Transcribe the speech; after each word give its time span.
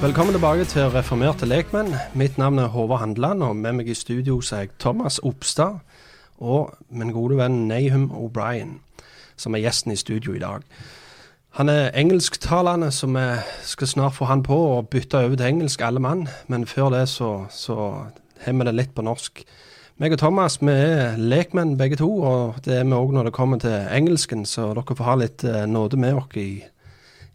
Velkommen 0.00 0.32
tilbake 0.32 0.64
til 0.64 0.86
Reformerte 0.88 1.44
lekmenn. 1.44 1.90
Mitt 2.14 2.38
navn 2.38 2.58
er 2.58 2.70
Håvard 2.72 3.00
Handeland, 3.00 3.42
og 3.42 3.56
med 3.56 3.74
meg 3.76 3.88
i 3.92 3.94
studio 3.94 4.38
så 4.40 4.54
er 4.56 4.60
jeg 4.60 4.70
Thomas 4.80 5.18
Opstad 5.18 5.82
og 6.40 6.72
min 6.88 7.12
gode 7.12 7.36
venn 7.36 7.66
Nahum 7.68 8.06
O'Brien, 8.08 8.78
som 9.36 9.54
er 9.54 9.60
gjesten 9.60 9.92
i 9.92 9.98
studio 10.00 10.32
i 10.32 10.40
dag. 10.40 10.64
Han 11.60 11.68
er 11.68 11.92
engelsktalende, 11.92 12.88
så 12.90 13.10
vi 13.12 13.26
skal 13.62 13.92
snart 13.92 14.16
få 14.16 14.24
han 14.24 14.42
på 14.42 14.56
og 14.56 14.88
bytte 14.88 15.20
over 15.20 15.36
til 15.36 15.46
engelsk, 15.46 15.80
alle 15.80 16.00
mann. 16.00 16.28
Men 16.48 16.66
før 16.66 16.88
det 16.96 17.08
så, 17.08 17.44
så 17.50 17.76
har 18.40 18.52
vi 18.52 18.64
det 18.64 18.74
litt 18.74 18.94
på 18.96 19.04
norsk. 19.04 19.44
Meg 20.00 20.16
og 20.16 20.18
Thomas 20.18 20.62
vi 20.62 20.72
er 20.72 21.20
lekmenn 21.20 21.76
begge 21.76 22.00
to, 22.00 22.08
og 22.24 22.64
det 22.64 22.78
er 22.78 22.88
vi 22.88 22.96
òg 22.96 23.12
når 23.12 23.28
det 23.28 23.36
kommer 23.36 23.60
til 23.60 23.76
engelsken, 23.92 24.46
så 24.48 24.72
dere 24.72 24.96
får 24.96 25.04
ha 25.12 25.20
litt 25.20 25.44
eh, 25.44 25.66
nåde 25.68 26.00
med 26.00 26.14
oss 26.14 26.40
i, 26.40 26.64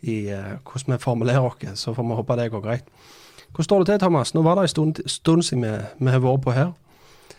i 0.05 0.15
eh, 0.29 0.55
hvordan 0.63 0.95
vi 0.95 1.01
formulerer 1.01 1.45
oss. 1.49 1.79
Så 1.79 1.93
får 1.93 2.03
vi 2.03 2.17
håpe 2.21 2.37
det 2.39 2.51
går 2.53 2.63
greit. 2.63 2.89
Hvordan 3.49 3.63
står 3.63 3.83
det 3.83 3.87
til, 3.87 3.99
Thomas? 3.99 4.33
Nå 4.35 4.41
var 4.41 4.55
det 4.55 4.67
en 4.67 4.73
stund, 4.73 4.95
stund 5.09 5.43
siden 5.43 5.63
vi, 5.63 5.75
vi 5.99 6.11
har 6.11 6.23
vært 6.23 6.43
på 6.43 6.51
her. 6.51 6.73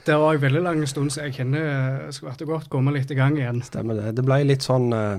Det 0.06 0.14
var 0.14 0.34
en 0.34 0.42
veldig 0.42 0.62
lang 0.62 0.84
stund 0.88 1.10
så 1.10 1.26
jeg 1.26 1.34
kjenner 1.40 1.64
det 2.06 2.14
skulle 2.14 2.32
vært 2.32 2.46
godt 2.46 2.70
komme 2.70 2.94
litt 2.94 3.10
i 3.10 3.18
gang 3.18 3.38
igjen. 3.38 3.58
Stemmer 3.66 3.98
det. 3.98 4.14
Det 4.16 4.24
ble 4.26 4.38
litt 4.46 4.66
sånn 4.66 4.92
uh, 4.94 5.18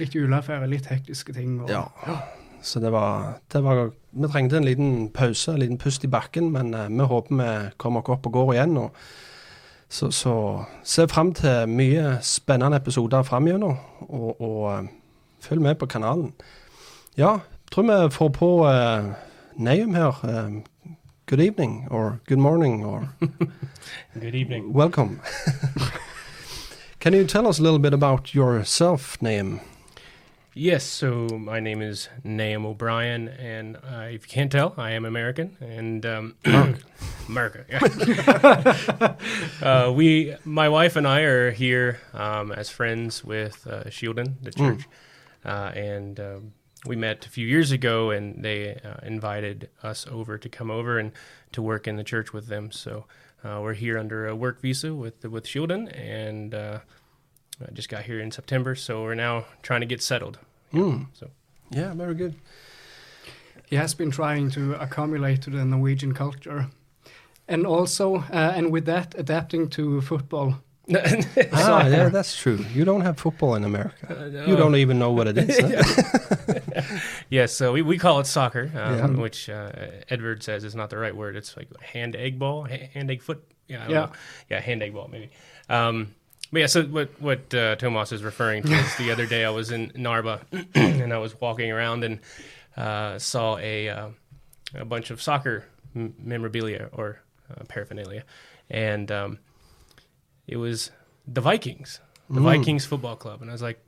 Litt 0.00 0.12
juleaffære, 0.16 0.66
litt 0.68 0.88
hektiske 0.92 1.32
ting. 1.36 1.60
Og, 1.62 1.70
Ja. 1.70 1.84
Så 2.66 2.80
det 2.80 2.90
var, 2.90 3.36
det 3.52 3.60
var 3.62 3.92
Vi 4.10 4.28
trengte 4.32 4.56
en 4.56 4.64
liten 4.64 5.08
pause, 5.14 5.52
en 5.52 5.60
liten 5.60 5.78
pust 5.78 6.04
i 6.04 6.10
bakken, 6.10 6.50
men 6.52 6.74
uh, 6.74 6.88
vi 6.88 7.08
håper 7.12 7.36
vi 7.36 7.70
kommer 7.76 8.00
oss 8.00 8.16
opp 8.16 8.26
og 8.26 8.32
går 8.32 8.52
igjen. 8.54 8.76
Og 8.76 8.90
så, 9.88 10.10
så 10.10 10.64
se 10.82 11.06
fram 11.08 11.34
til 11.34 11.68
mye 11.68 12.18
spennende 12.22 12.80
episoder 12.80 13.22
framover, 13.22 13.76
og, 14.08 14.40
og 14.40 14.62
uh, 14.72 14.88
følg 15.40 15.62
med 15.62 15.74
på 15.78 15.86
kanalen. 15.86 16.32
Ja, 17.18 17.40
tror 17.70 18.02
vi 18.04 18.10
får 18.10 18.30
på 18.30 18.60
uh, 18.60 18.68
her. 19.66 20.24
eh, 20.24 20.50
good 21.26 21.40
evening, 21.40 21.88
or 21.90 22.18
good 22.26 22.38
morning, 22.38 22.84
or 22.84 23.08
Good 24.14 24.34
evening. 24.34 24.72
welcome. 24.72 25.20
Can 26.98 27.14
you 27.14 27.26
tell 27.26 27.46
us 27.46 27.58
a 27.58 27.62
little 27.62 27.78
bit 27.78 27.94
about 27.94 28.34
yourself, 28.34 29.16
Nahum? 29.22 29.60
Yes, 30.52 30.84
so 30.84 31.26
my 31.38 31.58
name 31.58 31.80
is 31.80 32.10
Nahum 32.22 32.66
O'Brien, 32.66 33.28
and 33.28 33.76
uh, 33.76 34.08
if 34.10 34.26
you 34.26 34.28
can't 34.28 34.52
tell, 34.52 34.74
I 34.76 34.90
am 34.90 35.06
American 35.06 35.56
and 35.60 36.04
um, 36.04 36.34
America. 37.28 37.64
uh, 39.62 39.90
we, 39.90 40.36
my 40.44 40.68
wife 40.68 40.96
and 40.96 41.08
I, 41.08 41.20
are 41.20 41.50
here 41.50 41.98
um, 42.12 42.52
as 42.52 42.68
friends 42.68 43.24
with 43.24 43.66
uh, 43.66 43.84
Shieldon, 43.84 44.34
the 44.42 44.50
church, 44.52 44.86
uh, 45.46 45.72
and 45.74 46.20
um, 46.20 46.52
we 46.86 46.96
met 46.96 47.26
a 47.26 47.28
few 47.28 47.46
years 47.46 47.72
ago, 47.72 48.10
and 48.10 48.42
they 48.42 48.74
uh, 48.76 49.06
invited 49.06 49.68
us 49.82 50.06
over 50.10 50.38
to 50.38 50.48
come 50.48 50.70
over 50.70 50.98
and 50.98 51.12
to 51.52 51.62
work 51.62 51.86
in 51.86 51.96
the 51.96 52.04
church 52.04 52.32
with 52.32 52.46
them. 52.46 52.70
So 52.70 53.04
uh, 53.44 53.60
we're 53.62 53.74
here 53.74 53.98
under 53.98 54.26
a 54.26 54.34
work 54.34 54.60
visa 54.60 54.94
with 54.94 55.24
with 55.24 55.46
Shieldon, 55.46 55.88
and 55.96 56.54
uh, 56.54 56.80
I 57.66 57.70
just 57.72 57.88
got 57.88 58.04
here 58.04 58.20
in 58.20 58.30
September, 58.30 58.74
so 58.74 59.02
we're 59.02 59.14
now 59.14 59.46
trying 59.62 59.80
to 59.80 59.86
get 59.86 60.02
settled. 60.02 60.38
Mm. 60.72 61.06
So 61.12 61.30
Yeah, 61.70 61.94
very 61.94 62.14
good. 62.14 62.34
He 63.66 63.76
has 63.76 63.94
been 63.94 64.10
trying 64.10 64.50
to 64.50 64.74
accumulate 64.74 65.42
to 65.42 65.50
the 65.50 65.64
Norwegian 65.64 66.14
culture. 66.14 66.68
And 67.48 67.66
also, 67.66 68.16
uh, 68.16 68.52
and 68.56 68.72
with 68.72 68.86
that, 68.86 69.14
adapting 69.16 69.68
to 69.70 70.00
football. 70.00 70.58
Ah, 71.52 71.86
yeah, 71.88 72.08
that's 72.08 72.36
true. 72.36 72.64
You 72.72 72.84
don't 72.84 73.00
have 73.00 73.18
football 73.18 73.54
in 73.56 73.64
America. 73.64 74.44
You 74.46 74.54
don't 74.56 74.76
even 74.76 74.98
know 74.98 75.10
what 75.12 75.26
it 75.26 75.36
is. 75.38 75.58
huh? 75.58 76.80
yes, 77.28 77.52
so 77.52 77.72
we, 77.72 77.82
we 77.82 77.98
call 77.98 78.20
it 78.20 78.26
soccer, 78.26 78.70
um, 78.76 78.96
Yeah. 78.96 79.06
which 79.20 79.48
uh, 79.50 79.70
Edward 80.08 80.42
says 80.42 80.62
is 80.64 80.74
not 80.74 80.90
the 80.90 80.98
right 80.98 81.14
word. 81.14 81.36
It's 81.36 81.56
like 81.56 81.68
hand 81.80 82.14
egg 82.14 82.38
ball, 82.38 82.64
hand 82.64 83.10
egg 83.10 83.22
foot. 83.22 83.42
Yeah, 83.68 83.84
I 83.84 83.88
Yeah. 83.88 83.94
know. 83.94 84.12
yeah, 84.50 84.60
hand 84.60 84.82
egg 84.82 84.94
ball 84.94 85.08
maybe. 85.10 85.30
Um, 85.68 86.14
but 86.52 86.60
yeah, 86.60 86.66
so 86.66 86.84
what 86.84 87.08
what 87.20 87.52
uh, 87.52 87.74
Thomas 87.76 88.12
is 88.12 88.22
referring 88.22 88.62
to 88.62 88.72
is 88.72 88.96
the 88.96 89.10
other 89.10 89.26
day 89.26 89.44
I 89.44 89.50
was 89.50 89.72
in 89.72 89.90
Narva 89.96 90.40
and 90.74 91.12
I 91.12 91.18
was 91.18 91.38
walking 91.40 91.72
around 91.72 92.04
and 92.04 92.20
uh, 92.76 93.18
saw 93.18 93.58
a 93.58 93.88
uh, 93.88 94.08
a 94.74 94.84
bunch 94.84 95.10
of 95.10 95.20
soccer 95.20 95.64
m- 95.96 96.14
memorabilia 96.22 96.88
or 96.92 97.18
uh, 97.50 97.64
paraphernalia, 97.64 98.22
and 98.70 99.10
um, 99.10 99.38
it 100.46 100.56
was 100.56 100.90
the 101.26 101.40
Vikings, 101.40 102.00
the 102.30 102.40
Vikings 102.40 102.84
Football 102.84 103.16
Club, 103.16 103.40
and 103.42 103.50
I 103.50 103.52
was 103.52 103.62
like, 103.62 103.78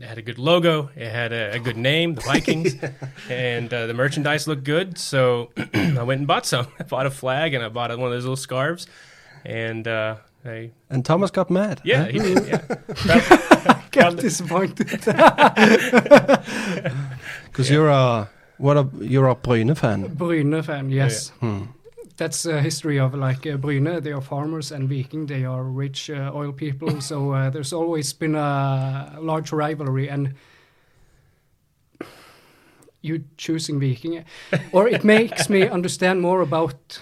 it 0.00 0.04
had 0.04 0.18
a 0.18 0.22
good 0.22 0.38
logo, 0.38 0.90
it 0.96 1.08
had 1.10 1.32
a, 1.32 1.52
a 1.54 1.58
good 1.60 1.76
name, 1.76 2.14
the 2.16 2.20
Vikings, 2.22 2.74
and 3.30 3.72
uh, 3.72 3.86
the 3.86 3.94
merchandise 3.94 4.48
looked 4.48 4.64
good, 4.64 4.98
so 4.98 5.50
I 5.74 6.02
went 6.02 6.18
and 6.18 6.26
bought 6.26 6.46
some. 6.46 6.66
I 6.80 6.82
bought 6.84 7.06
a 7.06 7.10
flag 7.10 7.54
and 7.54 7.64
I 7.64 7.68
bought 7.68 7.90
one 7.90 8.06
of 8.06 8.12
those 8.12 8.24
little 8.24 8.36
scarves, 8.36 8.86
and 9.44 9.86
uh, 9.86 10.16
I 10.44 10.70
And 10.90 11.04
Thomas 11.04 11.30
got 11.30 11.50
mad. 11.50 11.80
yeah, 11.84 12.02
huh? 12.04 12.08
he 12.10 12.18
did, 12.18 12.46
yeah. 12.46 12.58
Proud- 12.94 13.80
Got 13.92 14.16
disappointed. 14.16 14.88
Because 17.46 17.70
you're 17.70 17.88
a 17.88 18.28
what 18.58 18.76
a 18.76 18.88
you're 19.00 19.28
a 19.28 19.34
Bryne 19.36 19.74
fan. 19.76 20.08
Bryne 20.14 20.62
fan, 20.62 20.90
yes. 20.90 21.28
Hmm. 21.40 21.64
That's 22.16 22.46
a 22.46 22.62
history 22.62 22.98
of 23.00 23.14
like 23.14 23.46
uh, 23.46 23.56
Bryne. 23.56 24.00
They 24.00 24.12
are 24.12 24.20
farmers, 24.20 24.70
and 24.70 24.88
Viking 24.88 25.26
they 25.26 25.44
are 25.44 25.64
rich 25.64 26.10
uh, 26.10 26.30
oil 26.34 26.52
people. 26.52 27.00
so 27.10 27.32
uh, 27.32 27.50
there's 27.50 27.72
always 27.72 28.12
been 28.12 28.34
a 28.34 29.18
large 29.20 29.52
rivalry, 29.52 30.08
and 30.08 30.34
you 33.02 33.24
choosing 33.36 33.80
Viking, 33.80 34.24
or 34.72 34.88
it 34.88 35.04
makes 35.04 35.50
me 35.50 35.68
understand 35.68 36.20
more 36.20 36.40
about 36.40 37.00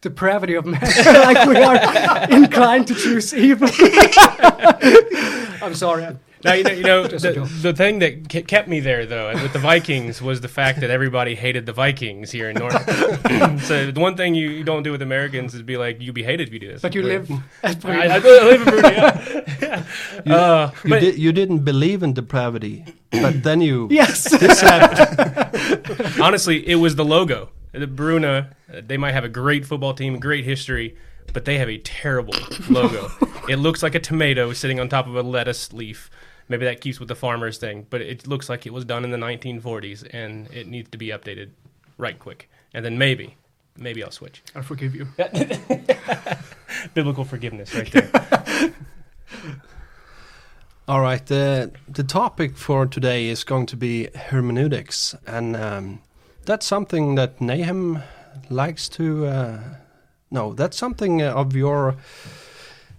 depravity 0.00 0.54
of 0.54 0.66
man. 0.66 0.80
like 1.06 1.46
we 1.46 1.56
are 1.56 2.30
inclined 2.30 2.86
to 2.88 2.94
choose 2.94 3.34
evil. 3.34 3.68
I'm 5.62 5.74
sorry. 5.74 6.16
Now 6.42 6.54
you 6.54 6.64
know, 6.64 6.70
you 6.70 6.82
know 6.82 7.06
the, 7.06 7.58
the 7.62 7.72
thing 7.74 7.98
that 7.98 8.28
kept 8.28 8.66
me 8.66 8.80
there 8.80 9.04
though 9.06 9.32
with 9.34 9.52
the 9.52 9.58
Vikings 9.58 10.22
was 10.22 10.40
the 10.40 10.48
fact 10.48 10.80
that 10.80 10.88
everybody 10.90 11.34
hated 11.34 11.66
the 11.66 11.72
Vikings 11.72 12.30
here 12.30 12.48
in 12.48 12.56
North. 12.56 12.72
so 13.64 13.90
the 13.90 14.00
one 14.00 14.16
thing 14.16 14.34
you, 14.34 14.48
you 14.48 14.64
don't 14.64 14.82
do 14.82 14.90
with 14.92 15.02
Americans 15.02 15.54
is 15.54 15.62
be 15.62 15.76
like 15.76 16.00
"You'd 16.00 16.14
be 16.14 16.22
hated 16.22 16.48
if 16.48 16.54
you 16.54 16.60
do 16.60 16.68
this. 16.68 16.80
But 16.82 16.94
you 16.94 17.02
Weird. 17.02 17.28
live 17.28 17.40
at 17.62 17.84
I, 17.84 18.16
I, 18.16 18.18
Bryne. 18.18 18.34
I 18.34 18.44
live 18.44 18.62
in 18.62 18.68
Bryne. 18.80 18.94
Yeah. 19.60 19.84
yeah. 20.24 20.34
Uh, 20.34 20.70
You, 20.84 20.90
but 20.90 21.00
di- 21.00 21.20
you 21.20 21.32
didn't 21.32 21.60
believe 21.60 22.02
in 22.02 22.14
depravity, 22.14 22.84
but 23.10 23.42
then 23.42 23.60
you 23.60 23.88
Yes. 23.90 24.32
honestly, 26.20 26.66
it 26.68 26.76
was 26.76 26.96
the 26.96 27.04
logo. 27.04 27.50
The 27.72 27.86
Bryne, 27.86 28.24
uh, 28.24 28.50
they 28.68 28.96
might 28.96 29.12
have 29.12 29.24
a 29.24 29.28
great 29.28 29.64
football 29.66 29.94
team, 29.94 30.18
great 30.18 30.44
history, 30.44 30.96
but 31.32 31.44
they 31.44 31.58
have 31.58 31.68
a 31.68 31.78
terrible 31.78 32.34
logo. 32.68 33.08
it 33.48 33.56
looks 33.56 33.82
like 33.82 33.94
a 33.94 34.00
tomato 34.00 34.52
sitting 34.52 34.80
on 34.80 34.88
top 34.88 35.06
of 35.06 35.14
a 35.14 35.22
lettuce 35.22 35.72
leaf. 35.72 36.10
Maybe 36.50 36.64
that 36.64 36.80
keeps 36.80 36.98
with 36.98 37.08
the 37.08 37.14
farmers 37.14 37.58
thing, 37.58 37.86
but 37.90 38.00
it 38.00 38.26
looks 38.26 38.48
like 38.48 38.66
it 38.66 38.72
was 38.72 38.84
done 38.84 39.04
in 39.04 39.12
the 39.12 39.16
1940s 39.16 40.04
and 40.12 40.52
it 40.52 40.66
needs 40.66 40.90
to 40.90 40.98
be 40.98 41.06
updated 41.10 41.50
right 41.96 42.18
quick. 42.18 42.50
And 42.74 42.84
then 42.84 42.98
maybe, 42.98 43.36
maybe 43.78 44.02
I'll 44.02 44.10
switch. 44.10 44.42
I 44.56 44.62
forgive 44.62 44.96
you. 44.96 45.06
Biblical 46.94 47.24
forgiveness 47.24 47.72
right 47.72 47.92
there. 47.92 48.74
All 50.88 51.00
right. 51.00 51.24
The 51.24 51.70
the 51.88 52.02
topic 52.02 52.56
for 52.56 52.84
today 52.84 53.28
is 53.28 53.44
going 53.44 53.66
to 53.66 53.76
be 53.76 54.08
hermeneutics, 54.12 55.14
and 55.28 55.54
um, 55.54 56.00
that's 56.46 56.66
something 56.66 57.14
that 57.14 57.40
Nahum 57.40 58.02
likes 58.48 58.88
to. 58.88 59.26
Uh, 59.26 59.60
no, 60.32 60.52
that's 60.52 60.76
something 60.76 61.22
uh, 61.22 61.32
of 61.32 61.54
your 61.54 61.94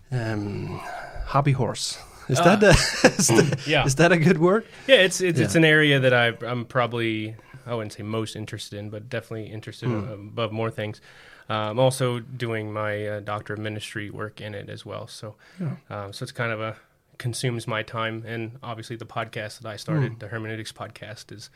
um, 0.10 0.80
hobby 1.26 1.52
horse. 1.52 1.98
Is 2.32 2.40
Ah. 2.40 2.56
that 2.56 2.64
a, 2.64 2.70
is, 3.20 3.28
that, 3.28 3.68
Yeah. 3.68 3.86
is 3.86 3.96
that 3.96 4.12
a 4.12 4.18
good 4.18 4.38
word? 4.40 4.64
Yeah, 4.88 4.98
it's 5.06 5.22
it's, 5.22 5.40
it's 5.40 5.56
an 5.56 5.66
area 5.66 6.00
that 6.00 6.14
I, 6.14 6.28
I'm 6.46 6.66
probably 6.66 7.36
I 7.66 7.74
wouldn't 7.76 7.94
say 7.94 8.04
most 8.04 8.36
interested 8.36 8.80
in, 8.80 8.90
but 8.90 9.10
definitely 9.10 9.52
interested 9.52 9.90
in, 9.90 10.08
above 10.32 10.52
more 10.52 10.72
things. 10.72 11.02
Uh, 11.50 11.70
I'm 11.72 11.80
also 11.80 12.20
doing 12.20 12.72
my 12.74 13.08
uh, 13.08 13.20
doctor 13.20 13.54
of 13.54 13.60
ministry 13.60 14.10
work 14.10 14.40
in 14.42 14.56
it 14.56 14.70
as 14.70 14.86
well. 14.86 15.08
So, 15.08 15.36
um, 15.90 16.14
so 16.14 16.24
it's 16.24 16.32
kind 16.32 16.52
of 16.52 16.60
a 16.62 16.76
consumes 17.18 17.68
my 17.68 17.84
time, 17.84 18.24
and 18.26 18.58
obviously 18.64 18.96
the 18.96 19.06
podcast 19.06 19.60
that 19.62 19.68
I 19.74 19.76
started, 19.78 20.20
the 20.20 20.28
hermeneutics 20.28 20.72
podcast, 20.72 21.32
is. 21.32 21.50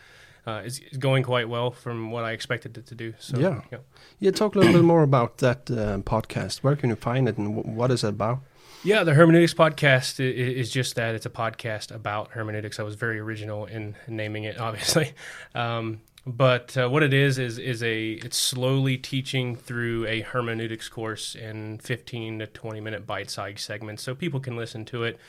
Uh, 0.48 0.62
is, 0.64 0.80
is 0.92 1.00
going 1.00 1.24
quite 1.24 1.50
well 1.50 1.72
from 1.72 2.12
what 2.12 2.24
I 2.24 2.32
expected 2.34 2.78
it 2.78 2.86
to 2.86 2.94
do. 2.96 3.16
So, 3.18 3.40
Yeah. 3.40 3.62
yeah. 3.72 3.80
Yeah, 4.20 4.30
talk 4.32 4.54
a 4.54 4.60
little 4.60 4.74
bit 4.74 4.84
more 4.84 5.02
about 5.02 5.40
that 5.40 5.72
uh, 5.72 5.98
podcast. 6.04 6.60
Where 6.64 6.76
can 6.76 6.92
you 6.92 6.96
find 6.96 7.28
it, 7.28 7.40
and 7.40 7.48
wh- 7.56 7.66
what 7.66 7.90
is 7.90 8.04
it 8.04 8.10
about? 8.10 8.42
Yeah, 8.84 9.04
the 9.04 9.14
Hermeneutics 9.14 9.54
podcast 9.54 10.20
is 10.20 10.70
just 10.70 10.96
that. 10.96 11.16
It's 11.16 11.26
a 11.26 11.30
podcast 11.32 11.94
about 11.94 12.32
hermeneutics. 12.32 12.80
I 12.80 12.84
was 12.84 12.96
very 12.96 13.20
original 13.20 13.66
in 13.66 13.96
naming 14.08 14.44
it, 14.44 14.60
obviously. 14.60 15.14
Um, 15.56 16.02
but 16.28 16.76
uh, 16.78 16.90
what 16.90 17.04
it 17.04 17.14
is 17.14 17.38
is 17.38 17.60
is 17.60 17.84
a 17.84 18.14
it's 18.14 18.38
slowly 18.38 18.98
teaching 18.98 19.56
through 19.56 20.08
a 20.08 20.22
hermeneutics 20.22 20.90
course 20.90 21.36
in 21.36 21.78
15 21.80 22.40
to 22.40 22.48
20 22.48 22.80
minute 22.80 23.06
bite 23.06 23.30
sized 23.30 23.60
segments, 23.60 24.04
so 24.04 24.16
people 24.16 24.40
can 24.40 24.56
listen 24.56 24.86
to 24.86 25.04
it 25.04 25.20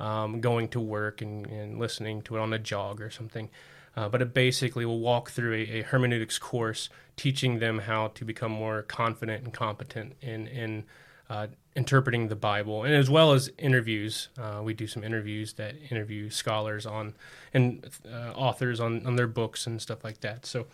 um, 0.00 0.40
going 0.40 0.68
to 0.68 0.80
work 0.80 1.20
and, 1.20 1.46
and 1.46 1.78
listening 1.78 2.22
to 2.22 2.36
it 2.36 2.40
on 2.40 2.52
a 2.52 2.58
jog 2.58 3.00
or 3.00 3.10
something. 3.10 3.50
Uh, 3.96 4.08
but 4.08 4.20
it 4.20 4.34
basically 4.34 4.84
will 4.84 5.00
walk 5.00 5.30
through 5.30 5.54
a, 5.54 5.80
a 5.80 5.82
hermeneutics 5.82 6.38
course, 6.38 6.90
teaching 7.16 7.58
them 7.60 7.80
how 7.80 8.08
to 8.08 8.24
become 8.24 8.52
more 8.52 8.82
confident 8.82 9.44
and 9.44 9.52
competent 9.52 10.14
in 10.20 10.46
in 10.46 10.84
uh, 11.28 11.46
interpreting 11.76 12.28
the 12.28 12.36
Bible, 12.36 12.84
and 12.84 12.94
as 12.94 13.08
well 13.10 13.32
as 13.32 13.50
interviews. 13.58 14.28
Uh, 14.38 14.62
we 14.64 14.74
do 14.74 14.86
some 14.86 15.04
interviews 15.04 15.52
that 15.54 15.74
interview 15.90 16.30
scholars 16.30 16.86
on 16.86 17.14
and 17.52 17.88
uh, 18.10 18.32
authors 18.34 18.80
on, 18.80 19.06
on 19.06 19.16
their 19.16 19.26
books 19.26 19.66
and 19.66 19.80
stuff 19.80 20.02
like 20.02 20.20
that. 20.22 20.46
So 20.46 20.66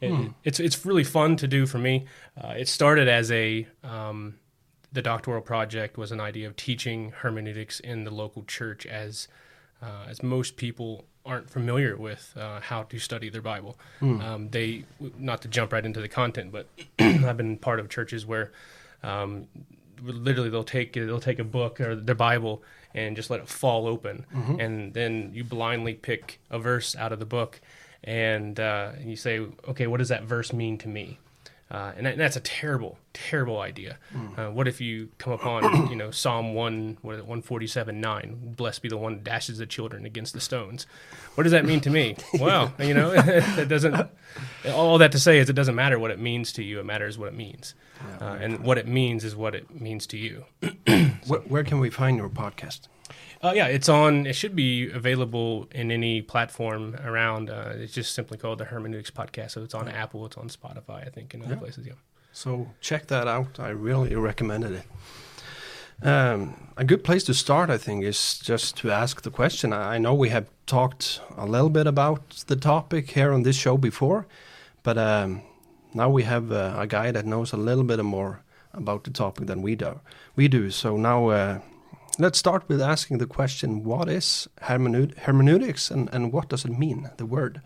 it, 0.00 0.30
it's 0.44 0.60
it's 0.60 0.84
really 0.84 1.04
fun 1.04 1.36
to 1.36 1.48
do 1.48 1.66
for 1.66 1.78
me. 1.78 2.06
Uh, 2.40 2.54
it 2.56 2.68
started 2.68 3.08
as 3.08 3.30
a 3.32 3.66
um, 3.82 4.34
the 4.92 5.02
doctoral 5.02 5.42
project 5.42 5.96
was 5.96 6.12
an 6.12 6.20
idea 6.20 6.46
of 6.46 6.56
teaching 6.56 7.12
hermeneutics 7.12 7.80
in 7.80 8.04
the 8.04 8.10
local 8.10 8.42
church 8.44 8.86
as 8.86 9.28
uh, 9.82 10.06
as 10.08 10.22
most 10.22 10.56
people 10.56 11.04
aren't 11.24 11.50
familiar 11.50 11.96
with 11.96 12.32
uh, 12.36 12.58
how 12.60 12.84
to 12.84 12.98
study 12.98 13.28
their 13.28 13.42
Bible. 13.42 13.78
Um, 14.20 14.48
they 14.50 14.84
not 15.18 15.42
to 15.42 15.48
jump 15.48 15.72
right 15.72 15.84
into 15.84 16.00
the 16.00 16.08
content, 16.08 16.52
but 16.52 16.66
I've 16.98 17.36
been 17.36 17.58
part 17.58 17.80
of 17.80 17.88
churches 17.88 18.24
where 18.24 18.50
um, 19.02 19.46
literally 20.02 20.50
they'll 20.50 20.64
take 20.64 20.92
they'll 20.92 21.20
take 21.20 21.38
a 21.38 21.44
book 21.44 21.80
or 21.80 21.94
their 21.96 22.14
Bible 22.14 22.62
and 22.94 23.16
just 23.16 23.30
let 23.30 23.40
it 23.40 23.48
fall 23.48 23.86
open, 23.86 24.24
and 24.60 24.94
then 24.94 25.30
you 25.34 25.44
blindly 25.44 25.94
pick 25.94 26.40
a 26.50 26.58
verse 26.58 26.96
out 26.96 27.12
of 27.12 27.18
the 27.18 27.26
book, 27.26 27.60
and 28.02 28.58
uh, 28.58 28.92
you 29.04 29.14
say, 29.16 29.40
okay, 29.68 29.86
what 29.86 29.98
does 29.98 30.08
that 30.08 30.24
verse 30.24 30.52
mean 30.52 30.78
to 30.78 30.88
me? 30.88 31.18
Uh, 31.70 31.92
and, 31.98 32.06
that, 32.06 32.12
and 32.12 32.20
that's 32.20 32.36
a 32.36 32.40
terrible, 32.40 32.98
terrible 33.12 33.60
idea. 33.60 33.98
Uh, 34.38 34.46
what 34.46 34.66
if 34.66 34.80
you 34.80 35.10
come 35.18 35.34
upon, 35.34 35.90
you 35.90 35.96
know, 35.96 36.10
Psalm 36.12 36.54
one, 36.54 36.96
what 37.02 37.16
is 37.16 37.18
it, 37.20 37.26
one 37.26 37.42
forty 37.42 37.66
seven 37.66 38.00
nine? 38.00 38.54
Blessed 38.56 38.80
be 38.80 38.88
the 38.88 38.96
one 38.96 39.14
that 39.14 39.24
dashes 39.24 39.58
the 39.58 39.66
children 39.66 40.06
against 40.06 40.32
the 40.32 40.40
stones. 40.40 40.86
What 41.34 41.42
does 41.42 41.52
that 41.52 41.66
mean 41.66 41.80
to 41.82 41.90
me? 41.90 42.16
well, 42.40 42.72
you 42.78 42.94
know, 42.94 43.12
it 43.16 43.68
doesn't. 43.68 44.08
All 44.72 44.96
that 44.98 45.12
to 45.12 45.18
say 45.18 45.38
is, 45.38 45.50
it 45.50 45.54
doesn't 45.54 45.74
matter 45.74 45.98
what 45.98 46.10
it 46.10 46.18
means 46.18 46.52
to 46.54 46.62
you. 46.62 46.80
It 46.80 46.86
matters 46.86 47.18
what 47.18 47.28
it 47.28 47.34
means, 47.34 47.74
uh, 48.20 48.38
and 48.40 48.60
what 48.60 48.78
it 48.78 48.88
means 48.88 49.22
is 49.22 49.36
what 49.36 49.54
it 49.54 49.70
means 49.78 50.06
to 50.06 50.16
you. 50.16 50.44
Where, 51.26 51.40
where 51.40 51.64
can 51.64 51.80
we 51.80 51.90
find 51.90 52.16
your 52.16 52.30
podcast? 52.30 52.88
Uh, 53.42 53.52
yeah, 53.54 53.66
it's 53.66 53.88
on. 53.88 54.26
It 54.26 54.32
should 54.34 54.56
be 54.56 54.90
available 54.90 55.68
in 55.70 55.90
any 55.92 56.22
platform 56.22 56.96
around. 57.04 57.50
Uh, 57.50 57.72
it's 57.76 57.92
just 57.92 58.12
simply 58.14 58.36
called 58.36 58.58
the 58.58 58.64
Hermeneutics 58.64 59.10
Podcast. 59.12 59.52
So 59.52 59.62
it's 59.62 59.74
on 59.74 59.88
Apple, 59.88 60.26
it's 60.26 60.36
on 60.36 60.48
Spotify, 60.48 61.06
I 61.06 61.10
think, 61.10 61.34
and 61.34 61.42
other 61.44 61.54
Yeah. 61.54 61.60
places. 61.60 61.86
Yeah. 61.86 61.92
So 62.32 62.68
check 62.80 63.06
that 63.06 63.28
out. 63.28 63.60
I 63.60 63.68
really 63.68 64.14
recommended 64.16 64.72
it. 64.72 64.84
Um, 66.06 66.68
a 66.76 66.84
good 66.84 67.02
place 67.02 67.24
to 67.24 67.34
start, 67.34 67.70
I 67.70 67.78
think, 67.78 68.04
is 68.04 68.38
just 68.38 68.76
to 68.78 68.90
ask 68.90 69.22
the 69.22 69.30
question. 69.30 69.72
I 69.72 69.94
I 69.94 69.98
know 69.98 70.14
we 70.14 70.28
have 70.30 70.46
talked 70.66 71.20
a 71.36 71.46
little 71.46 71.70
bit 71.70 71.86
about 71.86 72.44
the 72.46 72.56
topic 72.56 73.10
here 73.10 73.32
on 73.32 73.42
this 73.42 73.56
show 73.56 73.76
before, 73.76 74.26
but 74.82 74.96
um, 74.96 75.42
now 75.94 76.08
we 76.10 76.22
have 76.24 76.52
uh, 76.52 76.74
a 76.78 76.86
guy 76.86 77.10
that 77.12 77.24
knows 77.24 77.52
a 77.52 77.56
little 77.56 77.84
bit 77.84 78.02
more 78.04 78.40
about 78.72 79.02
the 79.04 79.10
topic 79.10 79.46
than 79.46 79.62
we 79.62 79.74
do. 79.76 80.00
We 80.36 80.48
do. 80.48 80.70
So 80.70 80.96
now 80.96 81.28
uh, 81.30 81.58
let's 82.18 82.38
start 82.38 82.68
with 82.68 82.80
asking 82.80 83.18
the 83.18 83.26
question: 83.26 83.84
What 83.84 84.08
is 84.08 84.48
hermeneut- 84.62 85.16
hermeneutics, 85.18 85.90
and, 85.90 86.08
and 86.12 86.32
what 86.32 86.48
does 86.48 86.64
it 86.64 86.78
mean? 86.78 87.10
The 87.16 87.26
word. 87.26 87.60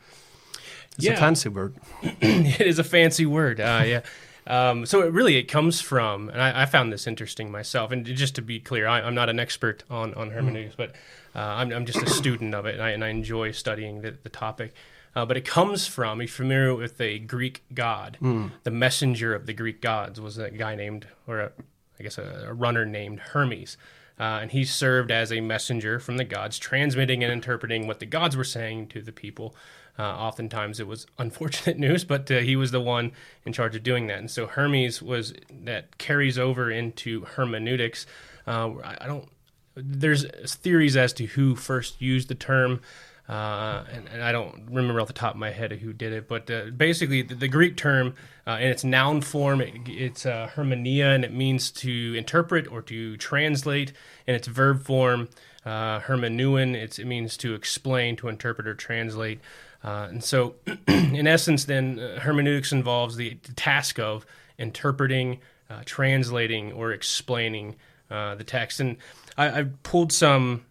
It's 0.96 1.04
Yeah. 1.06 1.12
a 1.14 1.16
fancy 1.16 1.48
word. 1.48 1.76
it 2.02 2.60
is 2.66 2.78
a 2.78 2.84
fancy 2.84 3.24
word. 3.26 3.60
Uh, 3.60 3.82
yeah. 3.86 4.00
Um, 4.46 4.84
so 4.86 5.02
it 5.02 5.12
really 5.12 5.36
it 5.36 5.44
comes 5.44 5.80
from, 5.80 6.28
and 6.28 6.42
I, 6.42 6.62
I 6.62 6.66
found 6.66 6.92
this 6.92 7.06
interesting 7.06 7.50
myself. 7.52 7.92
And 7.92 8.04
just 8.04 8.34
to 8.34 8.42
be 8.42 8.58
clear, 8.60 8.86
I, 8.88 9.00
I'm 9.00 9.14
not 9.14 9.28
an 9.28 9.38
expert 9.40 9.84
on 9.88 10.12
on 10.14 10.30
hermeneutics, 10.30 10.74
but 10.76 10.90
uh, 11.34 11.38
I'm, 11.38 11.72
I'm 11.72 11.86
just 11.86 12.02
a 12.02 12.10
student 12.10 12.54
of 12.54 12.66
it, 12.66 12.74
and 12.74 12.82
I, 12.82 12.90
and 12.90 13.04
I 13.04 13.08
enjoy 13.08 13.52
studying 13.52 14.02
the, 14.02 14.16
the 14.22 14.28
topic. 14.28 14.74
Uh, 15.14 15.24
but 15.26 15.36
it 15.36 15.44
comes 15.44 15.86
from. 15.86 16.18
Are 16.18 16.22
you 16.22 16.28
familiar 16.28 16.74
with 16.74 17.00
a 17.00 17.18
Greek 17.20 17.62
god? 17.72 18.16
The 18.64 18.70
messenger 18.70 19.34
of 19.34 19.46
the 19.46 19.52
Greek 19.52 19.80
gods 19.80 20.20
was 20.20 20.38
a 20.38 20.50
guy 20.50 20.74
named, 20.74 21.06
or 21.26 21.38
a, 21.40 21.52
I 22.00 22.02
guess 22.02 22.18
a, 22.18 22.46
a 22.48 22.52
runner 22.52 22.84
named 22.84 23.20
Hermes. 23.20 23.76
Uh, 24.18 24.40
and 24.42 24.52
he 24.52 24.64
served 24.64 25.10
as 25.10 25.32
a 25.32 25.40
messenger 25.40 25.98
from 25.98 26.16
the 26.16 26.24
gods, 26.24 26.58
transmitting 26.58 27.24
and 27.24 27.32
interpreting 27.32 27.86
what 27.86 27.98
the 27.98 28.06
gods 28.06 28.36
were 28.36 28.44
saying 28.44 28.86
to 28.88 29.00
the 29.00 29.12
people. 29.12 29.54
Uh, 29.98 30.02
oftentimes 30.02 30.80
it 30.80 30.86
was 30.86 31.06
unfortunate 31.18 31.78
news, 31.78 32.04
but 32.04 32.30
uh, 32.30 32.38
he 32.38 32.56
was 32.56 32.70
the 32.70 32.80
one 32.80 33.12
in 33.44 33.52
charge 33.52 33.76
of 33.76 33.82
doing 33.82 34.06
that. 34.06 34.18
And 34.18 34.30
so 34.30 34.46
Hermes 34.46 35.02
was 35.02 35.34
that 35.64 35.98
carries 35.98 36.38
over 36.38 36.70
into 36.70 37.24
hermeneutics. 37.24 38.06
Uh, 38.46 38.74
I, 38.84 38.98
I 39.02 39.06
don't. 39.06 39.28
There's 39.74 40.26
theories 40.50 40.96
as 40.96 41.12
to 41.14 41.26
who 41.26 41.56
first 41.56 42.00
used 42.00 42.28
the 42.28 42.34
term. 42.34 42.80
Uh, 43.28 43.84
and, 43.92 44.08
and 44.08 44.22
I 44.22 44.32
don't 44.32 44.66
remember 44.70 45.00
off 45.00 45.06
the 45.06 45.12
top 45.12 45.34
of 45.34 45.38
my 45.38 45.50
head 45.50 45.72
who 45.72 45.92
did 45.92 46.12
it, 46.12 46.28
but 46.28 46.50
uh, 46.50 46.66
basically 46.76 47.22
the, 47.22 47.34
the 47.34 47.48
Greek 47.48 47.76
term 47.76 48.14
uh, 48.46 48.58
in 48.60 48.68
its 48.68 48.82
noun 48.82 49.20
form, 49.20 49.60
it, 49.60 49.74
it's 49.86 50.26
uh, 50.26 50.50
hermeneia, 50.54 51.14
and 51.14 51.24
it 51.24 51.32
means 51.32 51.70
to 51.70 52.14
interpret 52.16 52.70
or 52.70 52.82
to 52.82 53.16
translate. 53.16 53.92
In 54.26 54.34
its 54.34 54.48
verb 54.48 54.82
form, 54.84 55.28
uh, 55.64 56.00
it 56.04 57.06
means 57.06 57.36
to 57.36 57.54
explain, 57.54 58.16
to 58.16 58.28
interpret, 58.28 58.66
or 58.66 58.74
translate. 58.74 59.40
Uh, 59.84 60.08
and 60.10 60.24
so, 60.24 60.56
in 60.88 61.26
essence, 61.26 61.64
then 61.64 62.00
uh, 62.00 62.20
hermeneutics 62.20 62.72
involves 62.72 63.16
the, 63.16 63.34
task 63.54 64.00
of 64.00 64.26
interpreting, 64.58 65.38
uh, 65.70 65.82
translating, 65.84 66.72
or 66.72 66.92
explaining 66.92 67.76
the 68.08 68.44
text. 68.44 68.78
And 68.78 68.98
I, 69.38 69.60
I 69.60 69.64
pulled 69.84 70.12
some 70.12 70.66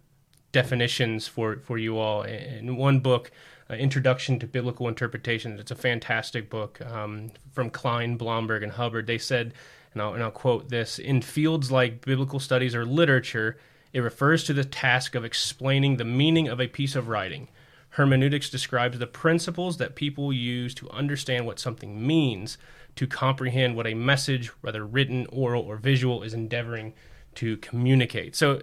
definitions 0.52 1.26
for, 1.26 1.56
for 1.64 1.78
you 1.78 1.98
all 1.98 2.22
in 2.22 2.76
one 2.76 3.00
book, 3.00 3.30
uh, 3.70 3.74
Introduction 3.74 4.38
to 4.38 4.46
Biblical 4.46 4.86
Interpretation. 4.86 5.58
It's 5.58 5.70
a 5.70 5.76
fantastic 5.76 6.50
book 6.50 6.80
um, 6.82 7.30
from 7.52 7.70
Klein, 7.70 8.16
Blomberg, 8.16 8.62
and 8.62 8.72
Hubbard. 8.72 9.06
They 9.06 9.18
said, 9.18 9.54
and 9.92 10.02
I'll, 10.02 10.14
and 10.14 10.22
I'll 10.22 10.30
quote 10.30 10.68
this 10.68 10.98
In 10.98 11.22
fields 11.22 11.70
like 11.70 12.04
biblical 12.04 12.38
studies 12.38 12.74
or 12.74 12.84
literature, 12.84 13.58
It 13.92 14.00
refers 14.00 14.44
to 14.44 14.52
the 14.52 14.64
task 14.64 15.14
of 15.14 15.24
explaining 15.24 15.96
the 15.96 16.04
meaning 16.04 16.48
of 16.48 16.60
a 16.60 16.66
piece 16.66 16.96
of 16.96 17.08
writing. 17.08 17.48
Hermeneutics 17.90 18.48
describes 18.48 18.98
the 18.98 19.06
principles 19.06 19.76
that 19.76 19.94
people 19.94 20.32
use 20.32 20.74
to 20.76 20.90
understand 20.90 21.44
what 21.44 21.58
something 21.58 22.06
means, 22.06 22.56
to 22.96 23.06
comprehend 23.06 23.76
what 23.76 23.86
a 23.86 23.94
message, 23.94 24.48
whether 24.62 24.84
written, 24.86 25.26
oral, 25.30 25.62
or 25.62 25.76
visual, 25.76 26.22
is 26.22 26.32
endeavoring 26.32 26.94
to 27.34 27.58
communicate. 27.58 28.34
So, 28.34 28.62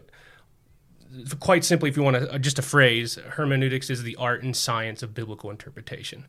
quite 1.40 1.64
simply, 1.64 1.90
if 1.90 1.98
you 1.98 2.04
want 2.04 2.18
to, 2.18 2.40
just 2.40 2.60
a 2.60 2.62
phrase, 2.62 3.16
hermeneutics 3.16 3.90
is 3.90 4.04
the 4.04 4.16
art 4.16 4.44
and 4.44 4.56
science 4.56 5.04
of 5.04 5.14
biblical 5.14 5.50
interpretation. 5.50 6.26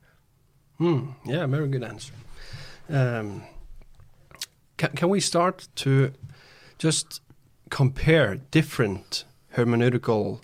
Hmm. 0.79 1.11
Yeah, 1.25 1.47
very 1.47 1.69
good 1.69 1.83
answer. 1.83 2.15
Um, 2.89 3.43
can, 4.77 4.91
can 4.93 5.09
we 5.09 5.21
start 5.21 5.69
to 5.77 6.13
just 6.79 7.21
compare 7.69 8.37
different 8.51 9.25
hermeneutical 9.55 10.41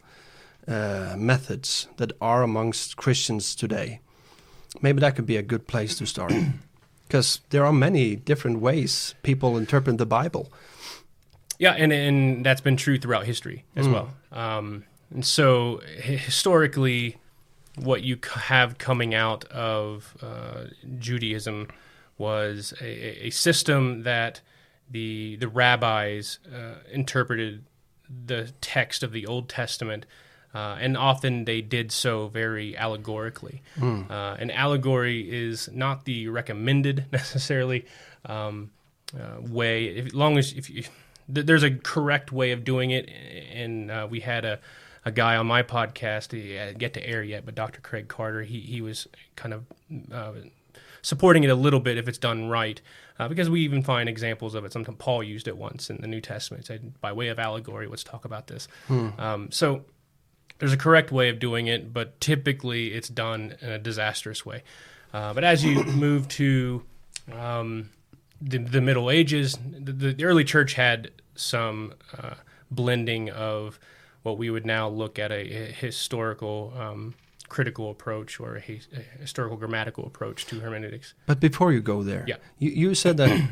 uh, 0.69 1.15
methods 1.17 1.89
that 1.97 2.13
are 2.21 2.43
amongst 2.43 2.97
Christians 2.97 3.55
today? 3.55 4.01
Maybe 4.83 5.01
that 5.01 5.17
could 5.17 5.27
be 5.27 5.37
a 5.37 5.43
good 5.43 5.67
place 5.67 5.97
to 5.99 6.07
start. 6.07 6.33
Because 7.09 7.41
there 7.51 7.65
are 7.65 7.73
many 7.73 8.17
different 8.17 8.61
ways 8.61 9.15
people 9.23 9.57
interpret 9.57 9.97
the 9.97 10.07
Bible. 10.07 10.53
Yeah, 11.59 11.73
and 11.73 11.93
and 11.93 12.45
that's 12.45 12.61
been 12.61 12.77
true 12.77 12.99
throughout 12.99 13.27
history 13.27 13.65
as 13.75 13.87
mm. 13.87 13.93
well. 13.93 14.11
Um, 14.33 14.85
and 15.11 15.25
so 15.25 15.81
historically, 15.99 17.17
what 17.77 18.03
you 18.03 18.19
have 18.35 18.79
coming 18.79 19.15
out 19.15 19.45
of 19.47 20.17
uh, 20.23 20.65
Judaism 20.99 21.69
was 22.19 22.73
a, 22.81 23.27
a, 23.27 23.31
system 23.31 24.03
that 24.03 24.41
the 24.91 25.37
the 25.37 25.49
rabbis 25.49 26.39
uh, 26.55 26.77
interpreted 26.91 27.65
the 28.27 28.53
text 28.61 29.03
of 29.03 29.13
the 29.13 29.27
Old 29.27 29.49
Testament, 29.49 30.07
uh, 30.55 30.77
and 30.81 30.97
often 30.97 31.45
they 31.45 31.61
did 31.61 31.93
so 31.93 32.29
very 32.29 32.77
allegorically. 32.77 33.63
Mm. 33.79 34.11
an 34.11 34.51
allegory 34.51 35.29
is 35.29 35.69
not 35.73 36.05
the 36.05 36.29
recommended 36.29 37.07
necessarily 37.13 37.85
um, 38.25 38.71
uh, 39.15 39.41
way, 39.41 39.87
if, 39.87 40.07
as 40.07 40.15
long 40.15 40.39
as 40.39 40.53
if 40.53 40.69
you, 40.69 40.85
th- 41.33 41.47
there's 41.47 41.63
a 41.63 41.71
correct 41.71 42.33
way 42.33 42.53
of 42.53 42.65
doing 42.65 42.91
it, 42.91 43.09
and 43.53 43.91
uh, 43.91 44.07
we 44.09 44.21
had 44.21 44.45
a 44.45 44.61
a 45.07 45.13
guy 45.13 45.37
on 45.37 45.47
my 45.47 45.63
podcast, 45.63 46.33
he 46.33 46.59
uh, 46.59 46.73
get 46.77 46.93
to 46.95 47.07
air 47.07 47.23
yet, 47.23 47.47
but 47.47 47.55
Dr. 47.55 47.81
Craig 47.81 48.09
Carter, 48.09 48.43
he, 48.43 48.59
he 48.59 48.81
was 48.81 49.07
kind 49.37 49.55
of 49.55 49.65
uh, 50.13 50.33
supporting 51.01 51.45
it 51.45 51.49
a 51.49 51.55
little 51.55 51.79
bit 51.79 51.97
if 51.97 52.09
it's 52.09 52.19
done 52.19 52.49
right, 52.49 52.81
uh, 53.21 53.29
because 53.29 53.49
we 53.49 53.61
even 53.61 53.83
find 53.85 54.09
examples 54.09 54.57
of 54.57 54.65
it. 54.65 54.73
Sometimes 54.73 54.97
Paul 54.99 55.23
used 55.23 55.47
it 55.47 55.57
once 55.57 55.91
in 55.91 56.01
the 56.01 56.09
New 56.09 56.21
Testament, 56.21 56.67
said 56.67 57.01
by 57.01 57.13
way 57.13 57.29
of 57.29 57.39
allegory, 57.39 57.87
let's 57.87 58.03
talk 58.03 58.25
about 58.25 58.49
this. 58.49 58.67
Hmm. 58.89 59.11
Um, 59.17 59.51
so 59.53 59.85
there's 60.59 60.73
a 60.73 60.77
correct 60.77 61.13
way 61.13 61.29
of 61.29 61.39
doing 61.39 61.69
it, 61.69 61.95
but 61.95 62.21
typically 62.21 62.89
it's 62.89 63.09
done 63.09 63.55
in 63.61 63.71
a 63.71 63.79
disastrous 63.79 64.45
way. 64.45 64.65
Uh, 65.15 65.33
but 65.33 65.45
as 65.45 65.65
you 65.65 65.85
move 65.85 66.27
to 66.31 66.83
um, 67.33 67.91
the, 68.41 68.59
the, 68.59 68.81
Middle 68.81 69.11
Ages, 69.11 69.59
the, 69.63 69.93
the, 69.93 70.25
early 70.25 70.45
church 70.45 70.75
had 70.75 71.11
some 71.35 71.95
uh, 72.17 72.35
blending 72.71 73.31
of 73.31 73.79
what 74.23 74.39
we 74.39 74.51
would 74.51 74.67
now 74.67 74.89
look 74.89 75.19
at 75.19 75.31
a, 75.31 75.69
a 75.69 75.73
historical 75.73 76.73
um, 76.77 77.15
critical 77.49 77.91
approach 77.91 78.41
or 78.41 78.57
a, 78.57 78.81
a, 78.95 79.21
historical 79.21 79.57
grammatical 79.57 80.07
approach 80.07 80.47
to 80.47 80.61
hermeneutics. 80.61 81.15
But 81.27 81.41
before 81.41 81.73
you 81.73 81.81
go 81.81 82.03
there, 82.03 82.25
yeah. 82.27 82.37
you, 82.59 82.71
you 82.71 82.95
said 82.95 83.17
that 83.19 83.49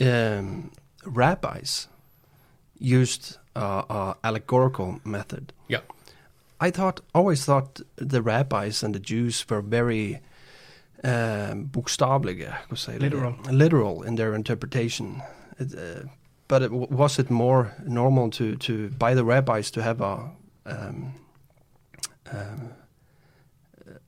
um, 0.00 0.72
rabbis 1.04 1.88
used 2.78 3.36
uh, 3.54 3.82
uh, 3.88 4.14
allegorical 4.24 5.00
method. 5.04 5.52
Yeah. 5.68 5.80
I 6.60 6.70
thought, 6.70 7.00
always 7.14 7.44
thought 7.44 7.80
the 7.96 8.20
rabbis 8.20 8.82
and 8.82 8.94
the 8.94 9.00
Jews 9.00 9.44
were 9.48 9.62
very 9.62 10.20
um, 11.04 11.66
bokstavelige, 11.66 12.54
literal. 13.00 13.36
literal 13.50 14.02
in 14.02 14.16
their 14.16 14.34
interpretation. 14.34 15.22
It, 15.58 15.74
uh, 15.74 16.08
but 16.48 16.62
it, 16.62 16.72
was 16.72 17.18
it 17.18 17.30
more 17.30 17.72
normal 17.86 18.30
to, 18.30 18.56
to 18.56 18.90
by 18.90 19.14
the 19.14 19.24
rabbis 19.24 19.70
to 19.70 19.82
have 19.82 20.00
a 20.00 20.30
um, 20.66 21.14
um, 22.32 22.72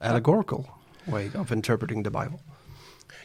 allegorical 0.00 0.68
way 1.06 1.30
of 1.34 1.52
interpreting 1.52 2.02
the 2.02 2.10
Bible? 2.10 2.40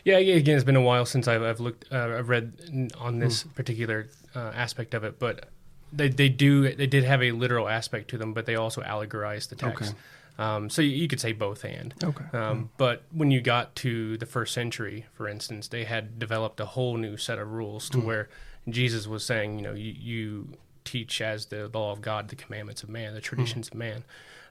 Yeah, 0.04 0.18
again, 0.18 0.56
it's 0.56 0.64
been 0.64 0.76
a 0.78 0.82
while 0.82 1.06
since 1.06 1.28
I've, 1.28 1.42
I've 1.42 1.60
looked, 1.60 1.92
uh, 1.92 2.16
I've 2.18 2.30
read 2.30 2.92
on 3.00 3.20
this 3.20 3.44
mm. 3.44 3.56
particular 3.56 4.08
uh, 4.36 4.52
aspect 4.56 4.94
of 4.94 5.04
it, 5.04 5.20
but 5.20 5.50
they 5.92 6.10
they 6.10 6.30
do 6.30 6.74
they 6.76 6.88
did 6.88 7.04
have 7.04 7.24
a 7.24 7.32
literal 7.32 7.68
aspect 7.68 8.10
to 8.10 8.18
them, 8.18 8.34
but 8.34 8.46
they 8.46 8.56
also 8.56 8.82
allegorize 8.82 9.50
the 9.50 9.56
text. 9.56 9.92
Okay. 9.92 10.00
Um, 10.38 10.70
so 10.70 10.82
you, 10.82 10.89
you, 10.89 11.08
could 11.08 11.20
say 11.20 11.34
both 11.34 11.63
and. 11.63 11.96
Okay. 12.03 12.25
Um, 12.34 12.65
mm. 12.65 12.70
But 12.77 13.03
when 13.12 13.32
you 13.32 13.41
got 13.41 13.75
to 13.77 14.17
the 14.17 14.25
first 14.25 14.53
century, 14.53 15.06
for 15.13 15.27
instance, 15.27 15.67
they 15.67 15.86
had 15.86 16.20
developed 16.20 16.60
a 16.60 16.65
whole 16.65 16.98
new 16.98 17.17
set 17.17 17.39
of 17.39 17.51
rules 17.51 17.89
to 17.89 17.98
mm. 17.98 18.06
where 18.06 18.29
Jesus 18.70 19.08
was 19.08 19.25
saying, 19.25 19.58
you 19.58 19.63
know, 19.63 19.74
you, 19.74 19.96
you 19.98 20.48
teach 20.84 21.22
as 21.22 21.48
the 21.48 21.70
law 21.74 21.91
of 21.91 22.01
God 22.01 22.29
the 22.29 22.36
commandments 22.36 22.84
of 22.84 22.89
man, 22.89 23.13
the 23.13 23.22
traditions 23.22 23.70
mm-hmm. 23.70 23.75
of 23.75 23.79
man. 23.79 24.03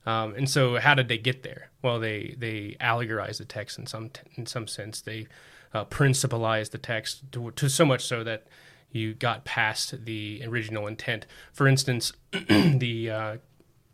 Um, 0.06 0.34
and 0.34 0.48
so, 0.48 0.78
how 0.78 0.94
did 0.94 1.08
they 1.08 1.18
get 1.18 1.42
there? 1.42 1.70
Well, 1.82 1.98
they 1.98 2.36
they 2.38 2.76
allegorized 2.80 3.38
the 3.38 3.44
text 3.44 3.78
in 3.78 3.86
some 3.86 4.10
t- 4.10 4.20
in 4.36 4.46
some 4.46 4.68
sense. 4.68 5.00
They 5.00 5.26
uh, 5.74 5.84
principalized 5.84 6.70
the 6.70 6.78
text 6.78 7.22
to, 7.32 7.50
to, 7.50 7.68
so 7.68 7.84
much 7.84 8.04
so 8.04 8.22
that 8.22 8.46
you 8.92 9.14
got 9.14 9.44
past 9.44 10.04
the 10.04 10.42
original 10.46 10.86
intent. 10.86 11.26
For 11.52 11.66
instance, 11.66 12.12
the 12.32 13.10
uh, 13.10 13.36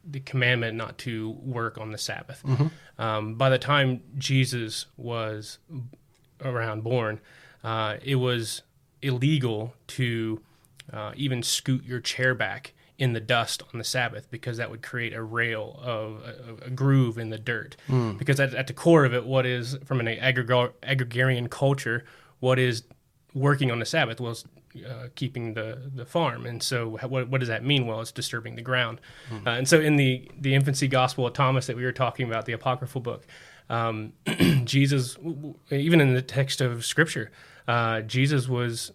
the 0.04 0.20
commandment 0.20 0.76
not 0.76 0.98
to 0.98 1.30
work 1.42 1.78
on 1.78 1.92
the 1.92 1.98
Sabbath. 1.98 2.42
Mm-hmm. 2.44 3.02
Um, 3.02 3.34
by 3.34 3.50
the 3.50 3.58
time 3.58 4.02
Jesus 4.18 4.86
was 4.96 5.58
around 6.44 6.82
born, 6.82 7.20
uh, 7.64 7.96
it 8.02 8.16
was 8.16 8.62
illegal 9.00 9.74
to 9.88 10.40
uh, 10.92 11.12
even 11.16 11.42
scoot 11.42 11.84
your 11.84 12.00
chair 12.00 12.34
back 12.34 12.72
in 12.98 13.14
the 13.14 13.20
dust 13.20 13.62
on 13.72 13.78
the 13.78 13.84
Sabbath 13.84 14.30
because 14.30 14.58
that 14.58 14.70
would 14.70 14.82
create 14.82 15.12
a 15.12 15.22
rail 15.22 15.80
of 15.82 16.22
a, 16.22 16.66
a 16.66 16.70
groove 16.70 17.18
in 17.18 17.30
the 17.30 17.38
dirt. 17.38 17.76
Mm. 17.88 18.18
Because 18.18 18.38
at, 18.38 18.54
at, 18.54 18.66
the 18.66 18.72
core 18.72 19.04
of 19.04 19.14
it, 19.14 19.26
what 19.26 19.46
is 19.46 19.78
from 19.84 20.00
an 20.00 20.06
agregar- 20.06 20.72
agrarian 20.82 21.48
culture, 21.48 22.04
what 22.40 22.58
is 22.58 22.84
working 23.34 23.70
on 23.70 23.78
the 23.78 23.86
Sabbath? 23.86 24.20
Well, 24.20 24.32
it's 24.32 24.44
uh, 24.86 25.08
keeping 25.14 25.54
the, 25.54 25.90
the 25.94 26.04
farm. 26.04 26.46
And 26.46 26.62
so, 26.62 26.98
what, 26.98 27.28
what 27.28 27.38
does 27.40 27.48
that 27.48 27.64
mean? 27.64 27.86
Well, 27.86 28.00
it's 28.00 28.12
disturbing 28.12 28.56
the 28.56 28.62
ground. 28.62 29.00
Mm. 29.30 29.46
Uh, 29.46 29.50
and 29.50 29.68
so, 29.68 29.80
in 29.80 29.96
the, 29.96 30.30
the 30.38 30.54
infancy 30.54 30.88
gospel 30.88 31.26
of 31.26 31.32
Thomas 31.34 31.66
that 31.66 31.76
we 31.76 31.84
were 31.84 31.92
talking 31.92 32.26
about, 32.26 32.46
the 32.46 32.52
apocryphal 32.52 33.00
book, 33.00 33.26
um, 33.68 34.12
Jesus, 34.64 35.16
even 35.70 36.00
in 36.00 36.14
the 36.14 36.22
text 36.22 36.60
of 36.60 36.84
Scripture, 36.84 37.30
uh, 37.68 38.00
Jesus 38.02 38.48
was 38.48 38.92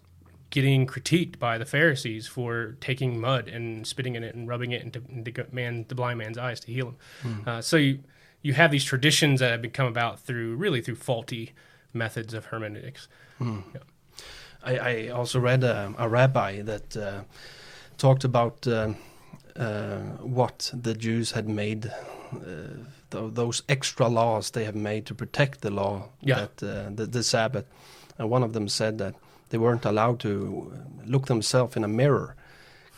getting 0.50 0.86
critiqued 0.86 1.38
by 1.38 1.58
the 1.58 1.66
Pharisees 1.66 2.26
for 2.26 2.76
taking 2.80 3.20
mud 3.20 3.48
and 3.48 3.86
spitting 3.86 4.14
in 4.14 4.24
it 4.24 4.34
and 4.34 4.48
rubbing 4.48 4.72
it 4.72 4.82
into, 4.82 5.02
into 5.10 5.46
man 5.52 5.84
the 5.88 5.94
blind 5.94 6.18
man's 6.18 6.38
eyes 6.38 6.60
to 6.60 6.72
heal 6.72 6.88
him. 6.88 6.96
Mm. 7.22 7.46
Uh, 7.46 7.62
so 7.62 7.76
you 7.76 8.00
you 8.40 8.52
have 8.52 8.70
these 8.70 8.84
traditions 8.84 9.40
that 9.40 9.50
have 9.50 9.62
become 9.62 9.86
about 9.86 10.20
through 10.20 10.54
really 10.56 10.80
through 10.80 10.94
faulty 10.94 11.52
methods 11.92 12.34
of 12.34 12.46
hermeneutics. 12.46 13.08
Mm. 13.40 13.64
Yeah. 13.74 13.80
I, 14.64 14.78
I, 14.78 15.08
also 15.08 15.40
read 15.40 15.64
a, 15.64 15.94
a 15.98 16.08
rabbi 16.08 16.62
that 16.62 16.96
uh, 16.96 17.22
talked 17.96 18.24
about 18.24 18.66
uh, 18.66 18.94
uh 19.56 19.98
what 20.20 20.70
the 20.72 20.94
Jews 20.94 21.32
had 21.32 21.48
made. 21.48 21.86
Uh, 22.32 22.84
th- 23.10 23.32
those 23.34 23.62
extra 23.68 24.06
laws 24.08 24.50
they 24.50 24.64
have 24.64 24.74
made 24.74 25.06
to 25.06 25.14
protect 25.14 25.62
the 25.62 25.70
law, 25.70 26.08
yeah. 26.20 26.40
that, 26.40 26.62
uh, 26.62 26.90
the, 26.94 27.06
the 27.06 27.22
Sabbath, 27.22 27.64
and 28.18 28.28
one 28.28 28.42
of 28.42 28.52
them 28.52 28.68
said 28.68 28.98
that 28.98 29.14
they 29.48 29.58
weren't 29.58 29.86
allowed 29.86 30.20
to 30.20 30.72
look 31.06 31.26
themselves 31.26 31.76
in 31.76 31.84
a 31.84 31.88
mirror 31.88 32.36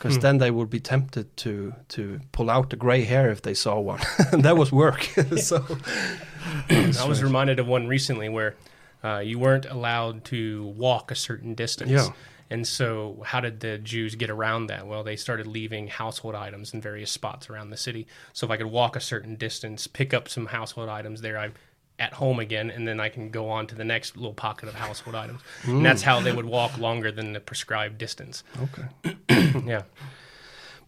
because 0.01 0.15
hmm. 0.15 0.21
then 0.21 0.37
they 0.39 0.49
would 0.49 0.69
be 0.69 0.79
tempted 0.79 1.35
to 1.37 1.73
to 1.87 2.19
pull 2.31 2.49
out 2.49 2.71
the 2.71 2.75
gray 2.75 3.03
hair 3.03 3.29
if 3.29 3.41
they 3.41 3.53
saw 3.53 3.79
one. 3.79 3.99
that 4.33 4.57
was 4.57 4.71
work. 4.71 5.03
so 5.37 5.63
I 6.69 7.05
was 7.07 7.21
reminded 7.21 7.59
of 7.59 7.67
one 7.67 7.87
recently 7.87 8.27
where 8.27 8.55
uh, 9.03 9.19
you 9.19 9.39
weren't 9.39 9.65
allowed 9.65 10.25
to 10.25 10.65
walk 10.77 11.11
a 11.11 11.15
certain 11.15 11.53
distance. 11.55 11.91
Yeah. 11.91 12.09
And 12.49 12.67
so, 12.67 13.23
how 13.25 13.39
did 13.39 13.61
the 13.61 13.77
Jews 13.77 14.15
get 14.15 14.29
around 14.29 14.67
that? 14.67 14.85
Well, 14.85 15.03
they 15.03 15.15
started 15.15 15.47
leaving 15.47 15.87
household 15.87 16.35
items 16.35 16.73
in 16.73 16.81
various 16.81 17.09
spots 17.09 17.49
around 17.49 17.69
the 17.69 17.77
city. 17.77 18.07
So, 18.33 18.45
if 18.45 18.51
I 18.51 18.57
could 18.57 18.67
walk 18.67 18.97
a 18.97 18.99
certain 18.99 19.37
distance, 19.37 19.87
pick 19.87 20.13
up 20.13 20.27
some 20.27 20.47
household 20.47 20.89
items 20.89 21.21
there, 21.21 21.37
I'm 21.37 21.53
at 21.97 22.13
home 22.13 22.39
again, 22.39 22.69
and 22.69 22.85
then 22.85 22.99
I 22.99 23.07
can 23.07 23.29
go 23.29 23.49
on 23.49 23.67
to 23.67 23.75
the 23.75 23.85
next 23.85 24.17
little 24.17 24.33
pocket 24.33 24.67
of 24.67 24.75
household 24.75 25.15
items. 25.15 25.39
Mm. 25.61 25.77
And 25.77 25.85
that's 25.85 26.01
how 26.01 26.19
they 26.19 26.33
would 26.33 26.45
walk 26.45 26.77
longer 26.77 27.09
than 27.09 27.31
the 27.31 27.39
prescribed 27.39 27.97
distance. 27.97 28.43
Okay. 28.59 29.63
yeah. 29.65 29.83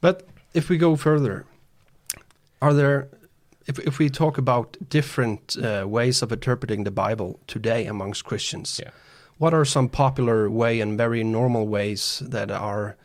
But 0.01 0.27
if 0.53 0.67
we 0.67 0.77
go 0.77 0.97
further, 0.97 1.45
are 2.61 2.73
there, 2.73 3.07
if, 3.65 3.79
if 3.79 3.99
we 3.99 4.09
talk 4.09 4.37
about 4.37 4.77
different 4.89 5.57
uh, 5.57 5.85
ways 5.87 6.21
of 6.21 6.31
interpreting 6.31 6.83
the 6.83 6.91
Bible 6.91 7.39
today 7.47 7.85
amongst 7.85 8.25
Christians, 8.25 8.79
yeah. 8.81 8.91
what 9.37 9.53
are 9.53 9.65
some 9.65 9.89
popular 9.89 10.49
way 10.49 10.81
and 10.81 10.97
very 10.97 11.23
normal 11.23 11.67
ways 11.67 12.21
that 12.25 12.51
are 12.51 12.95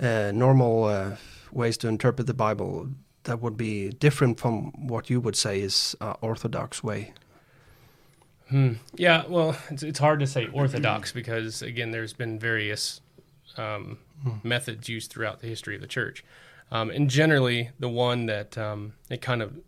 uh, 0.00 0.32
normal, 0.34 0.84
uh, 0.84 1.16
ways 1.52 1.76
to 1.78 1.88
interpret 1.88 2.26
the 2.26 2.34
Bible 2.34 2.88
that 3.24 3.40
would 3.40 3.56
be 3.56 3.90
different 3.90 4.40
from 4.40 4.72
what 4.88 5.10
you 5.10 5.20
would 5.20 5.36
say 5.36 5.60
is 5.60 5.94
uh, 6.00 6.14
orthodox 6.20 6.82
way? 6.82 7.12
Hmm. 8.48 8.74
Yeah, 8.94 9.24
well, 9.28 9.56
it's, 9.70 9.84
it's 9.84 9.98
hard 10.00 10.18
to 10.20 10.26
say 10.26 10.48
orthodox 10.52 11.12
because 11.12 11.62
again, 11.62 11.92
there's 11.92 12.12
been 12.12 12.38
various 12.38 13.00
um, 13.56 13.98
methods 14.42 14.88
used 14.88 15.12
throughout 15.12 15.40
the 15.40 15.46
history 15.46 15.76
of 15.76 15.80
the 15.80 15.86
church, 15.86 16.24
um, 16.72 16.90
and 16.90 17.08
generally, 17.08 17.70
the 17.78 17.88
one 17.88 18.26
that 18.26 18.58
um, 18.58 18.94
it 19.08 19.20
kind 19.20 19.40
of 19.42 19.60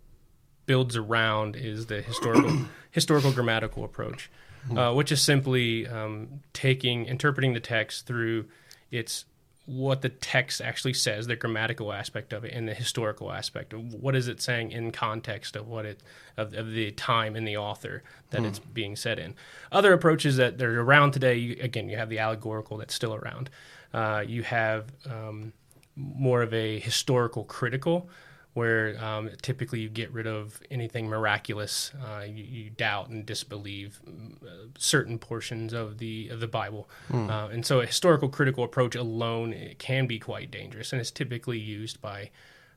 builds 0.66 0.96
around 0.96 1.56
is 1.56 1.86
the 1.86 2.02
historical 2.02 2.66
historical 2.90 3.32
grammatical 3.32 3.84
approach, 3.84 4.30
uh, 4.76 4.92
which 4.92 5.10
is 5.12 5.20
simply 5.20 5.86
um, 5.86 6.40
taking 6.52 7.06
interpreting 7.06 7.52
the 7.52 7.60
text 7.60 8.06
through 8.06 8.46
its 8.90 9.24
what 9.64 10.02
the 10.02 10.08
text 10.08 10.60
actually 10.60 10.92
says, 10.92 11.28
the 11.28 11.36
grammatical 11.36 11.92
aspect 11.92 12.32
of 12.32 12.44
it, 12.44 12.52
and 12.52 12.68
the 12.68 12.74
historical 12.74 13.32
aspect 13.32 13.72
of 13.72 13.94
what 13.94 14.16
is 14.16 14.26
it 14.26 14.40
saying 14.40 14.72
in 14.72 14.90
context 14.90 15.54
of 15.54 15.68
what 15.68 15.86
it 15.86 16.02
of, 16.36 16.52
of 16.54 16.72
the 16.72 16.90
time 16.92 17.36
and 17.36 17.46
the 17.46 17.56
author 17.56 18.02
that 18.30 18.44
it's 18.44 18.58
being 18.58 18.96
said 18.96 19.18
in. 19.18 19.34
Other 19.70 19.92
approaches 19.92 20.36
that 20.36 20.60
are 20.60 20.82
around 20.82 21.12
today, 21.12 21.36
you, 21.36 21.56
again, 21.60 21.88
you 21.88 21.96
have 21.96 22.08
the 22.08 22.18
allegorical 22.18 22.76
that's 22.76 22.94
still 22.94 23.14
around. 23.14 23.50
Uh, 23.94 24.24
you 24.26 24.42
have 24.42 24.86
um, 25.08 25.52
more 25.94 26.42
of 26.42 26.52
a 26.52 26.80
historical 26.80 27.44
critical, 27.44 28.08
where 28.54 29.02
um, 29.02 29.30
typically 29.40 29.80
you 29.80 29.88
get 29.88 30.12
rid 30.12 30.26
of 30.26 30.60
anything 30.70 31.08
miraculous. 31.08 31.92
Uh, 32.04 32.22
you, 32.22 32.44
you 32.44 32.70
doubt 32.70 33.08
and 33.08 33.24
disbelieve 33.24 34.00
mm, 34.06 34.34
uh, 34.42 34.68
certain 34.78 35.18
portions 35.18 35.72
of 35.72 35.98
the 35.98 36.28
of 36.28 36.40
the 36.40 36.46
Bible, 36.46 36.88
uh, 37.12 37.48
and 37.52 37.64
so 37.64 37.80
a 37.80 37.86
historical 37.86 38.28
critical 38.28 38.64
approach 38.64 38.94
alone 38.94 39.52
it 39.52 39.78
can 39.78 40.06
be 40.06 40.18
quite 40.18 40.50
dangerous, 40.50 40.92
and 40.92 41.00
it's 41.00 41.10
typically 41.10 41.58
used 41.58 42.00
by 42.00 42.30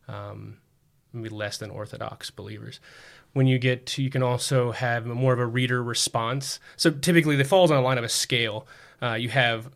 um, 0.07 0.57
maybe 1.11 1.29
less 1.29 1.57
than 1.57 1.69
orthodox 1.69 2.29
believers. 2.31 2.79
When 3.33 3.47
you 3.47 3.59
get 3.59 3.85
to, 3.87 4.03
you 4.03 4.09
can 4.09 4.23
also 4.23 4.71
have 4.71 5.05
more 5.05 5.33
of 5.33 5.39
a 5.39 5.45
reader 5.45 5.83
response. 5.83 6.59
So 6.77 6.89
typically, 6.89 7.37
it 7.39 7.47
falls 7.47 7.69
on 7.69 7.77
a 7.77 7.81
line 7.81 7.97
of 7.97 8.03
a 8.03 8.09
scale. 8.09 8.65
Uh, 9.01 9.15
you 9.15 9.27
have 9.29 9.69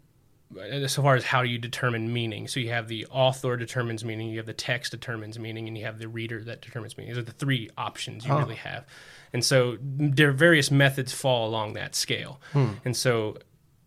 Uh, 0.57 0.87
so 0.87 1.03
far 1.03 1.15
as 1.15 1.23
how 1.23 1.41
you 1.41 1.59
determine 1.59 2.11
meaning. 2.11 2.47
So 2.47 2.59
you 2.59 2.69
have 2.69 2.87
the 2.87 3.05
author 3.11 3.55
determines 3.55 4.03
meaning, 4.03 4.29
you 4.29 4.37
have 4.37 4.47
the 4.47 4.53
text 4.53 4.91
determines 4.91 5.37
meaning, 5.37 5.67
and 5.67 5.77
you 5.77 5.85
have 5.85 5.99
the 5.99 6.07
reader 6.07 6.43
that 6.43 6.61
determines 6.61 6.97
meaning. 6.97 7.13
These 7.13 7.19
are 7.19 7.25
the 7.25 7.31
three 7.31 7.69
options 7.77 8.25
you 8.25 8.35
really 8.35 8.55
have. 8.55 8.85
And 9.31 9.45
so 9.45 9.77
there 9.81 10.31
various 10.31 10.71
methods 10.71 11.13
fall 11.13 11.47
along 11.47 11.73
that 11.73 11.93
scale. 11.93 12.41
Hmm. 12.53 12.71
And 12.83 12.97
so 12.97 13.37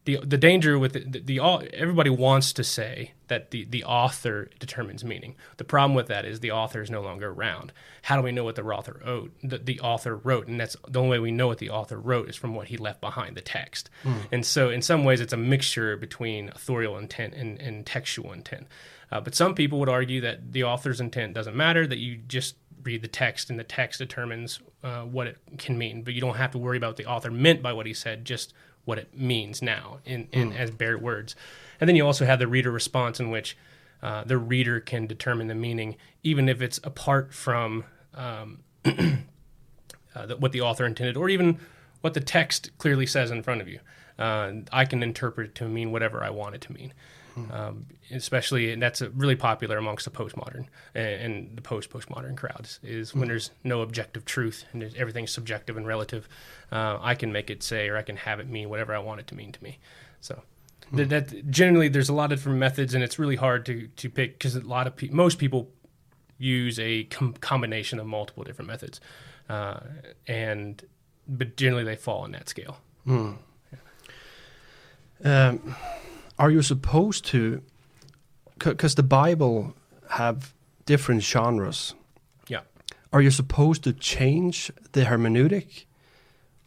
the 0.04 0.18
the 0.24 0.38
danger 0.38 0.78
with 0.78 0.94
the, 0.94 1.00
the, 1.00 1.20
the 1.20 1.40
everybody 1.72 2.10
wants 2.10 2.52
to 2.54 2.64
say 2.64 3.12
that 3.28 3.50
the 3.52 3.64
the 3.64 3.84
author 3.84 4.50
determines 4.58 5.04
meaning. 5.04 5.36
The 5.58 5.64
problem 5.64 5.94
with 5.94 6.08
that 6.08 6.24
is 6.24 6.40
the 6.40 6.50
author 6.50 6.82
is 6.82 6.90
no 6.90 7.00
longer 7.00 7.30
around. 7.30 7.72
How 8.02 8.16
do 8.16 8.22
we 8.22 8.32
know 8.32 8.42
what 8.42 8.56
the 8.56 8.64
author 8.64 9.00
wrote? 9.04 9.32
The, 9.42 9.58
the 9.58 9.80
author 9.80 10.16
wrote, 10.16 10.48
and 10.48 10.58
that's 10.58 10.76
the 10.88 11.00
only 11.00 11.10
way 11.10 11.18
we 11.20 11.30
know 11.30 11.46
what 11.46 11.58
the 11.58 11.70
author 11.70 11.98
wrote 11.98 12.28
is 12.28 12.36
from 12.36 12.54
what 12.54 12.68
he 12.68 12.76
left 12.76 13.00
behind, 13.00 13.36
the 13.36 13.40
text. 13.42 13.90
And 14.32 14.44
so, 14.44 14.70
in 14.70 14.82
some 14.82 15.04
ways, 15.04 15.20
it's 15.20 15.32
a 15.32 15.36
mixture 15.36 15.96
between 15.96 16.48
authorial 16.48 16.98
intent 16.98 17.34
and, 17.34 17.60
and 17.60 17.86
textual 17.86 18.32
intent. 18.32 18.66
Uh, 19.12 19.20
but 19.20 19.34
some 19.34 19.54
people 19.54 19.78
would 19.78 19.88
argue 19.88 20.20
that 20.22 20.52
the 20.52 20.64
author's 20.64 21.00
intent 21.00 21.34
doesn't 21.34 21.54
matter; 21.56 21.86
that 21.86 21.98
you 21.98 22.16
just 22.16 22.56
read 22.82 23.02
the 23.02 23.08
text, 23.08 23.50
and 23.50 23.58
the 23.58 23.64
text 23.64 23.98
determines 23.98 24.58
uh, 24.82 25.02
what 25.02 25.28
it 25.28 25.38
can 25.58 25.78
mean. 25.78 26.02
But 26.02 26.14
you 26.14 26.20
don't 26.20 26.36
have 26.36 26.50
to 26.52 26.58
worry 26.58 26.76
about 26.76 26.88
what 26.88 26.96
the 26.96 27.06
author 27.06 27.30
meant 27.30 27.62
by 27.62 27.72
what 27.72 27.86
he 27.86 27.94
said; 27.94 28.24
just 28.24 28.52
what 28.84 28.98
it 28.98 29.16
means 29.16 29.62
now 29.62 29.98
in, 30.04 30.28
in 30.32 30.52
as 30.52 30.70
bare 30.70 30.98
words. 30.98 31.36
And 31.80 31.88
then 31.88 31.96
you 31.96 32.04
also 32.04 32.24
have 32.24 32.38
the 32.38 32.46
reader 32.46 32.70
response 32.70 33.20
in 33.20 33.30
which 33.30 33.56
uh, 34.02 34.24
the 34.24 34.38
reader 34.38 34.80
can 34.80 35.06
determine 35.06 35.46
the 35.46 35.54
meaning, 35.54 35.96
even 36.22 36.48
if 36.48 36.60
it's 36.60 36.80
apart 36.82 37.32
from 37.32 37.84
um, 38.14 38.60
uh, 38.84 40.26
the, 40.26 40.36
what 40.36 40.52
the 40.52 40.60
author 40.60 40.84
intended, 40.84 41.16
or 41.16 41.28
even 41.28 41.58
what 42.00 42.14
the 42.14 42.20
text 42.20 42.76
clearly 42.78 43.06
says 43.06 43.30
in 43.30 43.42
front 43.42 43.60
of 43.60 43.68
you. 43.68 43.78
Uh, 44.18 44.52
I 44.72 44.84
can 44.84 45.02
interpret 45.02 45.50
it 45.50 45.54
to 45.56 45.68
mean 45.68 45.92
whatever 45.92 46.22
I 46.22 46.30
want 46.30 46.54
it 46.54 46.60
to 46.62 46.72
mean. 46.72 46.92
Um, 47.50 47.86
especially, 48.10 48.72
and 48.72 48.82
that's 48.82 49.00
really 49.00 49.36
popular 49.36 49.78
amongst 49.78 50.04
the 50.04 50.10
postmodern 50.10 50.66
and, 50.94 51.06
and 51.06 51.56
the 51.56 51.62
post 51.62 51.90
postmodern 51.90 52.36
crowds. 52.36 52.78
Is 52.82 53.14
when 53.14 53.28
there's 53.28 53.50
no 53.64 53.80
objective 53.80 54.24
truth 54.24 54.64
and 54.72 54.82
everything's 54.96 55.30
subjective 55.30 55.76
and 55.76 55.86
relative. 55.86 56.28
Uh, 56.70 56.98
I 57.00 57.14
can 57.14 57.32
make 57.32 57.48
it 57.50 57.62
say, 57.62 57.88
or 57.88 57.96
I 57.96 58.02
can 58.02 58.16
have 58.16 58.40
it 58.40 58.48
mean 58.48 58.68
whatever 58.68 58.94
I 58.94 58.98
want 58.98 59.20
it 59.20 59.26
to 59.28 59.34
mean 59.34 59.52
to 59.52 59.62
me. 59.62 59.78
So 60.20 60.42
that, 60.92 61.08
that 61.08 61.50
generally, 61.50 61.88
there's 61.88 62.08
a 62.10 62.14
lot 62.14 62.32
of 62.32 62.38
different 62.38 62.58
methods, 62.58 62.94
and 62.94 63.02
it's 63.02 63.18
really 63.18 63.36
hard 63.36 63.64
to 63.66 63.88
to 63.88 64.10
pick 64.10 64.34
because 64.34 64.54
a 64.54 64.60
lot 64.60 64.86
of 64.86 64.96
pe- 64.96 65.08
most 65.08 65.38
people 65.38 65.70
use 66.38 66.78
a 66.78 67.04
com- 67.04 67.34
combination 67.34 67.98
of 67.98 68.06
multiple 68.06 68.44
different 68.44 68.68
methods, 68.68 69.00
uh, 69.48 69.80
and 70.26 70.84
but 71.26 71.56
generally 71.56 71.84
they 71.84 71.96
fall 71.96 72.22
on 72.22 72.32
that 72.32 72.48
scale. 72.48 72.78
Um, 75.24 75.76
are 76.38 76.50
you 76.50 76.62
supposed 76.62 77.24
to? 77.26 77.62
Because 78.58 78.94
the 78.94 79.02
Bible 79.02 79.74
have 80.10 80.54
different 80.86 81.22
genres. 81.22 81.94
Yeah. 82.48 82.60
Are 83.12 83.20
you 83.20 83.30
supposed 83.30 83.82
to 83.84 83.92
change 83.92 84.70
the 84.92 85.02
hermeneutic 85.02 85.84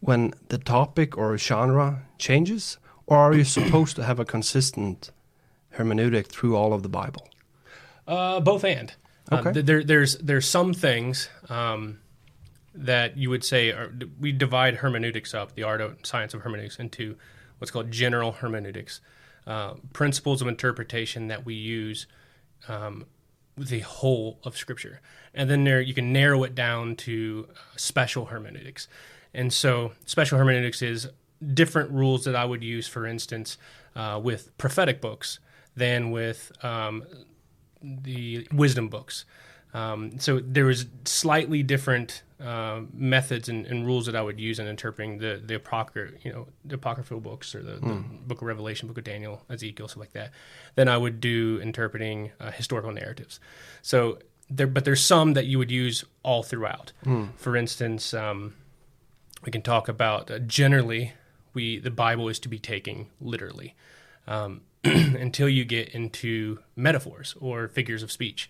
when 0.00 0.34
the 0.48 0.58
topic 0.58 1.16
or 1.16 1.36
genre 1.38 2.02
changes, 2.18 2.78
or 3.06 3.16
are 3.18 3.34
you 3.34 3.44
supposed 3.58 3.96
to 3.96 4.04
have 4.04 4.18
a 4.20 4.24
consistent 4.24 5.10
hermeneutic 5.76 6.26
through 6.26 6.56
all 6.56 6.72
of 6.72 6.82
the 6.82 6.88
Bible? 6.88 7.28
Uh, 8.06 8.40
both 8.40 8.64
and. 8.64 8.92
Um, 9.30 9.38
Okay. 9.40 9.52
th- 9.54 9.66
there, 9.66 9.82
there's 9.82 10.18
there's 10.18 10.46
some 10.48 10.72
things 10.72 11.28
um, 11.48 11.98
that 12.74 13.16
you 13.16 13.28
would 13.30 13.42
say 13.42 13.70
are, 13.70 13.92
we 14.20 14.30
divide 14.30 14.76
hermeneutics 14.76 15.34
up, 15.34 15.54
the 15.56 15.64
art 15.64 15.80
of 15.80 15.96
science 16.04 16.32
of 16.32 16.42
hermeneutics, 16.42 16.78
into 16.78 17.16
what's 17.58 17.72
called 17.72 17.90
general 17.90 18.30
hermeneutics, 18.32 19.00
uh, 19.46 19.74
principles 19.92 20.42
of 20.42 20.48
interpretation 20.48 21.28
that 21.28 21.44
we 21.44 21.54
use 21.54 22.06
um, 22.68 23.06
with 23.56 23.68
the 23.68 23.80
whole 23.80 24.38
of 24.44 24.56
Scripture, 24.56 25.00
and 25.34 25.48
then 25.48 25.64
there 25.64 25.80
you 25.80 25.94
can 25.94 26.12
narrow 26.12 26.42
it 26.44 26.54
down 26.54 26.96
to 26.96 27.48
uh, 27.50 27.58
special 27.76 28.26
hermeneutics, 28.26 28.88
and 29.32 29.52
so 29.52 29.92
special 30.04 30.38
hermeneutics 30.38 30.82
is 30.82 31.08
different 31.54 31.90
rules 31.90 32.24
that 32.24 32.34
I 32.34 32.44
would 32.44 32.62
use, 32.62 32.88
for 32.88 33.06
instance, 33.06 33.58
uh, 33.94 34.20
with 34.22 34.56
prophetic 34.58 35.00
books 35.00 35.38
than 35.76 36.10
with 36.10 36.52
um, 36.64 37.04
the 37.82 38.48
wisdom 38.52 38.88
books. 38.88 39.24
Um, 39.76 40.18
so 40.18 40.40
there 40.40 40.64
was 40.64 40.86
slightly 41.04 41.62
different 41.62 42.22
uh, 42.40 42.80
methods 42.94 43.50
and, 43.50 43.66
and 43.66 43.84
rules 43.84 44.06
that 44.06 44.16
I 44.16 44.22
would 44.22 44.40
use 44.40 44.58
in 44.58 44.66
interpreting 44.66 45.18
the 45.18 45.40
the 45.44 45.58
apocryph, 45.58 46.24
you 46.24 46.32
know, 46.32 46.46
the 46.64 46.76
apocryphal 46.76 47.20
books 47.20 47.54
or 47.54 47.62
the, 47.62 47.72
the 47.72 48.02
Book 48.26 48.40
of 48.40 48.48
Revelation, 48.48 48.88
Book 48.88 48.96
of 48.96 49.04
Daniel, 49.04 49.42
Ezekiel, 49.50 49.88
stuff 49.88 50.00
like 50.00 50.12
that. 50.12 50.30
Than 50.76 50.88
I 50.88 50.96
would 50.96 51.20
do 51.20 51.60
interpreting 51.62 52.32
uh, 52.40 52.52
historical 52.52 52.90
narratives. 52.90 53.38
So 53.82 54.18
there, 54.48 54.66
but 54.66 54.86
there's 54.86 55.04
some 55.04 55.34
that 55.34 55.44
you 55.44 55.58
would 55.58 55.70
use 55.70 56.04
all 56.22 56.42
throughout. 56.42 56.92
For 57.36 57.54
instance, 57.54 58.14
um, 58.14 58.54
we 59.44 59.52
can 59.52 59.60
talk 59.60 59.88
about 59.88 60.30
uh, 60.30 60.38
generally 60.38 61.12
we 61.52 61.78
the 61.78 61.90
Bible 61.90 62.28
is 62.30 62.38
to 62.40 62.48
be 62.48 62.58
taken 62.58 63.08
literally 63.20 63.74
um, 64.26 64.62
until 64.84 65.50
you 65.50 65.66
get 65.66 65.90
into 65.90 66.60
metaphors 66.76 67.34
or 67.40 67.68
figures 67.68 68.02
of 68.02 68.10
speech. 68.10 68.48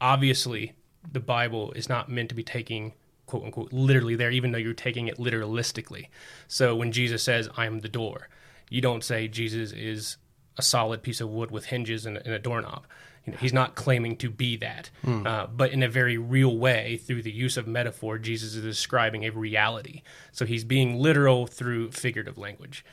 Obviously, 0.00 0.74
the 1.10 1.20
Bible 1.20 1.72
is 1.72 1.88
not 1.88 2.08
meant 2.08 2.28
to 2.30 2.34
be 2.34 2.42
taking 2.42 2.92
quote 3.26 3.44
unquote 3.44 3.72
literally 3.72 4.14
there, 4.14 4.30
even 4.30 4.52
though 4.52 4.58
you're 4.58 4.72
taking 4.74 5.08
it 5.08 5.18
literalistically. 5.18 6.06
So 6.48 6.76
when 6.76 6.92
Jesus 6.92 7.22
says, 7.22 7.48
"I 7.56 7.66
am 7.66 7.80
the 7.80 7.88
door," 7.88 8.28
you 8.70 8.80
don't 8.80 9.02
say 9.04 9.28
Jesus 9.28 9.72
is 9.72 10.16
a 10.56 10.62
solid 10.62 11.02
piece 11.02 11.20
of 11.20 11.28
wood 11.28 11.50
with 11.50 11.66
hinges 11.66 12.06
and, 12.06 12.16
and 12.18 12.34
a 12.34 12.38
doorknob. 12.38 12.86
You 13.26 13.32
know, 13.32 13.38
he's 13.38 13.52
not 13.52 13.74
claiming 13.74 14.16
to 14.18 14.30
be 14.30 14.56
that, 14.58 14.90
uh, 15.04 15.48
but 15.48 15.72
in 15.72 15.82
a 15.82 15.88
very 15.88 16.16
real 16.16 16.56
way, 16.56 16.96
through 16.96 17.22
the 17.22 17.32
use 17.32 17.56
of 17.56 17.66
metaphor, 17.66 18.18
Jesus 18.18 18.54
is 18.54 18.62
describing 18.62 19.24
a 19.24 19.30
reality. 19.30 20.02
So 20.30 20.46
he's 20.46 20.62
being 20.62 21.00
literal 21.00 21.48
through 21.48 21.90
figurative 21.90 22.38
language. 22.38 22.84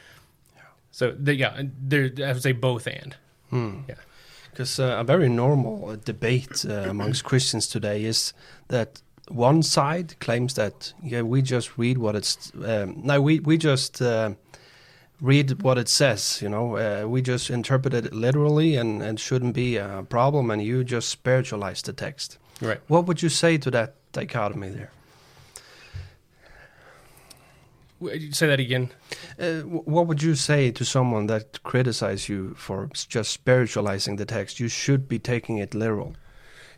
So 0.89 1.11
the, 1.11 1.35
yeah, 1.35 1.61
there 1.79 2.09
I 2.25 2.33
would 2.33 2.41
say 2.41 2.51
both 2.51 2.87
and. 2.87 3.15
Yeah. 3.87 3.95
Because 4.53 4.79
uh, 4.79 4.97
a 4.99 5.03
very 5.03 5.29
normal 5.29 5.89
uh, 5.89 5.95
debate 6.05 6.63
uh, 6.69 6.89
amongst 6.89 7.23
Christians 7.23 7.67
today 7.67 8.03
is 8.03 8.33
that 8.67 9.01
one 9.29 9.63
side 9.63 10.19
claims 10.19 10.53
that 10.53 10.93
yeah 11.01 11.21
we 11.21 11.41
just 11.41 11.77
read 11.77 11.97
what 11.97 12.15
it's 12.15 12.51
um, 12.63 13.01
no 13.03 13.21
we 13.21 13.39
we 13.39 13.57
just 13.57 14.01
uh, 14.01 14.31
read 15.21 15.63
what 15.63 15.77
it 15.77 15.89
says 15.89 16.41
you 16.41 16.49
know 16.49 16.77
uh, 16.77 17.07
we 17.07 17.21
just 17.21 17.49
interpret 17.49 17.93
it 17.93 18.13
literally 18.13 18.75
and 18.75 19.01
and 19.01 19.19
shouldn't 19.19 19.55
be 19.55 19.77
a 19.77 20.05
problem 20.09 20.51
and 20.51 20.61
you 20.61 20.83
just 20.83 21.09
spiritualize 21.09 21.81
the 21.81 21.93
text. 21.93 22.37
Right. 22.61 22.79
What 22.87 23.07
would 23.07 23.21
you 23.23 23.29
say 23.29 23.57
to 23.57 23.71
that 23.71 23.95
dichotomy 24.11 24.69
there? 24.69 24.91
W- 27.92 27.92
Say 28.31 28.47
that 28.47 28.59
again. 28.59 28.91
Uh, 29.39 29.61
what 29.61 30.07
would 30.07 30.21
you 30.21 30.35
say 30.35 30.71
to 30.71 30.85
someone 30.85 31.27
that 31.27 31.63
criticizes 31.63 32.29
you 32.29 32.53
for 32.55 32.89
just 32.93 33.31
spiritualizing 33.31 34.17
the 34.17 34.25
text? 34.25 34.59
You 34.59 34.67
should 34.67 35.07
be 35.07 35.19
taking 35.19 35.57
it 35.57 35.73
literal. 35.73 36.15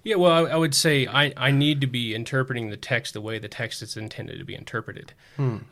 Yeah, 0.03 0.17
well, 0.17 0.45
I, 0.45 0.51
I 0.51 0.55
would 0.55 0.75
say 0.75 1.07
I, 1.07 1.33
I 1.35 1.49
need 1.49 1.81
to 1.81 1.87
be 1.87 2.13
interpreting 2.13 2.69
the 2.69 2.77
text 2.77 3.15
the 3.15 3.21
way 3.21 3.39
the 3.39 3.47
text 3.47 3.81
is 3.81 3.97
intended 3.97 4.37
to 4.37 4.45
be 4.45 4.53
interpreted. 4.53 5.13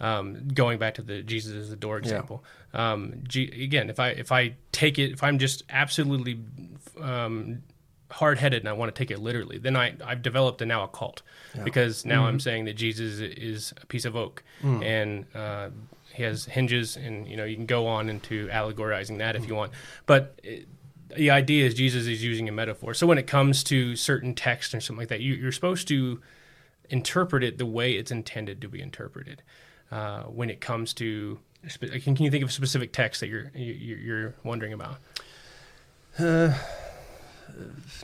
Um, 0.02 0.48
going 0.48 0.80
back 0.80 0.96
to 0.96 1.04
the 1.04 1.22
Jesus 1.22 1.54
is 1.54 1.70
the 1.70 1.76
door 1.76 2.00
example. 2.00 2.44
Um, 2.74 3.22
G, 3.28 3.44
again, 3.64 3.92
if 3.92 4.00
I 4.00 4.10
if 4.10 4.32
I 4.32 4.56
take 4.72 4.98
it, 4.98 5.12
if 5.12 5.24
I'm 5.24 5.38
just 5.38 5.62
absolutely 5.70 6.40
um, 7.00 7.62
hard 8.14 8.38
headed 8.38 8.62
and 8.62 8.70
I 8.70 8.74
want 8.74 8.94
to 8.94 8.98
take 8.98 9.12
it 9.12 9.20
literally, 9.20 9.58
then 9.58 9.76
I 9.76 9.96
I've 10.04 10.22
developed 10.22 10.62
a, 10.62 10.66
now 10.66 10.84
a 10.84 10.88
cult 10.88 11.22
because 11.64 12.06
now 12.06 12.26
I'm 12.26 12.34
mm-hmm. 12.34 12.40
saying 12.40 12.66
that 12.66 12.74
Jesus 12.74 13.20
is 13.20 13.74
a 13.82 13.86
piece 13.86 14.06
of 14.06 14.16
oak 14.16 14.44
mm. 14.62 14.84
and 14.84 15.26
uh, 15.36 15.70
he 16.14 16.24
has 16.24 16.46
hinges, 16.46 16.96
and 16.96 17.28
you 17.28 17.36
know 17.36 17.44
you 17.44 17.56
can 17.56 17.66
go 17.66 17.88
on 17.88 18.10
into 18.10 18.48
allegorizing 18.50 19.18
that 19.18 19.36
if 19.36 19.44
mm. 19.44 19.50
you 19.50 19.56
want, 19.56 19.72
but. 20.06 20.40
It, 20.44 20.68
the 21.16 21.30
idea 21.30 21.68
is 21.68 21.76
Jesus 21.76 22.08
is 22.08 22.24
using 22.24 22.50
a 22.50 22.52
metaphor. 22.52 22.96
So 22.96 23.06
when 23.06 23.20
it 23.20 23.28
comes 23.28 23.64
to 23.66 23.96
certain 23.96 24.34
text 24.34 24.74
or 24.74 24.82
something 24.82 25.02
like 25.02 25.10
that, 25.10 25.20
you, 25.20 25.36
you're 25.36 25.52
supposed 25.52 25.88
to 25.90 26.20
interpret 26.90 27.44
it 27.44 27.58
the 27.58 27.68
way 27.68 27.94
it's 27.94 28.12
intended 28.12 28.62
to 28.62 28.68
be 28.68 28.82
interpreted. 28.82 29.44
Uh, 29.92 30.24
when 30.24 30.50
it 30.50 30.60
comes 30.60 30.94
to, 30.96 31.40
can, 31.80 32.16
can 32.16 32.26
you 32.26 32.32
think 32.32 32.44
of 32.44 32.50
a 32.50 32.52
specific 32.52 32.94
text 32.94 33.20
that 33.20 33.28
you're 33.28 33.52
you- 33.54 33.96
you're 33.96 34.36
wondering 34.44 34.74
about? 34.74 34.98
Uh, 36.18 36.54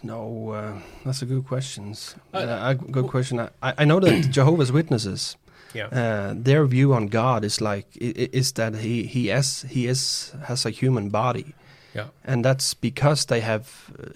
No, 0.04 0.50
uh, 0.52 0.80
that's 1.06 1.22
a 1.22 1.26
good 1.26 1.46
question. 1.48 1.96
Uh, 2.34 2.40
a 2.40 2.76
good 2.76 3.08
question. 3.08 3.40
I, 3.40 3.50
I 3.78 3.86
know 3.86 4.00
that 4.00 4.30
Jehovah's 4.32 4.72
Witnesses, 4.72 5.38
Yeah, 5.74 5.88
uh, 5.92 6.34
their 6.44 6.66
view 6.66 6.94
on 6.94 7.08
God 7.10 7.44
is 7.44 7.62
like 7.62 7.86
is 7.96 8.52
that 8.54 8.76
he 8.76 9.04
he 9.04 9.30
is 9.30 9.66
he 9.70 9.88
is 9.90 10.34
has 10.48 10.66
a 10.66 10.70
human 10.70 11.10
body, 11.10 11.54
yeah, 11.96 12.08
and 12.24 12.46
that's 12.46 12.74
because 12.74 13.26
they 13.26 13.42
have 13.42 13.66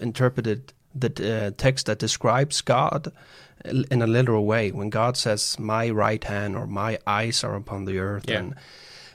interpreted 0.00 0.72
the 1.00 1.08
uh, 1.08 1.50
text 1.56 1.86
that 1.86 1.98
describes 2.00 2.62
God 2.62 3.12
in 3.90 4.02
a 4.02 4.06
literal 4.06 4.46
way. 4.46 4.72
When 4.72 4.90
God 4.90 5.16
says, 5.16 5.58
"My 5.58 5.90
right 5.90 6.24
hand" 6.24 6.56
or 6.56 6.66
"My 6.66 6.98
eyes 7.06 7.44
are 7.44 7.56
upon 7.56 7.84
the 7.86 7.98
earth," 7.98 8.24
Yeah. 8.28 8.38
and 8.40 8.54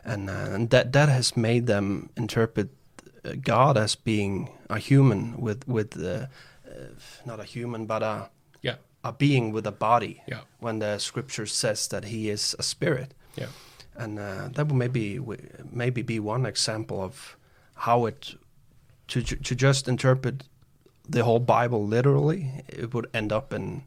and, 0.06 0.30
uh, 0.30 0.56
and 0.56 0.70
that 0.70 0.92
that 0.94 1.10
has 1.10 1.36
made 1.36 1.66
them 1.68 2.10
interpret 2.16 2.68
uh, 2.68 2.72
God 3.42 3.78
as 3.78 3.96
being 3.96 4.50
a 4.70 4.78
human 4.80 5.40
with 5.42 5.68
with 5.68 5.98
uh, 5.98 6.28
uh, 6.68 6.88
not 7.26 7.40
a 7.40 7.44
human 7.44 7.86
but 7.86 8.02
a 8.04 8.30
yeah, 8.62 8.76
a 9.04 9.12
being 9.12 9.52
with 9.54 9.68
a 9.68 9.72
body. 9.72 10.22
Yeah. 10.28 10.42
When 10.60 10.80
the 10.80 10.98
scripture 11.00 11.46
says 11.46 11.88
that 11.88 12.06
he 12.06 12.30
is 12.30 12.56
a 12.60 12.64
spirit, 12.64 13.14
yeah, 13.36 13.48
and 13.96 14.20
uh, 14.20 14.50
that 14.54 14.68
would 14.68 14.76
maybe 14.78 15.20
maybe 15.72 16.02
be 16.02 16.20
one 16.20 16.46
example 16.46 17.02
of 17.02 17.36
how 17.76 18.06
it 18.08 18.36
to 19.08 19.22
to 19.22 19.56
just 19.56 19.88
interpret 19.88 20.44
the 21.12 21.24
whole 21.24 21.40
Bible 21.40 21.88
literally, 21.88 22.64
it 22.68 22.94
would 22.94 23.08
end 23.14 23.32
up 23.34 23.54
in 23.54 23.82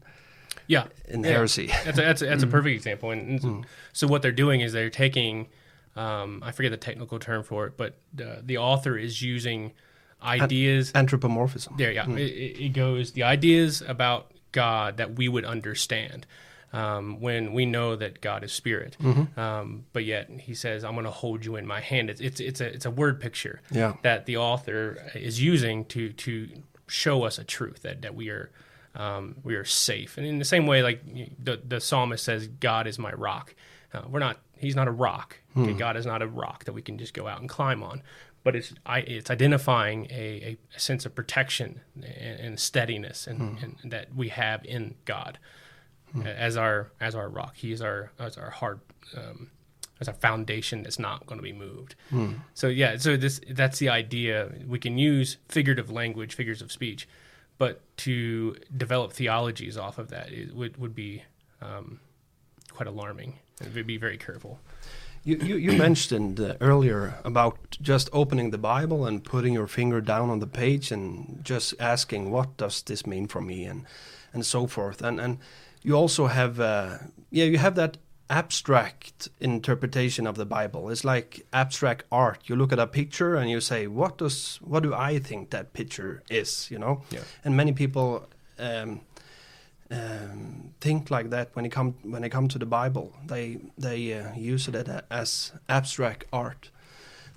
yeah. 0.67 0.85
in 1.07 1.23
Yeah. 1.23 1.29
heresy. 1.31 1.67
That's 1.85 1.97
a, 1.97 2.01
that's 2.01 2.21
a, 2.21 2.25
that's 2.25 2.43
a 2.43 2.47
perfect 2.57 2.75
example. 2.75 3.11
And, 3.11 3.29
and 3.29 3.41
so- 3.41 3.63
so 3.93 4.07
what 4.07 4.21
they're 4.21 4.31
doing 4.45 4.61
is 4.61 4.73
they're 4.73 4.89
taking, 4.89 5.47
um, 5.95 6.41
I 6.43 6.51
forget 6.51 6.71
the 6.71 6.77
technical 6.77 7.19
term 7.19 7.43
for 7.43 7.65
it, 7.67 7.77
but 7.77 7.97
uh, 8.21 8.37
the 8.43 8.57
author 8.57 8.97
is 8.97 9.21
using 9.21 9.73
ideas 10.21 10.91
Anthropomorphism. 10.95 11.75
There, 11.77 11.91
yeah. 11.91 12.09
It, 12.09 12.17
it 12.19 12.65
it 12.65 12.69
goes 12.73 13.11
the 13.11 13.23
ideas 13.23 13.81
about 13.85 14.31
God 14.51 14.97
that 14.97 15.15
we 15.15 15.27
would 15.27 15.45
understand 15.45 16.25
um, 16.71 17.19
when 17.19 17.53
we 17.53 17.65
know 17.65 17.95
that 17.95 18.21
God 18.21 18.43
is 18.43 18.51
spirit. 18.51 18.97
Um, 19.37 19.85
but 19.93 20.05
yet 20.05 20.29
he 20.29 20.53
says, 20.55 20.83
"I'm 20.83 20.93
going 20.93 21.05
to 21.05 21.11
hold 21.11 21.45
you 21.45 21.55
in 21.55 21.67
my 21.67 21.81
hand." 21.81 22.09
It's 22.09 22.21
it's 22.21 22.39
it's 22.39 22.61
a 22.61 22.65
it's 22.73 22.85
a 22.85 22.91
word 22.91 23.19
picture 23.19 23.61
Yeah. 23.71 23.93
that 24.03 24.25
the 24.25 24.37
author 24.37 25.11
is 25.13 25.41
using 25.41 25.85
to 25.85 26.13
to 26.13 26.49
show 26.87 27.23
us 27.23 27.37
a 27.37 27.43
truth 27.43 27.81
that 27.83 28.01
that 28.01 28.15
we 28.15 28.29
are. 28.29 28.49
Um, 28.95 29.37
we 29.43 29.55
are 29.55 29.65
safe, 29.65 30.17
and 30.19 30.27
in 30.27 30.37
the 30.37 30.45
same 30.45 30.67
way, 30.67 30.83
like 30.83 31.01
the 31.43 31.59
the 31.67 31.79
psalmist 31.81 32.23
says, 32.23 32.47
"God 32.47 32.85
is 32.85 32.99
my 32.99 33.11
rock." 33.11 33.55
Uh, 33.91 34.03
we're 34.07 34.19
not; 34.19 34.37
He's 34.63 34.75
not 34.75 34.87
a 34.87 34.91
rock. 34.91 35.39
Okay? 35.55 35.73
God 35.73 35.95
is 35.97 36.05
not 36.05 36.21
a 36.21 36.27
rock 36.27 36.65
that 36.65 36.73
we 36.73 36.81
can 36.81 36.97
just 36.97 37.13
go 37.13 37.27
out 37.27 37.39
and 37.39 37.47
climb 37.49 37.83
on 37.83 38.01
but 38.43 38.55
it's 38.55 38.73
I, 38.85 38.99
it's 38.99 39.31
identifying 39.31 40.07
a, 40.11 40.57
a 40.75 40.79
sense 40.79 41.05
of 41.05 41.15
protection 41.15 41.79
and, 41.95 42.05
and 42.39 42.59
steadiness 42.59 43.25
and, 43.25 43.57
and 43.81 43.91
that 43.91 44.13
we 44.13 44.29
have 44.29 44.65
in 44.65 44.95
God 45.05 45.39
as 46.25 46.57
our 46.57 46.91
as 46.99 47.15
our 47.15 47.29
rock. 47.29 47.55
He 47.55 47.71
is 47.71 47.81
our 47.81 48.11
as 48.19 48.37
our 48.37 48.49
hard 48.49 48.81
um, 49.17 49.49
as 49.99 50.07
our 50.07 50.13
foundation 50.13 50.83
that's 50.83 50.99
not 50.99 51.25
going 51.25 51.39
to 51.39 51.43
be 51.43 51.53
moved. 51.53 51.95
So 52.53 52.67
yeah, 52.67 52.97
so 52.97 53.15
this 53.17 53.39
that's 53.49 53.79
the 53.79 53.89
idea. 53.89 54.51
We 54.67 54.77
can 54.79 54.97
use 54.97 55.37
figurative 55.47 55.89
language, 55.89 56.35
figures 56.35 56.61
of 56.61 56.71
speech, 56.71 57.07
but 57.57 57.81
to 57.97 58.57
develop 58.75 59.13
theologies 59.13 59.77
off 59.77 59.97
of 59.97 60.09
that 60.09 60.31
it 60.31 60.53
would 60.53 60.77
would 60.77 60.93
be 60.93 61.23
um, 61.61 61.99
quite 62.73 62.87
alarming. 62.87 63.39
Be 63.85 63.97
very 63.97 64.17
careful. 64.17 64.59
You, 65.25 65.37
you, 65.37 65.55
you 65.55 65.71
mentioned 65.77 66.39
uh, 66.39 66.55
earlier 66.59 67.15
about 67.23 67.77
just 67.81 68.09
opening 68.11 68.51
the 68.51 68.57
Bible 68.57 69.05
and 69.05 69.23
putting 69.23 69.53
your 69.53 69.67
finger 69.67 70.01
down 70.01 70.29
on 70.29 70.39
the 70.39 70.47
page 70.47 70.91
and 70.91 71.39
just 71.45 71.73
asking, 71.79 72.29
what 72.29 72.57
does 72.57 72.81
this 72.83 73.05
mean 73.07 73.27
for 73.27 73.41
me, 73.41 73.63
and 73.63 73.85
and 74.33 74.45
so 74.45 74.67
forth. 74.67 75.01
And 75.01 75.21
and 75.21 75.37
you 75.81 75.95
also 75.95 76.27
have, 76.27 76.59
uh, 76.59 76.97
yeah, 77.31 77.45
you 77.45 77.57
have 77.57 77.75
that 77.75 77.97
abstract 78.29 79.29
interpretation 79.39 80.27
of 80.27 80.35
the 80.35 80.45
Bible. 80.45 80.89
It's 80.91 81.05
like 81.05 81.45
abstract 81.53 82.03
art. 82.11 82.39
You 82.49 82.55
look 82.57 82.73
at 82.73 82.79
a 82.79 82.87
picture 82.87 83.35
and 83.35 83.49
you 83.49 83.61
say, 83.61 83.87
what 83.87 84.17
does 84.17 84.59
what 84.61 84.83
do 84.83 84.93
I 84.93 85.19
think 85.19 85.49
that 85.51 85.71
picture 85.73 86.21
is? 86.29 86.69
You 86.71 86.79
know, 86.79 87.01
Yeah. 87.11 87.23
and 87.45 87.55
many 87.55 87.71
people. 87.71 88.23
Um, 88.59 88.99
um, 89.93 90.73
think 90.81 91.09
like 91.11 91.29
that 91.29 91.49
when 91.55 91.65
it 91.65 91.71
come 91.71 91.95
when 92.03 92.21
they 92.21 92.29
come 92.29 92.47
to 92.49 92.59
the 92.59 92.65
Bible. 92.65 93.13
They 93.27 93.57
they 93.77 94.13
uh, 94.13 94.33
use 94.35 94.67
it 94.67 94.75
as 95.09 95.53
abstract 95.67 96.25
art. 96.31 96.71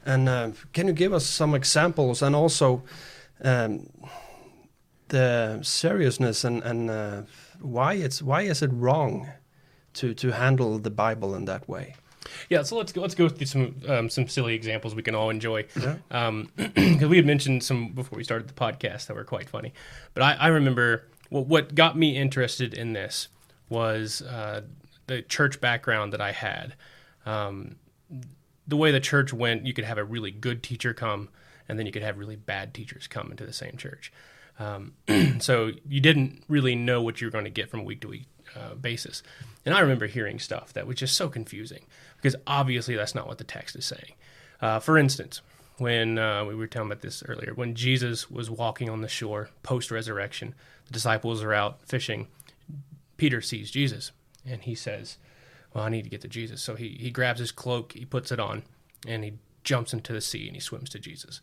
And 0.05 0.29
uh, 0.29 0.51
can 0.73 0.87
you 0.87 0.93
give 0.93 1.13
us 1.13 1.27
some 1.27 1.55
examples 1.57 2.23
and 2.23 2.37
also 2.37 2.83
um, 3.43 3.89
the 5.09 5.61
seriousness 5.63 6.45
and 6.45 6.63
and 6.63 6.91
uh, 6.91 7.23
why 7.61 7.95
it's 7.95 8.23
why 8.23 8.43
is 8.43 8.63
it 8.63 8.71
wrong 8.73 9.29
to 9.95 10.15
to 10.15 10.33
handle 10.33 10.79
the 10.79 10.91
Bible 10.91 11.35
in 11.35 11.45
that 11.45 11.69
way? 11.69 11.95
Yeah, 12.49 12.63
so 12.65 12.77
let's 12.77 12.93
go. 12.93 13.01
Let's 13.01 13.15
go 13.15 13.29
through 13.29 13.47
some 13.47 13.75
um, 13.89 14.11
some 14.11 14.29
silly 14.29 14.55
examples 14.55 14.95
we 14.95 15.03
can 15.03 15.15
all 15.15 15.31
enjoy. 15.31 15.67
Yeah. 15.81 15.97
Because 16.75 17.09
we 17.09 17.17
had 17.17 17.27
mentioned 17.27 17.63
some 17.63 17.93
before 17.93 18.17
we 18.17 18.25
started 18.25 18.49
the 18.49 18.55
podcast 18.55 19.07
that 19.07 19.15
were 19.15 19.25
quite 19.25 19.49
funny. 19.49 19.73
But 20.15 20.23
I, 20.23 20.33
I 20.35 20.49
remember 20.49 21.03
what 21.31 21.47
what 21.47 21.75
got 21.75 21.97
me 21.97 22.17
interested 22.17 22.75
in 22.75 22.93
this 22.93 23.29
was 23.69 24.23
uh, 24.23 24.63
the 25.07 25.23
church 25.23 25.61
background 25.61 26.13
that 26.13 26.21
I 26.21 26.33
had. 26.33 26.75
Um, 27.25 27.77
the 28.67 28.77
way 28.77 28.91
the 28.91 29.01
church 29.01 29.33
went, 29.33 29.67
you 29.67 29.73
could 29.73 29.85
have 29.85 29.99
a 29.99 30.05
really 30.05 30.31
good 30.31 30.63
teacher 30.63 30.93
come, 30.93 31.29
and 31.69 31.79
then 31.79 31.87
you 31.87 31.93
could 31.93 32.03
have 32.03 32.19
really 32.19 32.37
bad 32.37 32.75
teachers 32.75 33.07
come 33.07 33.31
into 33.31 33.47
the 33.47 33.53
same 33.53 33.77
church. 33.77 34.13
Um, 34.59 34.95
so 35.39 35.73
you 35.89 36.01
didn't 36.01 36.43
really 36.49 36.75
know 36.75 37.03
what 37.03 37.21
you 37.21 37.27
were 37.27 37.31
going 37.33 37.45
to 37.45 37.51
get 37.51 37.71
from 37.71 37.81
a 37.81 37.85
week 37.85 38.01
to 38.01 38.09
week 38.09 38.27
uh, 38.57 38.75
basis. 38.75 39.23
And 39.65 39.75
I 39.75 39.81
remember 39.81 40.07
hearing 40.07 40.39
stuff 40.39 40.73
that 40.73 40.87
was 40.87 40.97
just 40.97 41.17
so 41.17 41.29
confusing 41.29 41.85
because 42.17 42.37
obviously 42.47 42.97
that's 42.97 43.15
not 43.15 43.27
what 43.27 43.39
the 43.39 43.45
text 43.45 43.77
is 43.77 43.85
saying. 43.85 44.15
Uh, 44.61 44.79
for 44.79 44.97
instance, 44.97 45.43
when 45.79 46.19
uh, 46.19 46.45
we 46.45 46.55
were 46.55 46.67
talking 46.67 46.87
about 46.87 47.03
this 47.03 47.23
earlier, 47.29 47.53
when 47.55 47.75
Jesus 47.75 48.31
was 48.31 48.51
walking 48.51 48.89
on 48.89 49.03
the 49.03 49.09
shore 49.09 49.51
post 49.63 49.91
resurrection, 49.91 50.55
the 50.87 50.93
disciples 50.93 51.43
are 51.43 51.53
out 51.53 51.81
fishing. 51.87 52.29
Peter 53.17 53.41
sees 53.41 53.71
Jesus 53.71 54.13
and 54.45 54.63
he 54.63 54.75
says, 54.75 55.19
Well, 55.75 55.85
I 55.85 55.89
need 55.89 56.05
to 56.05 56.11
get 56.11 56.21
to 56.23 56.29
Jesus. 56.29 56.63
So 56.63 56.75
he, 56.75 56.97
he 57.01 57.11
grabs 57.11 57.41
his 57.41 57.53
cloak, 57.53 57.93
he 57.93 58.05
puts 58.05 58.31
it 58.33 58.41
on, 58.41 58.63
and 59.07 59.25
he 59.25 59.35
jumps 59.65 59.93
into 59.93 60.13
the 60.13 60.21
sea 60.21 60.47
and 60.47 60.57
he 60.57 60.61
swims 60.61 60.91
to 60.91 60.99
Jesus. 60.99 61.41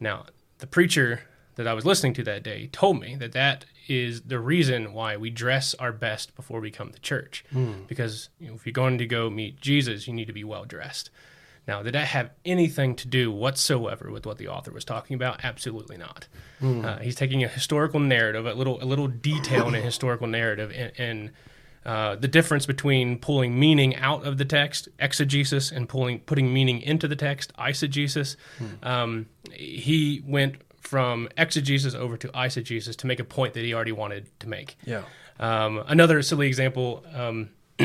Now, 0.00 0.26
the 0.58 0.66
preacher 0.66 1.22
that 1.56 1.66
I 1.66 1.74
was 1.74 1.84
listening 1.84 2.14
to 2.14 2.22
that 2.24 2.44
day 2.44 2.68
told 2.72 3.00
me 3.00 3.16
that 3.16 3.32
that 3.32 3.64
is 3.88 4.22
the 4.22 4.38
reason 4.38 4.92
why 4.92 5.16
we 5.16 5.28
dress 5.28 5.74
our 5.74 5.92
best 5.92 6.36
before 6.36 6.60
we 6.60 6.70
come 6.70 6.90
to 6.90 7.00
church. 7.00 7.44
Hmm. 7.50 7.82
Because 7.88 8.28
you 8.38 8.48
know, 8.48 8.54
if 8.54 8.64
you're 8.64 8.72
going 8.72 8.98
to 8.98 9.06
go 9.06 9.28
meet 9.28 9.60
Jesus, 9.60 10.06
you 10.06 10.14
need 10.14 10.26
to 10.26 10.32
be 10.32 10.44
well 10.44 10.64
dressed. 10.64 11.10
Now, 11.68 11.82
did 11.82 11.94
that 11.94 12.06
have 12.08 12.30
anything 12.46 12.96
to 12.96 13.06
do 13.06 13.30
whatsoever 13.30 14.10
with 14.10 14.24
what 14.24 14.38
the 14.38 14.48
author 14.48 14.72
was 14.72 14.86
talking 14.86 15.14
about? 15.14 15.44
Absolutely 15.44 15.98
not. 15.98 16.26
Uh, 16.82 16.98
he's 16.98 17.14
taking 17.14 17.44
a 17.44 17.48
historical 17.48 18.00
narrative, 18.00 18.46
a 18.46 18.54
little 18.54 18.82
a 18.82 18.86
little 18.86 19.06
detail 19.06 19.68
in 19.68 19.74
a 19.74 19.80
historical 19.80 20.26
narrative, 20.26 20.72
and, 20.74 20.92
and 20.98 21.30
uh, 21.84 22.16
the 22.16 22.26
difference 22.26 22.66
between 22.66 23.18
pulling 23.18 23.60
meaning 23.60 23.94
out 23.96 24.26
of 24.26 24.38
the 24.38 24.44
text, 24.44 24.88
exegesis, 24.98 25.70
and 25.70 25.88
pulling 25.88 26.20
putting 26.20 26.52
meaning 26.52 26.80
into 26.80 27.06
the 27.06 27.16
text, 27.16 27.52
eisegesis. 27.58 28.36
Um, 28.82 29.26
he 29.52 30.22
went 30.26 30.56
from 30.80 31.28
exegesis 31.36 31.94
over 31.94 32.16
to 32.16 32.28
eisegesis 32.28 32.96
to 32.96 33.06
make 33.06 33.20
a 33.20 33.24
point 33.24 33.52
that 33.54 33.64
he 33.64 33.74
already 33.74 33.92
wanted 33.92 34.26
to 34.40 34.48
make. 34.48 34.78
Yeah. 34.86 35.02
Um, 35.38 35.84
another 35.86 36.22
silly 36.22 36.48
example, 36.48 37.04
um, 37.12 37.50
I 37.78 37.84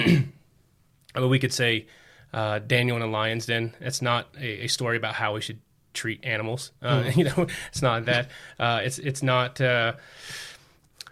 mean, 1.18 1.30
we 1.30 1.38
could 1.38 1.54
say 1.54 1.86
uh, 2.34 2.60
Daniel 2.60 2.98
in 2.98 3.04
a 3.04 3.08
lion's 3.08 3.46
den. 3.46 3.74
It's 3.80 4.02
not 4.02 4.28
a, 4.40 4.66
a 4.66 4.68
story 4.68 4.98
about 4.98 5.14
how 5.16 5.36
we 5.36 5.42
should 5.42 5.60
treat 5.94 6.24
animals. 6.26 6.72
Uh, 6.82 7.12
You 7.16 7.26
know, 7.26 7.48
it's 7.70 7.82
not 7.82 8.06
that. 8.06 8.30
Uh, 8.60 8.82
it's 8.84 9.00
it's 9.00 9.22
not. 9.24 9.62
Uh, 9.62 9.94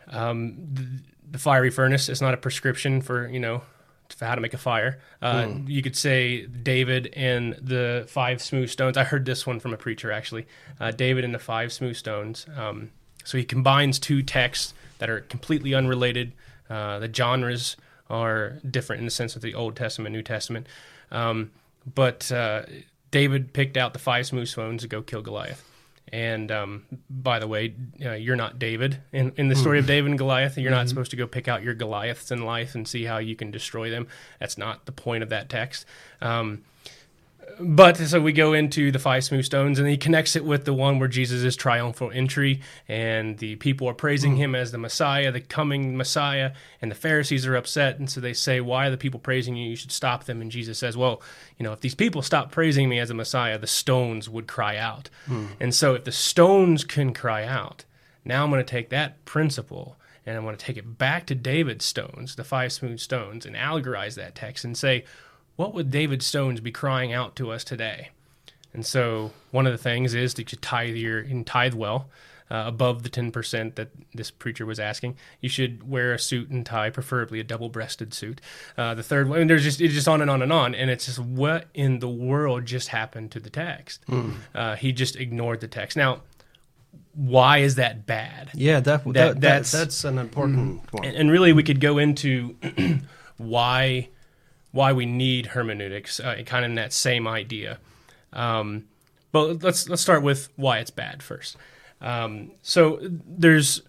Um, 0.07 0.55
the, 0.73 0.85
the 1.31 1.37
fiery 1.37 1.69
furnace 1.69 2.09
is 2.09 2.21
not 2.21 2.33
a 2.33 2.37
prescription 2.37 3.01
for 3.01 3.27
you 3.29 3.39
know 3.39 3.61
for 4.09 4.25
how 4.25 4.35
to 4.35 4.41
make 4.41 4.53
a 4.53 4.57
fire. 4.57 4.99
Uh, 5.21 5.47
You 5.67 5.81
could 5.81 5.95
say 5.95 6.45
David 6.45 7.13
and 7.15 7.53
the 7.61 8.05
five 8.09 8.41
smooth 8.41 8.69
stones. 8.69 8.97
I 8.97 9.05
heard 9.05 9.25
this 9.25 9.47
one 9.47 9.59
from 9.61 9.73
a 9.73 9.77
preacher 9.77 10.11
actually. 10.11 10.47
Uh, 10.81 10.91
David 10.91 11.23
and 11.23 11.33
the 11.33 11.39
five 11.39 11.71
smooth 11.71 11.95
stones. 11.95 12.45
Um, 12.57 12.91
so 13.23 13.37
he 13.37 13.45
combines 13.45 13.99
two 13.99 14.21
texts 14.21 14.73
that 14.97 15.09
are 15.09 15.21
completely 15.21 15.73
unrelated. 15.73 16.33
Uh, 16.69 16.99
the 16.99 17.13
genres 17.13 17.77
are 18.09 18.57
different 18.69 18.99
in 18.99 19.05
the 19.05 19.11
sense 19.11 19.37
of 19.37 19.41
the 19.41 19.53
Old 19.53 19.77
Testament, 19.77 20.11
New 20.13 20.23
Testament. 20.23 20.67
Um, 21.11 21.51
but 21.93 22.31
uh, 22.31 22.63
David 23.11 23.53
picked 23.53 23.77
out 23.77 23.93
the 23.93 23.99
five 23.99 24.25
smooth 24.25 24.47
stones 24.47 24.81
to 24.83 24.87
go 24.87 25.01
kill 25.01 25.21
Goliath. 25.21 25.63
And 26.13 26.51
um, 26.51 26.85
by 27.09 27.39
the 27.39 27.47
way, 27.47 27.73
uh, 28.03 28.11
you're 28.13 28.35
not 28.35 28.59
David. 28.59 29.01
In, 29.13 29.31
in 29.37 29.47
the 29.47 29.55
story 29.55 29.79
of 29.79 29.87
David 29.87 30.09
and 30.09 30.17
Goliath, 30.17 30.57
you're 30.57 30.71
not 30.71 30.89
supposed 30.89 31.11
to 31.11 31.17
go 31.17 31.25
pick 31.25 31.47
out 31.47 31.63
your 31.63 31.73
Goliaths 31.73 32.31
in 32.31 32.43
life 32.43 32.75
and 32.75 32.85
see 32.85 33.05
how 33.05 33.19
you 33.19 33.35
can 33.35 33.49
destroy 33.49 33.89
them. 33.89 34.07
That's 34.39 34.57
not 34.57 34.85
the 34.85 34.91
point 34.91 35.23
of 35.23 35.29
that 35.29 35.47
text. 35.47 35.85
Um, 36.21 36.63
but 37.59 37.97
so 37.97 38.21
we 38.21 38.33
go 38.33 38.53
into 38.53 38.91
the 38.91 38.99
five 38.99 39.23
smooth 39.23 39.45
stones, 39.45 39.79
and 39.79 39.87
he 39.87 39.97
connects 39.97 40.35
it 40.35 40.45
with 40.45 40.65
the 40.65 40.73
one 40.73 40.99
where 40.99 41.07
Jesus 41.07 41.43
is 41.43 41.55
triumphal 41.55 42.11
entry, 42.11 42.61
and 42.87 43.37
the 43.37 43.55
people 43.57 43.87
are 43.87 43.93
praising 43.93 44.33
mm-hmm. 44.33 44.41
him 44.41 44.55
as 44.55 44.71
the 44.71 44.77
Messiah, 44.77 45.31
the 45.31 45.41
coming 45.41 45.97
Messiah, 45.97 46.53
and 46.81 46.89
the 46.91 46.95
Pharisees 46.95 47.45
are 47.45 47.55
upset, 47.55 47.99
and 47.99 48.09
so 48.09 48.19
they 48.19 48.33
say, 48.33 48.61
"Why 48.61 48.87
are 48.87 48.91
the 48.91 48.97
people 48.97 49.19
praising 49.19 49.55
you? 49.55 49.69
You 49.69 49.75
should 49.75 49.91
stop 49.91 50.25
them." 50.25 50.41
And 50.41 50.51
Jesus 50.51 50.79
says, 50.79 50.97
"Well, 50.97 51.21
you 51.57 51.63
know, 51.63 51.73
if 51.73 51.81
these 51.81 51.95
people 51.95 52.21
stop 52.21 52.51
praising 52.51 52.89
me 52.89 52.99
as 52.99 53.09
a 53.09 53.13
Messiah, 53.15 53.57
the 53.57 53.67
stones 53.67 54.29
would 54.29 54.47
cry 54.47 54.77
out, 54.77 55.09
hmm. 55.25 55.47
and 55.59 55.73
so 55.73 55.95
if 55.95 56.03
the 56.03 56.11
stones 56.11 56.83
can 56.83 57.13
cry 57.13 57.45
out, 57.45 57.85
now 58.25 58.43
I'm 58.43 58.51
going 58.51 58.63
to 58.63 58.69
take 58.69 58.89
that 58.89 59.25
principle." 59.25 59.97
And 60.23 60.37
I'm 60.37 60.43
going 60.43 60.55
to 60.55 60.63
take 60.63 60.77
it 60.77 60.99
back 60.99 61.25
to 61.25 61.35
David's 61.35 61.83
stones, 61.83 62.35
the 62.35 62.43
five 62.43 62.71
smooth 62.71 62.99
stones, 62.99 63.43
and 63.43 63.55
allegorize 63.55 64.13
that 64.17 64.35
text 64.35 64.63
and 64.63 64.77
say, 64.77 65.03
what 65.61 65.73
would 65.75 65.91
David 65.91 66.23
Stones 66.23 66.59
be 66.59 66.71
crying 66.71 67.13
out 67.13 67.35
to 67.35 67.51
us 67.51 67.63
today? 67.63 68.09
And 68.73 68.83
so 68.85 69.31
one 69.51 69.67
of 69.67 69.71
the 69.73 69.77
things 69.77 70.13
is 70.13 70.33
that 70.35 70.51
you 70.51 70.57
tithe 70.59 70.95
your 70.95 71.19
in 71.19 71.43
tithe 71.43 71.73
well 71.75 72.09
uh, 72.49 72.63
above 72.67 73.03
the 73.03 73.09
ten 73.09 73.31
percent 73.31 73.75
that 73.75 73.89
this 74.13 74.31
preacher 74.31 74.65
was 74.65 74.79
asking. 74.79 75.15
You 75.39 75.49
should 75.49 75.89
wear 75.89 76.13
a 76.13 76.19
suit 76.19 76.49
and 76.49 76.65
tie, 76.65 76.89
preferably 76.89 77.39
a 77.39 77.43
double-breasted 77.43 78.13
suit. 78.13 78.41
Uh, 78.77 78.93
the 78.95 79.03
third 79.03 79.29
one, 79.29 79.39
and 79.41 79.49
there's 79.49 79.63
just 79.63 79.79
it's 79.81 79.93
just 79.93 80.07
on 80.07 80.21
and 80.21 80.29
on 80.31 80.41
and 80.41 80.51
on, 80.51 80.73
and 80.73 80.89
it's 80.89 81.05
just 81.05 81.19
what 81.19 81.67
in 81.73 81.99
the 81.99 82.09
world 82.09 82.65
just 82.65 82.87
happened 82.89 83.31
to 83.31 83.39
the 83.39 83.49
text? 83.49 84.03
Uh, 84.55 84.75
he 84.75 84.91
just 84.91 85.15
ignored 85.15 85.59
the 85.61 85.67
text. 85.67 85.95
Now, 85.95 86.21
why 87.13 87.57
is 87.59 87.75
that 87.75 88.05
bad? 88.05 88.49
Yeah, 88.53 88.79
that, 88.79 89.03
that, 89.03 89.13
That- 89.13 89.13
that- 89.13 89.41
that's- 89.41 89.71
that's 89.71 90.03
an 90.05 90.17
important 90.17 90.87
point. 90.87 91.05
and, 91.05 91.15
and 91.15 91.31
really 91.31 91.53
we 91.53 91.63
could 91.63 91.79
go 91.81 91.97
into 91.97 92.55
why 93.37 94.09
why 94.71 94.93
we 94.93 95.05
need 95.05 95.47
hermeneutics, 95.47 96.19
uh, 96.19 96.41
kind 96.45 96.65
of 96.65 96.71
in 96.71 96.75
that 96.75 96.93
same 96.93 97.27
idea. 97.27 97.79
Um, 98.33 98.85
but 99.31 99.63
let's 99.63 99.87
let's 99.89 100.01
start 100.01 100.23
with 100.23 100.49
why 100.55 100.79
it's 100.79 100.91
bad 100.91 101.23
first. 101.23 101.57
Um, 102.01 102.51
so 102.61 102.99
there's 103.01 103.81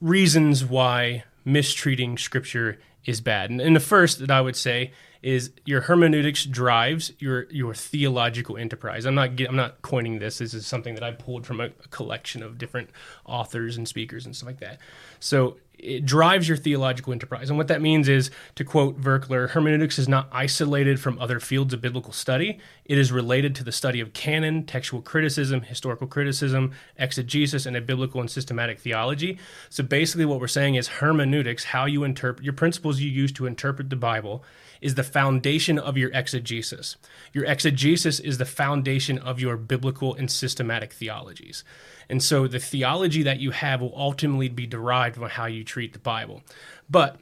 reasons 0.00 0.64
why 0.64 1.24
mistreating 1.44 2.16
scripture 2.18 2.78
is 3.04 3.20
bad, 3.20 3.50
and, 3.50 3.60
and 3.60 3.74
the 3.74 3.80
first 3.80 4.18
that 4.20 4.30
I 4.30 4.40
would 4.40 4.56
say 4.56 4.92
is 5.22 5.50
your 5.66 5.82
hermeneutics 5.82 6.46
drives 6.46 7.12
your 7.18 7.46
your 7.50 7.74
theological 7.74 8.56
enterprise. 8.56 9.04
I'm 9.04 9.14
not 9.14 9.40
I'm 9.40 9.56
not 9.56 9.82
coining 9.82 10.18
this. 10.18 10.38
This 10.38 10.54
is 10.54 10.66
something 10.66 10.94
that 10.94 11.04
I 11.04 11.12
pulled 11.12 11.46
from 11.46 11.60
a, 11.60 11.66
a 11.66 11.88
collection 11.90 12.42
of 12.42 12.58
different 12.58 12.90
authors 13.26 13.76
and 13.76 13.86
speakers 13.86 14.24
and 14.24 14.34
stuff 14.34 14.46
like 14.46 14.60
that. 14.60 14.78
So 15.18 15.58
it 15.82 16.04
drives 16.04 16.48
your 16.48 16.56
theological 16.56 17.12
enterprise. 17.12 17.48
And 17.48 17.58
what 17.58 17.68
that 17.68 17.80
means 17.80 18.08
is, 18.08 18.30
to 18.54 18.64
quote 18.64 19.00
Virkler, 19.00 19.50
hermeneutics 19.50 19.98
is 19.98 20.08
not 20.08 20.28
isolated 20.32 21.00
from 21.00 21.18
other 21.18 21.40
fields 21.40 21.72
of 21.74 21.80
biblical 21.80 22.12
study. 22.12 22.58
It 22.84 22.98
is 22.98 23.12
related 23.12 23.54
to 23.56 23.64
the 23.64 23.72
study 23.72 24.00
of 24.00 24.12
canon, 24.12 24.66
textual 24.66 25.02
criticism, 25.02 25.62
historical 25.62 26.06
criticism, 26.06 26.72
exegesis, 26.96 27.66
and 27.66 27.76
a 27.76 27.80
biblical 27.80 28.20
and 28.20 28.30
systematic 28.30 28.78
theology. 28.80 29.38
So 29.68 29.82
basically, 29.82 30.24
what 30.24 30.40
we're 30.40 30.48
saying 30.48 30.74
is 30.74 30.88
hermeneutics, 30.88 31.64
how 31.64 31.86
you 31.86 32.04
interpret 32.04 32.44
your 32.44 32.54
principles 32.54 33.00
you 33.00 33.10
use 33.10 33.32
to 33.32 33.46
interpret 33.46 33.90
the 33.90 33.96
Bible, 33.96 34.44
is 34.80 34.94
the 34.94 35.02
foundation 35.02 35.78
of 35.78 35.96
your 35.96 36.10
exegesis. 36.12 36.96
Your 37.32 37.44
exegesis 37.44 38.20
is 38.20 38.38
the 38.38 38.44
foundation 38.44 39.18
of 39.18 39.40
your 39.40 39.56
biblical 39.56 40.14
and 40.14 40.30
systematic 40.30 40.92
theologies. 40.92 41.64
And 42.08 42.22
so 42.22 42.46
the 42.46 42.58
theology 42.58 43.22
that 43.22 43.40
you 43.40 43.50
have 43.50 43.80
will 43.80 43.94
ultimately 43.96 44.48
be 44.48 44.66
derived 44.66 45.16
from 45.16 45.28
how 45.28 45.46
you 45.46 45.64
treat 45.64 45.92
the 45.92 45.98
Bible. 45.98 46.42
But 46.88 47.18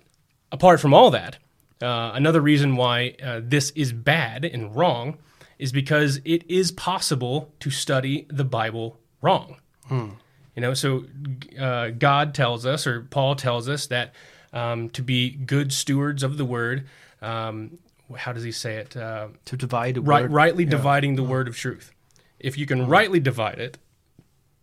apart 0.50 0.80
from 0.80 0.94
all 0.94 1.10
that, 1.10 1.38
uh, 1.82 2.12
another 2.14 2.40
reason 2.40 2.76
why 2.76 3.14
uh, 3.22 3.40
this 3.42 3.70
is 3.70 3.92
bad 3.92 4.44
and 4.44 4.74
wrong 4.74 5.18
is 5.58 5.72
because 5.72 6.20
it 6.24 6.48
is 6.48 6.72
possible 6.72 7.52
to 7.60 7.70
study 7.70 8.26
the 8.30 8.44
Bible 8.44 8.98
wrong. 9.20 9.56
You 10.54 10.62
know, 10.62 10.74
so 10.74 11.04
uh, 11.58 11.90
God 11.90 12.34
tells 12.34 12.66
us, 12.66 12.86
or 12.86 13.02
Paul 13.02 13.36
tells 13.36 13.68
us, 13.68 13.86
that 13.88 14.14
um, 14.52 14.90
to 14.90 15.02
be 15.02 15.30
good 15.30 15.72
stewards 15.72 16.22
of 16.22 16.36
the 16.36 16.44
word, 16.44 16.86
um, 17.22 17.78
how 18.16 18.32
does 18.32 18.42
he 18.44 18.52
say 18.52 18.76
it? 18.76 18.96
Uh, 18.96 19.28
to 19.46 19.56
divide 19.56 19.98
right, 20.06 20.22
word. 20.22 20.32
rightly 20.32 20.64
dividing 20.64 21.16
the 21.16 21.22
word 21.24 21.48
of 21.48 21.56
truth. 21.56 21.92
If 22.38 22.56
you 22.56 22.66
can 22.66 22.86
rightly 22.86 23.20
divide 23.20 23.58
it, 23.58 23.78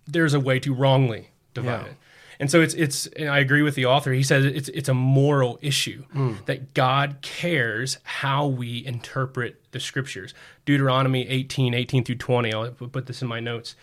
there's 0.08 0.34
a 0.34 0.40
way 0.40 0.60
to 0.60 0.74
wrongly 0.74 1.30
divide 1.54 1.82
Yeah. 1.86 1.92
it. 1.92 1.98
And 2.38 2.52
so 2.52 2.62
it's 2.62 2.74
it's 2.74 3.08
and 3.08 3.30
I 3.30 3.40
agree 3.40 3.62
with 3.62 3.76
the 3.76 3.86
author. 3.86 4.12
He 4.12 4.22
says 4.24 4.44
it's 4.44 4.68
it's 4.70 4.90
a 4.90 4.94
moral 4.94 5.58
issue 5.62 6.04
that 6.48 6.74
God 6.74 7.20
cares 7.22 7.98
how 8.04 8.46
we 8.48 8.86
interpret 8.86 9.62
the 9.72 9.80
scriptures. 9.80 10.34
Deuteronomy 10.66 11.26
18, 11.30 11.74
18 11.74 12.04
through 12.04 12.16
20. 12.16 12.54
I'll 12.54 12.72
put 12.72 13.06
this 13.06 13.22
in 13.22 13.30
my 13.30 13.40
notes. 13.40 13.76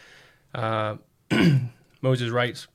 Uh, 0.54 0.96
Moses 2.02 2.28
writes, 2.30 2.66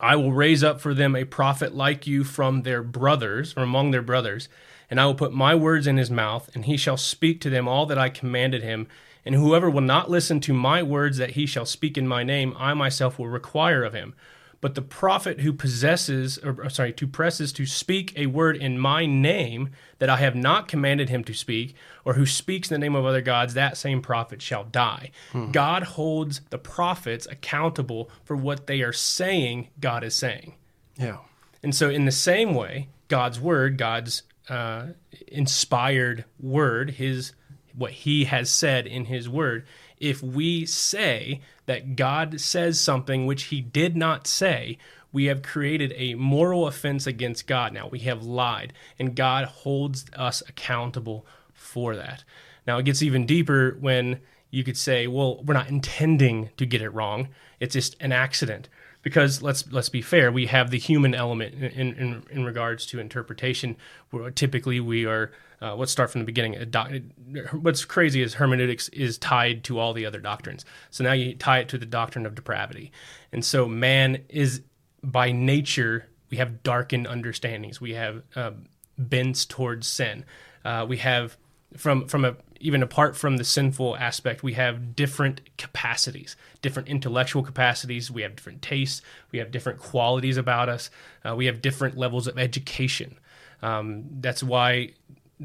I 0.00 0.16
will 0.16 0.32
raise 0.32 0.64
up 0.64 0.80
for 0.80 0.94
them 0.94 1.14
a 1.16 1.24
prophet 1.24 1.74
like 1.74 2.06
you 2.06 2.24
from 2.24 2.62
their 2.62 2.82
brothers, 2.82 3.52
from 3.52 3.64
among 3.64 3.90
their 3.90 4.00
brothers, 4.02 4.48
and 4.90 5.00
I 5.00 5.06
will 5.06 5.14
put 5.14 5.32
my 5.32 5.54
words 5.54 5.86
in 5.86 5.96
his 5.96 6.10
mouth, 6.10 6.50
and 6.54 6.64
he 6.64 6.76
shall 6.76 6.96
speak 6.96 7.40
to 7.42 7.50
them 7.50 7.68
all 7.68 7.86
that 7.86 7.98
I 7.98 8.08
commanded 8.08 8.62
him. 8.62 8.86
And 9.24 9.34
whoever 9.34 9.68
will 9.68 9.82
not 9.82 10.10
listen 10.10 10.40
to 10.40 10.54
my 10.54 10.82
words 10.82 11.18
that 11.18 11.32
he 11.32 11.44
shall 11.44 11.66
speak 11.66 11.98
in 11.98 12.08
my 12.08 12.22
name, 12.22 12.56
I 12.58 12.72
myself 12.74 13.18
will 13.18 13.28
require 13.28 13.84
of 13.84 13.92
him. 13.92 14.14
But 14.60 14.74
the 14.74 14.82
prophet 14.82 15.40
who 15.40 15.52
possesses, 15.52 16.38
or 16.38 16.64
or 16.64 16.70
sorry, 16.70 16.92
to 16.94 17.06
presses 17.06 17.52
to 17.52 17.66
speak 17.66 18.12
a 18.16 18.26
word 18.26 18.56
in 18.56 18.78
my 18.78 19.06
name 19.06 19.70
that 19.98 20.10
I 20.10 20.16
have 20.16 20.34
not 20.34 20.66
commanded 20.66 21.10
him 21.10 21.22
to 21.24 21.34
speak, 21.34 21.76
or 22.04 22.14
who 22.14 22.26
speaks 22.26 22.68
in 22.68 22.74
the 22.74 22.84
name 22.84 22.96
of 22.96 23.04
other 23.04 23.20
gods, 23.20 23.54
that 23.54 23.76
same 23.76 24.02
prophet 24.02 24.42
shall 24.42 24.64
die. 24.64 25.10
Hmm. 25.30 25.52
God 25.52 25.82
holds 25.84 26.40
the 26.50 26.58
prophets 26.58 27.26
accountable 27.30 28.10
for 28.24 28.34
what 28.34 28.66
they 28.66 28.82
are 28.82 28.92
saying 28.92 29.68
God 29.78 30.02
is 30.02 30.14
saying. 30.14 30.54
Yeah. 30.96 31.18
And 31.62 31.74
so, 31.74 31.88
in 31.88 32.04
the 32.04 32.12
same 32.12 32.54
way, 32.54 32.88
God's 33.06 33.38
word, 33.38 33.78
God's 33.78 34.22
uh, 34.48 34.88
inspired 35.26 36.24
word, 36.40 36.90
His 36.90 37.32
what 37.74 37.92
He 37.92 38.24
has 38.24 38.50
said 38.50 38.86
in 38.86 39.04
His 39.04 39.28
word, 39.28 39.66
if 39.98 40.22
we 40.22 40.66
say 40.66 41.40
that 41.66 41.96
God 41.96 42.40
says 42.40 42.80
something 42.80 43.26
which 43.26 43.44
He 43.44 43.60
did 43.60 43.96
not 43.96 44.26
say, 44.26 44.78
we 45.12 45.26
have 45.26 45.42
created 45.42 45.92
a 45.96 46.14
moral 46.14 46.66
offense 46.66 47.06
against 47.06 47.46
God. 47.46 47.72
Now 47.72 47.88
we 47.88 48.00
have 48.00 48.24
lied, 48.24 48.72
and 48.98 49.16
God 49.16 49.46
holds 49.46 50.06
us 50.14 50.42
accountable 50.48 51.26
for 51.54 51.96
that. 51.96 52.24
Now 52.66 52.78
it 52.78 52.84
gets 52.84 53.02
even 53.02 53.26
deeper 53.26 53.76
when 53.80 54.20
you 54.50 54.64
could 54.64 54.76
say, 54.76 55.06
well, 55.06 55.42
we're 55.42 55.54
not 55.54 55.68
intending 55.68 56.50
to 56.56 56.66
get 56.66 56.82
it 56.82 56.90
wrong. 56.90 57.28
It's 57.60 57.74
just 57.74 57.96
an 58.00 58.12
accident. 58.12 58.68
Because 59.08 59.40
let's 59.40 59.72
let's 59.72 59.88
be 59.88 60.02
fair, 60.02 60.30
we 60.30 60.44
have 60.48 60.70
the 60.70 60.78
human 60.78 61.14
element 61.14 61.54
in 61.54 61.94
in, 61.94 62.22
in 62.30 62.44
regards 62.44 62.84
to 62.86 63.00
interpretation. 63.00 63.74
Where 64.10 64.30
typically 64.30 64.80
we 64.80 65.06
are. 65.06 65.32
Uh, 65.62 65.74
let's 65.74 65.90
start 65.90 66.10
from 66.10 66.20
the 66.20 66.26
beginning. 66.26 66.62
Doc- 66.68 66.92
what's 67.52 67.86
crazy 67.86 68.20
is 68.20 68.34
hermeneutics 68.34 68.88
is 68.90 69.16
tied 69.16 69.64
to 69.64 69.78
all 69.78 69.94
the 69.94 70.04
other 70.04 70.20
doctrines. 70.20 70.66
So 70.90 71.04
now 71.04 71.12
you 71.12 71.34
tie 71.34 71.60
it 71.60 71.68
to 71.70 71.78
the 71.78 71.86
doctrine 71.86 72.26
of 72.26 72.34
depravity, 72.34 72.92
and 73.32 73.42
so 73.42 73.66
man 73.66 74.24
is 74.28 74.60
by 75.02 75.32
nature 75.32 76.06
we 76.28 76.36
have 76.36 76.62
darkened 76.62 77.06
understandings. 77.06 77.80
We 77.80 77.94
have 77.94 78.22
uh, 78.36 78.50
bends 78.98 79.46
towards 79.46 79.88
sin. 79.88 80.26
Uh, 80.66 80.84
we 80.86 80.98
have 80.98 81.38
from 81.76 82.06
from 82.08 82.24
a 82.24 82.36
even 82.60 82.82
apart 82.82 83.16
from 83.16 83.36
the 83.36 83.44
sinful 83.44 83.96
aspect, 83.96 84.42
we 84.42 84.54
have 84.54 84.96
different 84.96 85.40
capacities, 85.58 86.36
different 86.60 86.88
intellectual 86.88 87.42
capacities. 87.42 88.10
We 88.10 88.22
have 88.22 88.34
different 88.34 88.62
tastes. 88.62 89.00
We 89.30 89.38
have 89.38 89.50
different 89.50 89.78
qualities 89.78 90.36
about 90.36 90.68
us. 90.68 90.90
Uh, 91.24 91.36
we 91.36 91.46
have 91.46 91.62
different 91.62 91.96
levels 91.96 92.26
of 92.26 92.38
education. 92.38 93.18
Um, 93.62 94.06
that's 94.20 94.42
why 94.42 94.94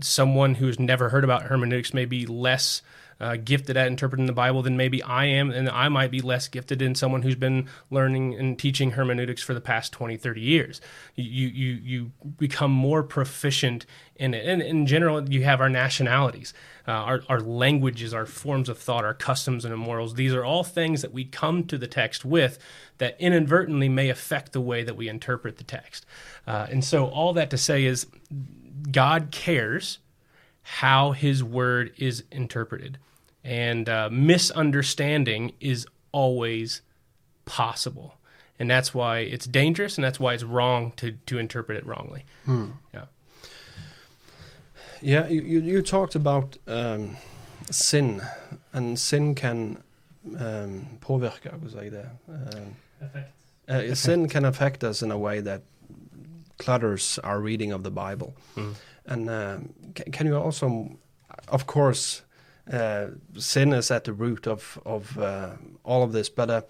someone 0.01 0.55
who's 0.55 0.79
never 0.79 1.09
heard 1.09 1.23
about 1.23 1.43
hermeneutics 1.43 1.93
may 1.93 2.05
be 2.05 2.25
less 2.25 2.81
uh, 3.23 3.37
gifted 3.37 3.77
at 3.77 3.87
interpreting 3.87 4.25
the 4.25 4.33
Bible 4.33 4.61
than 4.61 4.75
maybe 4.75 5.01
I 5.01 5.25
am, 5.25 5.49
and 5.49 5.69
I 5.69 5.87
might 5.87 6.11
be 6.11 6.19
less 6.19 6.49
gifted 6.49 6.79
than 6.79 6.93
someone 6.93 7.21
who's 7.21 7.37
been 7.37 7.69
learning 7.89 8.35
and 8.35 8.59
teaching 8.59 8.91
hermeneutics 8.91 9.41
for 9.41 9.53
the 9.53 9.61
past 9.61 9.93
20, 9.93 10.17
30 10.17 10.41
years. 10.41 10.81
You 11.15 11.47
you 11.47 11.71
you 11.81 12.11
become 12.37 12.71
more 12.71 13.01
proficient 13.01 13.85
in 14.17 14.33
it, 14.33 14.45
and 14.45 14.61
in 14.61 14.85
general, 14.85 15.29
you 15.29 15.45
have 15.45 15.61
our 15.61 15.69
nationalities, 15.69 16.53
uh, 16.85 16.91
our 16.91 17.21
our 17.29 17.39
languages, 17.39 18.13
our 18.13 18.25
forms 18.25 18.67
of 18.67 18.77
thought, 18.77 19.05
our 19.05 19.13
customs 19.13 19.63
and 19.63 19.73
morals. 19.77 20.15
These 20.15 20.33
are 20.33 20.43
all 20.43 20.65
things 20.65 21.01
that 21.01 21.13
we 21.13 21.23
come 21.23 21.63
to 21.67 21.77
the 21.77 21.87
text 21.87 22.25
with 22.25 22.59
that 22.97 23.15
inadvertently 23.21 23.87
may 23.87 24.09
affect 24.09 24.51
the 24.51 24.61
way 24.61 24.83
that 24.83 24.97
we 24.97 25.07
interpret 25.07 25.55
the 25.55 25.63
text. 25.63 26.05
Uh, 26.45 26.67
and 26.69 26.83
so, 26.83 27.05
all 27.05 27.31
that 27.31 27.49
to 27.51 27.57
say 27.57 27.85
is, 27.85 28.05
God 28.91 29.29
cares 29.31 29.99
how 30.61 31.13
His 31.13 31.41
word 31.41 31.93
is 31.97 32.25
interpreted 32.29 32.97
and 33.43 33.89
uh, 33.89 34.09
misunderstanding 34.11 35.53
is 35.59 35.85
always 36.11 36.81
possible. 37.45 38.15
And 38.59 38.69
that's 38.69 38.93
why 38.93 39.19
it's 39.19 39.45
dangerous 39.45 39.97
and 39.97 40.03
that's 40.05 40.19
why 40.19 40.33
it's 40.33 40.43
wrong 40.43 40.93
to, 40.97 41.11
to 41.25 41.37
interpret 41.37 41.77
it 41.77 41.85
wrongly. 41.85 42.23
Yeah. 42.47 43.05
Yeah, 45.01 45.27
you, 45.27 45.41
you, 45.41 45.59
you 45.59 45.81
talked 45.81 46.15
about 46.15 46.57
um, 46.65 47.17
sin, 47.69 48.21
and 48.71 48.97
sin 48.97 49.35
can 49.35 49.83
um, 50.39 50.87
påverka, 51.01 51.53
I 51.53 51.57
would 51.57 51.71
say 51.73 51.89
that. 51.89 52.15
Um, 52.29 52.75
uh, 53.67 53.95
sin 53.95 54.29
can 54.29 54.45
affect 54.45 54.83
us 54.83 55.01
in 55.01 55.11
a 55.11 55.17
way 55.17 55.41
that 55.41 55.63
clutters 56.57 57.19
our 57.23 57.41
reading 57.41 57.73
of 57.73 57.83
the 57.83 57.91
Bible. 57.91 58.33
And 59.05 59.29
um, 59.29 59.73
ca- 59.95 60.09
can 60.13 60.25
you 60.27 60.37
also, 60.37 60.97
of 61.49 61.67
course, 61.67 62.21
uh, 62.71 63.07
sin 63.37 63.73
is 63.73 63.91
at 63.91 64.03
the 64.05 64.13
root 64.13 64.47
of 64.47 64.79
of 64.85 65.17
uh, 65.17 65.51
all 65.83 66.03
of 66.03 66.11
this. 66.11 66.29
But 66.29 66.49
uh, 66.49 66.61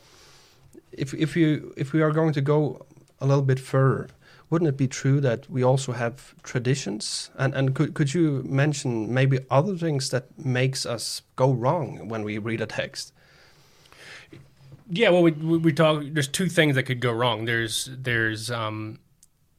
if 0.92 1.14
if 1.14 1.36
you 1.36 1.74
if 1.78 1.94
we 1.94 2.02
are 2.02 2.12
going 2.12 2.34
to 2.34 2.42
go 2.42 2.86
a 3.20 3.26
little 3.26 3.44
bit 3.44 3.60
further, 3.60 4.10
wouldn't 4.50 4.70
it 4.70 4.78
be 4.78 4.88
true 4.88 5.20
that 5.22 5.50
we 5.50 5.64
also 5.64 5.92
have 5.92 6.36
traditions? 6.44 7.30
And 7.38 7.54
and 7.54 7.76
could 7.76 7.94
could 7.94 8.14
you 8.14 8.44
mention 8.46 9.14
maybe 9.14 9.40
other 9.50 9.78
things 9.78 10.10
that 10.10 10.26
makes 10.38 10.86
us 10.86 11.22
go 11.36 11.52
wrong 11.52 12.08
when 12.08 12.24
we 12.24 12.38
read 12.38 12.62
a 12.62 12.66
text? 12.66 13.14
Yeah, 14.90 15.10
well, 15.10 15.24
we 15.24 15.32
we 15.32 15.58
we 15.58 15.74
talk. 15.74 16.04
There's 16.12 16.28
two 16.28 16.50
things 16.50 16.76
that 16.76 16.84
could 16.84 17.00
go 17.00 17.12
wrong. 17.12 17.46
There's 17.46 17.90
there's 17.92 18.52
um, 18.52 19.00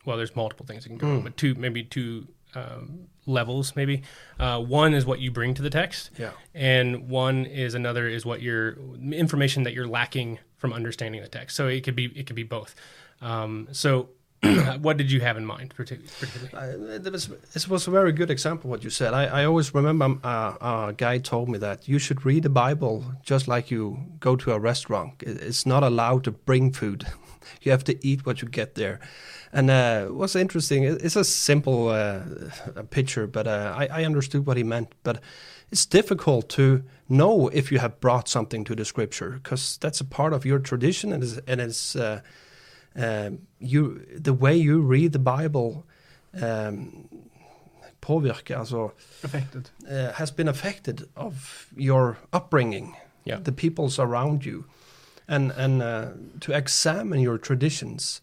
well, 0.04 0.16
there's 0.16 0.36
multiple 0.36 0.66
things 0.66 0.82
that 0.82 0.90
can 0.90 0.98
go 0.98 1.08
wrong, 1.08 1.22
but 1.22 1.36
two 1.36 1.54
maybe 1.54 1.82
two 1.82 2.26
um, 2.54 3.08
levels 3.26 3.74
maybe. 3.76 4.02
Uh, 4.38 4.60
one 4.60 4.94
is 4.94 5.06
what 5.06 5.18
you 5.20 5.30
bring 5.30 5.54
to 5.54 5.62
the 5.62 5.70
text, 5.70 6.10
Yeah. 6.18 6.30
and 6.54 7.08
one 7.08 7.46
is 7.46 7.74
another 7.74 8.06
is 8.08 8.24
what 8.26 8.42
your 8.42 8.76
information 9.12 9.62
that 9.64 9.74
you're 9.74 9.86
lacking 9.88 10.38
from 10.56 10.72
understanding 10.72 11.20
the 11.22 11.28
text. 11.28 11.56
So 11.56 11.68
it 11.68 11.82
could 11.84 11.96
be 11.96 12.06
it 12.06 12.26
could 12.26 12.36
be 12.36 12.42
both. 12.44 12.74
Um, 13.20 13.68
so, 13.72 14.10
what 14.80 14.96
did 14.98 15.10
you 15.10 15.20
have 15.20 15.36
in 15.38 15.46
mind 15.46 15.74
partic- 15.74 16.06
particularly? 16.20 16.52
Uh, 16.52 16.94
it, 17.06 17.12
was, 17.12 17.30
it 17.54 17.68
was 17.68 17.86
a 17.86 17.90
very 17.90 18.12
good 18.12 18.30
example 18.30 18.68
what 18.68 18.84
you 18.84 18.90
said. 18.90 19.14
I, 19.14 19.24
I 19.24 19.44
always 19.46 19.72
remember 19.74 20.04
um, 20.04 20.20
uh, 20.22 20.88
a 20.88 20.94
guy 20.96 21.18
told 21.18 21.48
me 21.48 21.56
that 21.58 21.88
you 21.88 21.98
should 21.98 22.26
read 22.26 22.42
the 22.42 22.50
Bible 22.50 23.04
just 23.22 23.48
like 23.48 23.70
you 23.70 23.98
go 24.20 24.36
to 24.36 24.52
a 24.52 24.58
restaurant. 24.58 25.22
It's 25.22 25.64
not 25.64 25.82
allowed 25.82 26.24
to 26.24 26.32
bring 26.32 26.72
food. 26.72 27.06
you 27.62 27.70
have 27.72 27.84
to 27.84 28.06
eat 28.06 28.26
what 28.26 28.42
you 28.42 28.48
get 28.48 28.74
there. 28.74 29.00
And 29.56 29.70
uh, 29.70 30.06
what's 30.12 30.34
interesting, 30.34 30.82
it's 30.82 31.16
a 31.16 31.22
simple 31.24 31.88
uh, 31.88 32.20
picture, 32.90 33.26
but 33.28 33.46
uh, 33.46 33.72
I, 33.76 34.00
I 34.02 34.04
understood 34.04 34.46
what 34.46 34.56
he 34.56 34.64
meant. 34.64 34.88
But 35.04 35.20
it's 35.70 35.86
difficult 35.86 36.48
to 36.56 36.82
know 37.08 37.48
if 37.52 37.70
you 37.70 37.78
have 37.78 38.00
brought 38.00 38.28
something 38.28 38.64
to 38.64 38.74
the 38.74 38.84
scripture 38.84 39.30
because 39.42 39.78
that's 39.80 40.00
a 40.00 40.04
part 40.04 40.32
of 40.32 40.44
your 40.44 40.58
tradition 40.58 41.12
and 41.12 41.22
it's, 41.22 41.38
and 41.46 41.60
it's 41.60 41.94
uh, 41.96 42.20
um, 42.96 43.38
you 43.60 44.00
the 44.22 44.32
way 44.34 44.56
you 44.56 44.80
read 44.80 45.12
the 45.12 45.18
Bible 45.18 45.84
um, 46.42 47.08
påverkar, 48.00 48.56
alltså, 48.58 48.92
Affected. 49.22 49.70
uh, 49.88 50.12
has 50.14 50.30
been 50.32 50.48
affected 50.48 51.08
of 51.16 51.68
your 51.76 52.16
upbringing, 52.32 52.96
Yeah. 53.24 53.40
the 53.42 53.52
peoples 53.52 53.98
around 53.98 54.44
you, 54.44 54.64
and 55.28 55.52
and 55.52 55.80
uh, 55.82 56.06
to 56.40 56.52
examine 56.52 57.20
your 57.20 57.38
traditions. 57.38 58.20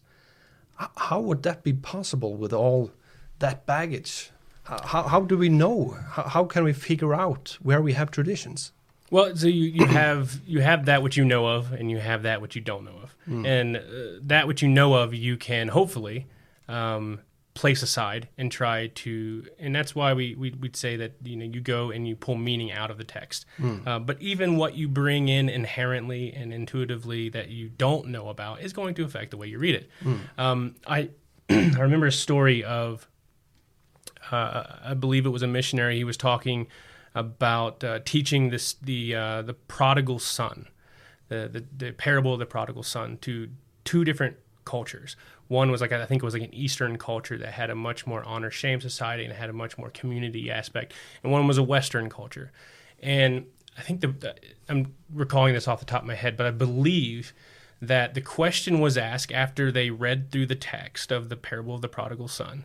How 0.76 1.20
would 1.20 1.42
that 1.44 1.62
be 1.62 1.72
possible 1.72 2.34
with 2.34 2.52
all 2.52 2.90
that 3.38 3.66
baggage? 3.66 4.30
How, 4.64 5.02
how, 5.02 5.20
do 5.20 5.36
we 5.36 5.48
know? 5.48 5.96
How, 6.10 6.22
how 6.22 6.44
can 6.44 6.64
we 6.64 6.72
figure 6.72 7.14
out 7.14 7.58
where 7.62 7.82
we 7.82 7.94
have 7.94 8.10
traditions? 8.10 8.72
Well, 9.10 9.36
so 9.36 9.46
you, 9.46 9.64
you 9.64 9.86
have 10.02 10.40
you 10.46 10.60
have 10.60 10.86
that 10.86 11.02
which 11.02 11.16
you 11.16 11.24
know 11.24 11.46
of, 11.46 11.72
and 11.72 11.90
you 11.90 11.98
have 11.98 12.22
that 12.22 12.40
which 12.40 12.54
you 12.54 12.62
don't 12.62 12.84
know 12.84 12.98
of, 13.02 13.14
and 13.26 13.76
uh, 13.76 13.80
that 14.22 14.46
which 14.46 14.62
you 14.62 14.68
know 14.68 14.94
of, 14.94 15.14
you 15.14 15.36
can 15.36 15.68
hopefully 15.68 16.26
um, 16.68 17.20
place 17.54 17.82
aside 17.82 18.28
and 18.38 18.50
try 18.50 18.86
to, 18.86 19.46
and 19.58 19.74
that's 19.74 19.94
why 19.94 20.14
we, 20.14 20.34
we 20.34 20.50
we'd 20.52 20.74
say 20.76 20.96
that 20.96 21.12
you 21.22 21.36
know 21.36 21.44
you 21.44 21.60
go 21.60 21.90
and 21.90 22.08
you 22.08 22.16
pull 22.16 22.34
meaning 22.36 22.72
out 22.72 22.90
of 22.90 22.96
the 22.98 23.04
text, 23.04 23.44
uh, 23.86 23.98
but 23.98 24.20
even 24.20 24.56
what 24.56 24.74
you 24.74 24.88
bring 24.88 25.28
in 25.28 25.48
inherently 25.48 26.32
and 26.32 26.52
intuitively 26.52 27.28
that 27.28 27.48
you 27.50 27.68
don't 27.68 28.06
know 28.08 28.28
about 28.28 28.60
is 28.62 28.72
going 28.72 28.94
to 28.94 29.04
affect 29.04 29.30
the 29.30 29.36
way 29.36 29.46
you 29.46 29.58
read 29.58 29.74
it. 29.74 29.90
Um, 30.38 30.76
I 30.86 31.10
I 31.50 31.80
remember 31.80 32.06
a 32.06 32.12
story 32.12 32.64
of 32.64 33.06
uh, 34.30 34.64
I 34.84 34.94
believe 34.94 35.26
it 35.26 35.30
was 35.30 35.42
a 35.42 35.46
missionary. 35.48 35.96
He 35.96 36.04
was 36.04 36.16
talking 36.16 36.68
about 37.14 37.84
uh, 37.84 38.00
teaching 38.04 38.50
this 38.50 38.74
the 38.74 39.14
uh, 39.14 39.42
the 39.42 39.54
prodigal 39.54 40.18
son, 40.18 40.68
the, 41.28 41.48
the 41.52 41.64
the 41.86 41.92
parable 41.92 42.32
of 42.32 42.38
the 42.38 42.46
prodigal 42.46 42.82
son 42.82 43.18
to 43.22 43.50
two 43.84 44.04
different 44.04 44.36
cultures. 44.64 45.16
One 45.52 45.70
was 45.70 45.80
like 45.80 45.92
I 45.92 46.06
think 46.06 46.22
it 46.22 46.24
was 46.24 46.34
like 46.34 46.42
an 46.42 46.54
Eastern 46.54 46.96
culture 46.98 47.36
that 47.38 47.52
had 47.52 47.70
a 47.70 47.74
much 47.74 48.06
more 48.06 48.24
honor 48.24 48.50
shame 48.50 48.80
society 48.80 49.24
and 49.24 49.32
had 49.32 49.50
a 49.50 49.52
much 49.52 49.76
more 49.76 49.90
community 49.90 50.50
aspect, 50.50 50.94
and 51.22 51.30
one 51.30 51.46
was 51.46 51.58
a 51.58 51.62
Western 51.62 52.08
culture. 52.08 52.50
And 53.00 53.46
I 53.76 53.82
think 53.82 54.00
the, 54.00 54.34
I'm 54.68 54.94
recalling 55.12 55.54
this 55.54 55.68
off 55.68 55.80
the 55.80 55.86
top 55.86 56.02
of 56.02 56.08
my 56.08 56.14
head, 56.14 56.36
but 56.36 56.46
I 56.46 56.50
believe 56.50 57.32
that 57.80 58.14
the 58.14 58.20
question 58.20 58.80
was 58.80 58.96
asked 58.96 59.32
after 59.32 59.72
they 59.72 59.90
read 59.90 60.30
through 60.30 60.46
the 60.46 60.54
text 60.54 61.10
of 61.10 61.28
the 61.28 61.36
parable 61.36 61.74
of 61.74 61.82
the 61.82 61.88
prodigal 61.88 62.28
son 62.28 62.64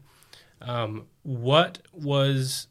um, 0.61 1.07
what 1.23 1.79
was 1.91 2.67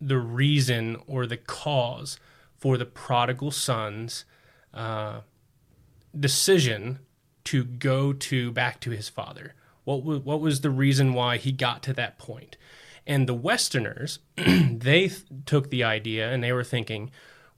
the 0.00 0.18
reason 0.18 0.96
or 1.06 1.26
the 1.26 1.36
cause 1.36 2.18
for 2.58 2.76
the 2.76 2.84
prodigal 2.84 3.50
son's 3.50 4.24
uh, 4.74 5.20
decision 6.18 6.98
to 7.46 7.64
go 7.64 8.12
to 8.12 8.52
back 8.52 8.80
to 8.80 8.90
his 8.90 9.08
father? 9.08 9.54
What 9.84 10.02
was, 10.04 10.20
what 10.20 10.40
was 10.40 10.60
the 10.60 10.70
reason 10.70 11.14
why 11.14 11.36
he 11.36 11.52
got 11.52 11.82
to 11.84 11.92
that 11.94 12.18
point? 12.18 12.56
And 13.06 13.28
the 13.28 13.34
Westerners, 13.34 14.18
they 14.36 15.08
th- 15.08 15.22
took 15.44 15.70
the 15.70 15.84
idea 15.84 16.30
and 16.32 16.42
they 16.42 16.52
were 16.52 16.64
thinking, 16.64 17.10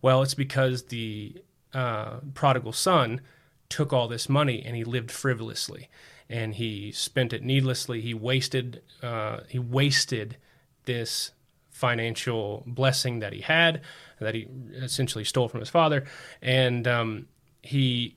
well, 0.02 0.22
it's 0.22 0.34
because 0.34 0.84
the 0.84 1.42
uh, 1.72 2.20
prodigal 2.34 2.72
son 2.72 3.20
took 3.68 3.92
all 3.92 4.08
this 4.08 4.28
money 4.28 4.62
and 4.64 4.76
he 4.76 4.84
lived 4.84 5.10
frivolously 5.10 5.88
and 6.28 6.54
he 6.54 6.92
spent 6.92 7.32
it 7.32 7.42
needlessly. 7.42 8.00
He 8.00 8.14
wasted 8.14 8.82
uh, 9.02 9.40
he 9.48 9.58
wasted 9.58 10.36
this 10.84 11.32
financial 11.70 12.64
blessing 12.66 13.20
that 13.20 13.32
he 13.32 13.40
had 13.40 13.80
that 14.20 14.34
he 14.34 14.48
essentially 14.74 15.24
stole 15.24 15.48
from 15.48 15.60
his 15.60 15.70
father, 15.70 16.04
and 16.42 16.86
um, 16.88 17.26
he 17.62 18.16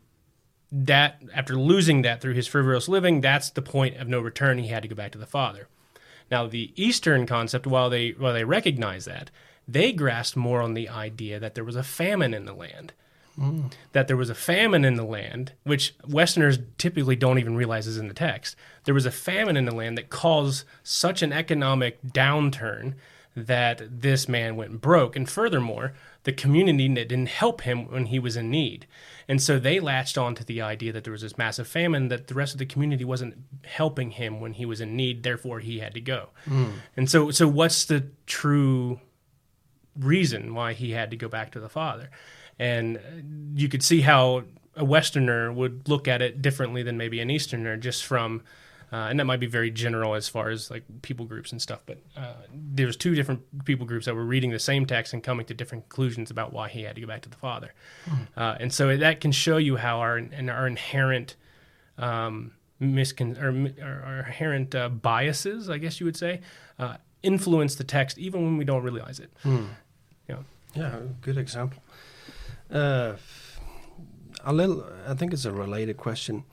that 0.71 1.21
after 1.34 1.55
losing 1.55 2.01
that 2.03 2.21
through 2.21 2.34
his 2.34 2.47
frivolous 2.47 2.88
living, 2.88 3.21
that's 3.21 3.49
the 3.49 3.62
point 3.62 3.97
of 3.97 4.07
no 4.07 4.19
return. 4.19 4.57
He 4.57 4.67
had 4.67 4.84
to 4.84 4.89
go 4.89 4.95
back 4.95 5.12
to 5.12 5.17
the 5.17 5.25
father. 5.25 5.67
Now, 6.29 6.47
the 6.47 6.71
Eastern 6.75 7.25
concept, 7.25 7.67
while 7.67 7.89
they 7.89 8.12
while 8.12 8.34
they 8.34 8.45
recognize 8.45 9.05
that, 9.05 9.29
they 9.67 9.91
grasped 9.91 10.38
more 10.38 10.62
on 10.62 10.73
the 10.73 10.88
idea 10.88 11.39
that 11.39 11.55
there 11.55 11.63
was 11.65 11.75
a 11.75 11.84
famine 11.84 12.34
in 12.34 12.45
the 12.45 12.53
land, 12.53 12.93
hmm. 13.36 13.67
that 13.91 14.07
there 14.07 14.15
was 14.15 14.29
a 14.29 14.36
famine 14.36 14.86
in 14.86 14.95
the 14.95 15.03
land, 15.03 15.51
which 15.63 15.93
Westerners 16.07 16.60
typically 16.77 17.17
don't 17.17 17.38
even 17.38 17.55
realize 17.55 17.86
is 17.86 17.97
in 17.97 18.07
the 18.07 18.13
text. 18.13 18.55
There 18.86 18.93
was 18.93 19.05
a 19.05 19.12
famine 19.12 19.57
in 19.57 19.65
the 19.65 19.75
land 19.75 19.97
that 19.97 20.10
caused 20.10 20.63
such 20.84 21.21
an 21.21 21.34
economic 21.34 22.01
downturn 22.01 22.93
that 23.36 24.02
this 24.02 24.28
man 24.28 24.55
went 24.55 24.82
broke, 24.82 25.16
and 25.16 25.30
furthermore, 25.30 25.93
the 26.24 26.34
community 26.34 26.88
didn't 26.89 27.30
help 27.30 27.62
him 27.62 27.89
when 27.89 28.08
he 28.08 28.20
was 28.20 28.36
in 28.36 28.51
need. 28.51 28.86
And 29.28 29.41
so 29.41 29.58
they 29.58 29.80
latched 29.80 30.18
on 30.18 30.36
to 30.36 30.43
the 30.43 30.62
idea 30.62 30.91
that 30.91 31.05
there 31.05 31.14
was 31.14 31.22
this 31.22 31.38
massive 31.38 31.68
famine, 31.68 32.10
that 32.10 32.28
the 32.28 32.34
rest 32.34 32.53
of 32.53 32.60
the 32.60 32.66
community 32.66 33.05
wasn't 33.05 33.38
helping 33.64 34.12
him 34.12 34.41
when 34.41 34.53
he 34.53 34.66
was 34.66 34.82
in 34.82 34.95
need, 34.95 35.24
therefore 35.24 35.60
he 35.60 35.80
had 35.80 35.93
to 35.93 36.01
go. 36.01 36.30
Hmm. 36.45 36.72
And 36.97 37.10
so, 37.10 37.32
so 37.32 37.47
what's 37.47 37.86
the 37.86 38.08
true 38.26 38.99
reason 39.97 40.53
why 40.53 40.74
he 40.74 40.91
had 40.91 41.10
to 41.12 41.18
go 41.18 41.30
back 41.30 41.51
to 41.51 41.60
the 41.60 41.70
father? 41.70 42.10
And 42.60 43.53
you 43.55 43.70
could 43.70 43.82
see 43.82 44.01
how 44.01 44.43
a 44.76 44.84
Westerner 44.84 45.51
would 45.51 45.88
look 45.88 46.08
at 46.08 46.22
it 46.22 46.41
differently 46.41 46.84
than 46.84 46.97
maybe 46.97 47.20
an 47.22 47.30
Easterner, 47.30 47.78
just 47.78 48.03
from 48.05 48.43
Uh, 48.92 49.08
and 49.10 49.18
that 49.20 49.26
might 49.26 49.39
be 49.39 49.48
very 49.48 49.72
general 49.72 50.16
as 50.16 50.28
far 50.28 50.50
as 50.50 50.70
like 50.70 50.84
people 51.02 51.26
groups 51.26 51.54
and 51.54 51.62
stuff, 51.62 51.80
but 51.86 52.00
uh, 52.18 52.34
there's 52.54 52.98
two 52.98 53.16
different 53.16 53.64
people 53.64 53.86
groups 53.86 54.06
that 54.06 54.14
were 54.14 54.26
reading 54.26 54.52
the 54.52 54.60
same 54.60 54.86
text 54.86 55.14
and 55.14 55.24
coming 55.24 55.46
to 55.46 55.54
different 55.54 55.88
conclusions 55.88 56.30
about 56.30 56.52
why 56.52 56.68
he 56.68 56.84
had 56.84 56.96
to 56.96 57.02
go 57.02 57.08
back 57.08 57.22
to 57.22 57.30
the 57.30 57.38
Father. 57.38 57.74
Uh, 58.36 58.56
and 58.60 58.74
so 58.74 58.98
that 58.98 59.22
can 59.22 59.32
show 59.32 59.56
you 59.56 59.78
how 59.78 60.00
our 60.00 60.18
and 60.18 60.50
our 60.50 60.68
inherent 60.68 61.38
um, 61.98 62.52
miscon 62.82 63.42
or, 63.42 63.50
or 63.82 64.04
our 64.06 64.20
inherent 64.26 64.76
uh, 64.76 64.89
biases, 64.89 65.70
I 65.70 65.78
guess 65.78 66.00
you 66.02 66.06
would 66.06 66.18
say, 66.18 66.42
uh, 66.78 66.98
influence 67.24 67.76
the 67.76 67.84
text 67.86 68.18
even 68.18 68.44
when 68.44 68.58
we 68.58 68.66
don't 68.66 68.84
realize 68.84 69.20
it. 69.20 69.32
Yeah. 70.28 70.38
Yeah, 70.74 71.00
good 71.22 71.38
example. 71.38 71.82
Uh, 72.70 73.14
a 74.44 74.54
little, 74.54 74.86
I 75.08 75.14
think 75.14 75.34
it's 75.34 75.46
a 75.46 75.52
related 75.52 75.98
question. 75.98 76.44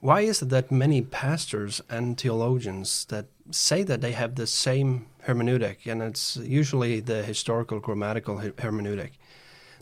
Why 0.00 0.22
is 0.22 0.40
it 0.40 0.48
that 0.48 0.72
many 0.72 1.02
pastors 1.02 1.82
and 1.90 2.18
theologians 2.18 3.04
that 3.06 3.26
say 3.50 3.82
that 3.82 4.00
they 4.00 4.12
have 4.12 4.34
the 4.34 4.46
same 4.46 5.06
hermeneutic, 5.26 5.86
and 5.86 6.02
it's 6.02 6.36
usually 6.36 7.00
the 7.00 7.22
historical 7.22 7.80
grammatical 7.80 8.38
her- 8.38 8.52
hermeneutic, 8.52 9.10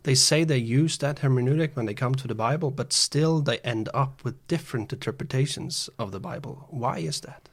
they 0.03 0.17
say 0.17 0.43
they 0.43 0.59
use 0.59 0.99
that 0.99 1.19
hermeneutic 1.19 1.77
when 1.77 1.87
they 1.87 1.95
come 1.95 2.15
to 2.17 2.27
the 2.27 2.35
Bible, 2.35 2.71
but 2.73 2.93
still 2.93 3.41
they 3.41 3.59
end 3.59 3.89
up 3.95 4.25
with 4.25 4.47
different 4.49 4.93
interpretations 4.93 5.89
of 5.99 6.11
the 6.11 6.21
Bible. 6.21 6.67
Why 6.71 6.99
is 6.99 7.21
that? 7.21 7.49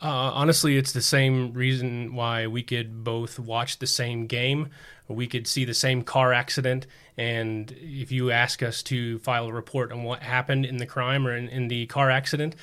Uh, 0.00 0.30
honestly, 0.32 0.76
it's 0.76 0.92
the 0.92 1.02
same 1.02 1.52
reason 1.52 2.14
why 2.14 2.46
we 2.46 2.62
could 2.62 3.02
both 3.02 3.38
watch 3.38 3.78
the 3.78 3.86
same 3.86 4.26
game. 4.26 4.68
We 5.08 5.26
could 5.26 5.46
see 5.46 5.64
the 5.64 5.74
same 5.74 6.02
car 6.02 6.32
accident, 6.32 6.86
and 7.16 7.74
if 7.80 8.12
you 8.12 8.30
ask 8.30 8.62
us 8.62 8.82
to 8.84 9.18
file 9.20 9.46
a 9.46 9.52
report 9.52 9.90
on 9.90 10.02
what 10.02 10.22
happened 10.22 10.66
in 10.66 10.76
the 10.76 10.86
crime 10.86 11.26
or 11.26 11.34
in, 11.34 11.48
in 11.48 11.68
the 11.68 11.86
car 11.86 12.10
accident, 12.10 12.54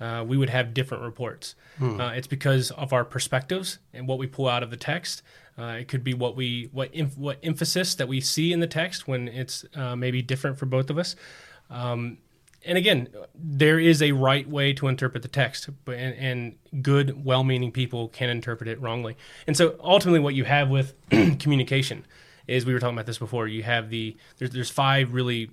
uh, 0.00 0.24
we 0.26 0.36
would 0.36 0.50
have 0.50 0.74
different 0.74 1.02
reports. 1.02 1.54
Uh, 2.00 2.12
it's 2.14 2.26
because 2.26 2.70
of 2.72 2.92
our 2.92 3.04
perspectives 3.04 3.78
and 3.92 4.06
what 4.06 4.18
we 4.18 4.26
pull 4.26 4.48
out 4.48 4.62
of 4.62 4.70
the 4.70 4.76
text. 4.76 5.22
Uh, 5.58 5.76
it 5.80 5.88
could 5.88 6.02
be 6.04 6.14
what 6.14 6.36
we 6.36 6.68
what 6.72 6.90
what 7.16 7.38
emphasis 7.42 7.94
that 7.94 8.08
we 8.08 8.20
see 8.20 8.52
in 8.52 8.60
the 8.60 8.66
text 8.66 9.06
when 9.06 9.28
it's 9.28 9.64
uh, 9.74 9.94
maybe 9.96 10.20
different 10.20 10.58
for 10.58 10.66
both 10.66 10.90
of 10.90 10.98
us. 10.98 11.16
Um, 11.70 12.18
and 12.66 12.78
again, 12.78 13.08
there 13.34 13.78
is 13.78 14.02
a 14.02 14.12
right 14.12 14.48
way 14.48 14.72
to 14.74 14.88
interpret 14.88 15.22
the 15.22 15.28
text, 15.28 15.68
but 15.84 15.96
and, 15.96 16.14
and 16.72 16.82
good, 16.82 17.24
well-meaning 17.24 17.72
people 17.72 18.08
can 18.08 18.30
interpret 18.30 18.68
it 18.68 18.80
wrongly. 18.80 19.16
And 19.46 19.56
so, 19.56 19.76
ultimately, 19.82 20.20
what 20.20 20.34
you 20.34 20.44
have 20.44 20.68
with 20.70 20.94
communication 21.38 22.06
is 22.46 22.66
we 22.66 22.72
were 22.72 22.80
talking 22.80 22.96
about 22.96 23.06
this 23.06 23.18
before. 23.18 23.48
You 23.48 23.62
have 23.62 23.90
the 23.90 24.16
there's 24.38 24.50
there's 24.50 24.70
five 24.70 25.12
really 25.12 25.50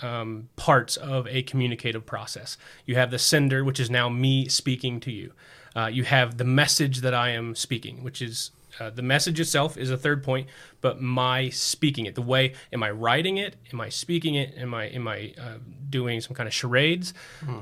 um, 0.00 0.48
parts 0.56 0.96
of 0.96 1.26
a 1.28 1.42
communicative 1.42 2.06
process. 2.06 2.56
You 2.86 2.94
have 2.96 3.10
the 3.10 3.18
sender, 3.18 3.64
which 3.64 3.80
is 3.80 3.90
now 3.90 4.08
me 4.08 4.48
speaking 4.48 5.00
to 5.00 5.12
you. 5.12 5.32
Uh, 5.76 5.86
you 5.86 6.04
have 6.04 6.38
the 6.38 6.44
message 6.44 7.00
that 7.02 7.14
I 7.14 7.30
am 7.30 7.54
speaking, 7.54 8.02
which 8.02 8.22
is 8.22 8.50
uh, 8.80 8.90
the 8.90 9.02
message 9.02 9.40
itself 9.40 9.76
is 9.76 9.90
a 9.90 9.96
third 9.96 10.22
point, 10.22 10.48
but 10.80 11.00
my 11.00 11.48
speaking 11.50 12.06
it, 12.06 12.14
the 12.14 12.22
way, 12.22 12.54
am 12.72 12.82
I 12.82 12.90
writing 12.90 13.38
it? 13.38 13.56
Am 13.72 13.80
I 13.80 13.88
speaking 13.88 14.34
it? 14.34 14.54
Am 14.56 14.74
I 14.74 14.84
am 14.86 15.08
I 15.08 15.34
uh, 15.40 15.58
doing 15.90 16.20
some 16.20 16.34
kind 16.34 16.46
of 16.46 16.54
charades? 16.54 17.14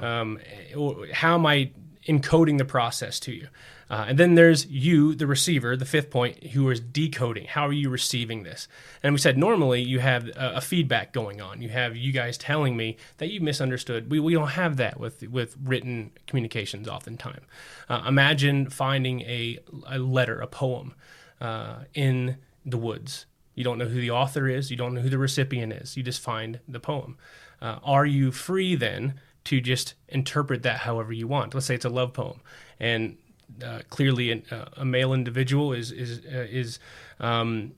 Um, 0.03 0.39
or 0.77 1.07
how 1.12 1.35
am 1.35 1.47
I 1.47 1.71
encoding 2.07 2.59
the 2.59 2.65
process 2.65 3.21
to 3.21 3.33
you? 3.33 3.49
Uh, 3.89 4.07
and 4.09 4.19
then 4.19 4.35
there's 4.35 4.67
you, 4.67 5.15
the 5.15 5.27
receiver, 5.27 5.77
the 5.77 5.85
fifth 5.85 6.11
point, 6.11 6.49
who 6.49 6.69
is 6.71 6.81
decoding. 6.81 7.47
How 7.47 7.69
are 7.69 7.73
you 7.73 7.89
receiving 7.89 8.43
this? 8.43 8.67
And 9.03 9.15
we 9.15 9.19
said 9.19 9.39
normally 9.39 9.81
you 9.81 10.01
have 10.01 10.27
a, 10.29 10.55
a 10.57 10.61
feedback 10.61 11.13
going 11.13 11.41
on. 11.41 11.63
You 11.63 11.69
have 11.69 11.97
you 11.97 12.13
guys 12.13 12.37
telling 12.37 12.77
me 12.77 12.97
that 13.19 13.31
you 13.31 13.41
misunderstood. 13.41 14.11
We, 14.11 14.19
we 14.19 14.35
don't 14.35 14.49
have 14.49 14.77
that 14.79 14.99
with 14.99 15.23
with 15.29 15.57
written 15.63 16.11
communications 16.27 16.89
oftentimes. 16.89 17.47
Uh, 17.89 18.03
imagine 18.07 18.71
finding 18.71 19.21
a, 19.23 19.61
a 19.89 19.99
letter, 19.99 20.41
a 20.41 20.49
poem, 20.49 20.95
uh, 21.41 21.85
in 21.95 22.39
the 22.65 22.79
woods. 22.79 23.27
You 23.55 23.63
don't 23.63 23.79
know 23.79 23.87
who 23.87 24.01
the 24.01 24.11
author 24.11 24.49
is. 24.49 24.71
You 24.71 24.77
don't 24.77 24.95
know 24.95 25.01
who 25.01 25.09
the 25.09 25.19
recipient 25.19 25.73
is. 25.73 25.97
You 25.97 26.03
just 26.03 26.21
find 26.21 26.59
the 26.67 26.81
poem. 26.81 27.17
Uh, 27.63 27.79
are 27.85 28.05
you 28.05 28.33
free 28.33 28.75
then 28.75 29.15
to 29.47 29.61
just 29.61 29.94
interpret 30.09 30.62
that 30.62 30.78
however 30.78 31.12
you 31.12 31.26
want? 31.26 31.55
Let's 31.55 31.66
say 31.66 31.74
it's 31.74 31.84
a 31.84 31.90
love 31.90 32.12
poem, 32.12 32.40
and 32.78 33.16
uh, 33.64 33.80
clearly 33.90 34.30
an, 34.30 34.44
uh, 34.51 34.66
a 34.76 34.84
male 34.84 35.12
individual 35.12 35.72
is 35.72 35.92
is 35.92 36.20
uh, 36.26 36.47
is 36.49 36.78
um, 37.20 37.72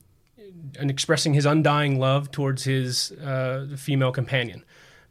expressing 0.79 1.33
his 1.33 1.45
undying 1.45 1.99
love 1.99 2.31
towards 2.31 2.63
his 2.63 3.11
uh, 3.13 3.67
female 3.77 4.11
companion. 4.11 4.63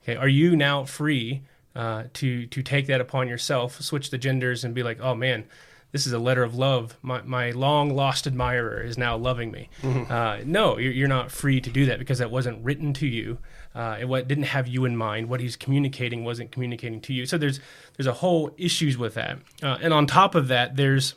Okay, 0.03 0.17
are 0.17 0.29
you 0.29 0.57
now 0.57 0.85
free 0.85 1.43
uh, 1.75 2.05
to 2.15 2.47
to 2.47 2.63
take 2.63 2.87
that 2.87 3.01
upon 3.01 3.29
yourself, 3.29 3.81
switch 3.81 4.11
the 4.11 4.19
genders, 4.19 4.65
and 4.65 4.75
be 4.75 4.83
like, 4.83 4.99
oh 5.01 5.15
man, 5.15 5.45
this 5.93 6.07
is 6.07 6.13
a 6.13 6.19
letter 6.19 6.43
of 6.43 6.55
love. 6.55 6.97
My 7.03 7.23
my 7.23 7.51
long 7.51 7.91
lost 7.95 8.27
admirer 8.27 8.83
is 8.83 8.99
now 8.99 9.17
loving 9.17 9.51
me. 9.51 9.71
Uh, 9.83 10.41
no, 10.45 10.77
you're, 10.79 10.93
you're 10.93 11.09
not 11.09 11.31
free 11.31 11.61
to 11.61 11.71
do 11.71 11.87
that 11.87 11.99
because 11.99 12.19
that 12.19 12.31
wasn't 12.31 12.63
written 12.65 12.93
to 12.95 13.07
you. 13.07 13.39
Uh, 13.75 13.97
it 14.01 14.05
wa- 14.07 14.21
didn't 14.21 14.45
have 14.45 14.67
you 14.69 14.85
in 14.85 14.97
mind. 14.97 15.29
What 15.29 15.41
he's 15.41 15.57
communicating 15.57 16.25
wasn't 16.25 16.51
communicating 16.53 17.01
to 17.03 17.13
you. 17.15 17.25
So 17.27 17.39
there's 17.39 17.61
there's 17.97 18.07
a 18.07 18.13
whole 18.15 18.51
issues 18.59 18.99
with 18.99 19.15
that. 19.15 19.39
Uh, 19.63 19.79
and 19.81 19.95
on 19.95 20.07
top 20.07 20.35
of 20.35 20.49
that, 20.49 20.77
there's 20.77 21.15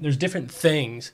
there's 0.00 0.16
different 0.16 0.50
things 0.50 1.12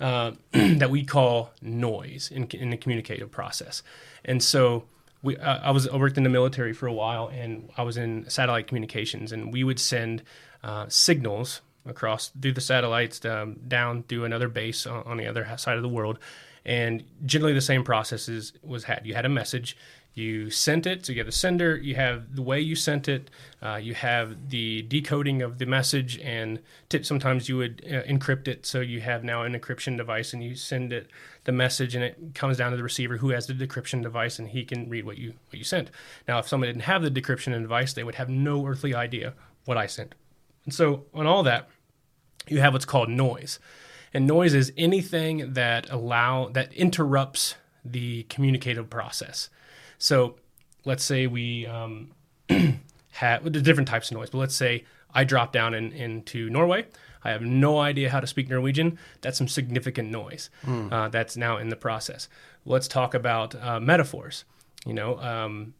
uh, 0.00 0.32
that 0.52 0.90
we 0.90 1.04
call 1.04 1.52
noise 1.62 2.30
in, 2.32 2.44
in 2.48 2.70
the 2.70 2.76
communicative 2.76 3.30
process. 3.30 3.82
And 4.24 4.42
so 4.42 4.84
we, 5.22 5.36
uh, 5.36 5.58
I 5.62 5.70
was 5.70 5.86
I 5.86 5.96
worked 5.96 6.16
in 6.16 6.24
the 6.24 6.30
military 6.30 6.72
for 6.72 6.86
a 6.86 6.92
while, 6.92 7.28
and 7.28 7.70
I 7.76 7.82
was 7.82 7.96
in 7.96 8.28
satellite 8.28 8.66
communications, 8.66 9.32
and 9.32 9.52
we 9.52 9.62
would 9.64 9.78
send 9.78 10.22
uh, 10.64 10.86
signals 10.88 11.60
across 11.86 12.28
through 12.28 12.52
the 12.52 12.60
satellites 12.60 13.24
um, 13.24 13.58
down 13.66 14.02
through 14.04 14.24
another 14.24 14.48
base 14.48 14.86
on, 14.86 15.02
on 15.04 15.16
the 15.16 15.26
other 15.26 15.46
side 15.56 15.76
of 15.76 15.82
the 15.82 15.88
world. 15.88 16.18
And 16.64 17.04
generally, 17.24 17.54
the 17.54 17.60
same 17.60 17.84
process 17.84 18.28
is, 18.28 18.52
was 18.62 18.84
had. 18.84 19.06
You 19.06 19.14
had 19.14 19.24
a 19.24 19.30
message, 19.30 19.76
you 20.12 20.50
sent 20.50 20.86
it, 20.86 21.06
so 21.06 21.12
you 21.12 21.18
have 21.18 21.26
the 21.26 21.32
sender, 21.32 21.76
you 21.76 21.94
have 21.94 22.34
the 22.34 22.42
way 22.42 22.60
you 22.60 22.76
sent 22.76 23.08
it, 23.08 23.30
uh, 23.62 23.76
you 23.76 23.94
have 23.94 24.50
the 24.50 24.82
decoding 24.82 25.40
of 25.40 25.58
the 25.58 25.66
message, 25.66 26.18
and 26.18 26.60
t- 26.88 27.02
sometimes 27.02 27.48
you 27.48 27.56
would 27.56 27.82
uh, 27.86 28.02
encrypt 28.02 28.46
it. 28.46 28.66
So 28.66 28.80
you 28.80 29.00
have 29.00 29.24
now 29.24 29.42
an 29.44 29.58
encryption 29.58 29.96
device, 29.96 30.34
and 30.34 30.42
you 30.42 30.54
send 30.54 30.92
it 30.92 31.08
the 31.44 31.52
message, 31.52 31.94
and 31.94 32.04
it 32.04 32.34
comes 32.34 32.58
down 32.58 32.72
to 32.72 32.76
the 32.76 32.82
receiver 32.82 33.16
who 33.16 33.30
has 33.30 33.46
the 33.46 33.54
decryption 33.54 34.02
device, 34.02 34.38
and 34.38 34.48
he 34.48 34.64
can 34.64 34.88
read 34.90 35.06
what 35.06 35.16
you 35.16 35.34
what 35.48 35.58
you 35.58 35.64
sent. 35.64 35.90
Now, 36.28 36.38
if 36.40 36.48
someone 36.48 36.68
didn't 36.68 36.82
have 36.82 37.02
the 37.02 37.10
decryption 37.10 37.58
device, 37.58 37.94
they 37.94 38.04
would 38.04 38.16
have 38.16 38.28
no 38.28 38.66
earthly 38.66 38.94
idea 38.94 39.32
what 39.64 39.78
I 39.78 39.86
sent. 39.86 40.14
And 40.64 40.74
so 40.74 41.06
on 41.14 41.26
all 41.26 41.42
that, 41.44 41.68
you 42.48 42.60
have 42.60 42.72
what's 42.72 42.84
called 42.84 43.08
noise. 43.08 43.58
And 44.12 44.26
noise 44.26 44.54
is 44.54 44.72
anything 44.76 45.54
that 45.54 45.88
allow 45.90 46.48
that 46.48 46.72
interrupts 46.72 47.54
the 47.84 48.24
communicative 48.24 48.90
process. 48.90 49.48
So 49.98 50.36
let's 50.84 51.04
say 51.04 51.26
we 51.26 51.66
um, 51.66 52.10
have 53.12 53.42
well, 53.42 53.50
different 53.50 53.88
types 53.88 54.10
of 54.10 54.16
noise, 54.16 54.30
but 54.30 54.38
let's 54.38 54.54
say 54.54 54.84
I 55.14 55.24
drop 55.24 55.52
down 55.52 55.74
in, 55.74 55.92
into 55.92 56.50
Norway. 56.50 56.86
I 57.22 57.30
have 57.30 57.42
no 57.42 57.78
idea 57.78 58.10
how 58.10 58.20
to 58.20 58.26
speak 58.26 58.48
Norwegian. 58.48 58.98
That's 59.20 59.36
some 59.36 59.48
significant 59.48 60.10
noise. 60.10 60.48
Uh, 60.92 61.08
that's 61.08 61.36
now 61.36 61.58
in 61.58 61.68
the 61.68 61.76
process. 61.76 62.28
Let's 62.64 62.88
talk 62.88 63.14
about 63.14 63.54
uh, 63.54 63.78
metaphors. 63.78 64.44
You 64.86 64.94
know, 64.94 65.18
um, 65.20 65.74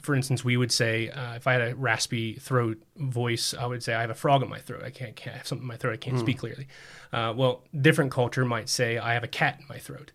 for 0.00 0.14
instance, 0.14 0.44
we 0.44 0.56
would 0.56 0.72
say 0.72 1.10
uh, 1.10 1.34
if 1.34 1.46
I 1.46 1.52
had 1.52 1.62
a 1.62 1.74
raspy 1.74 2.34
throat 2.34 2.82
voice, 2.96 3.54
I 3.54 3.66
would 3.66 3.82
say 3.82 3.94
I 3.94 4.00
have 4.00 4.10
a 4.10 4.14
frog 4.14 4.42
in 4.42 4.48
my 4.48 4.58
throat. 4.58 4.82
I 4.82 4.90
can't, 4.90 5.14
can't 5.16 5.36
have 5.36 5.46
something 5.46 5.64
in 5.64 5.68
my 5.68 5.76
throat. 5.76 5.92
I 5.92 5.96
can't 5.96 6.18
speak 6.18 6.38
clearly. 6.38 6.66
Uh, 7.12 7.34
well, 7.36 7.62
different 7.78 8.10
culture 8.10 8.44
might 8.44 8.68
say 8.68 8.98
I 8.98 9.14
have 9.14 9.24
a 9.24 9.28
cat 9.28 9.58
in 9.60 9.66
my 9.68 9.78
throat. 9.78 10.12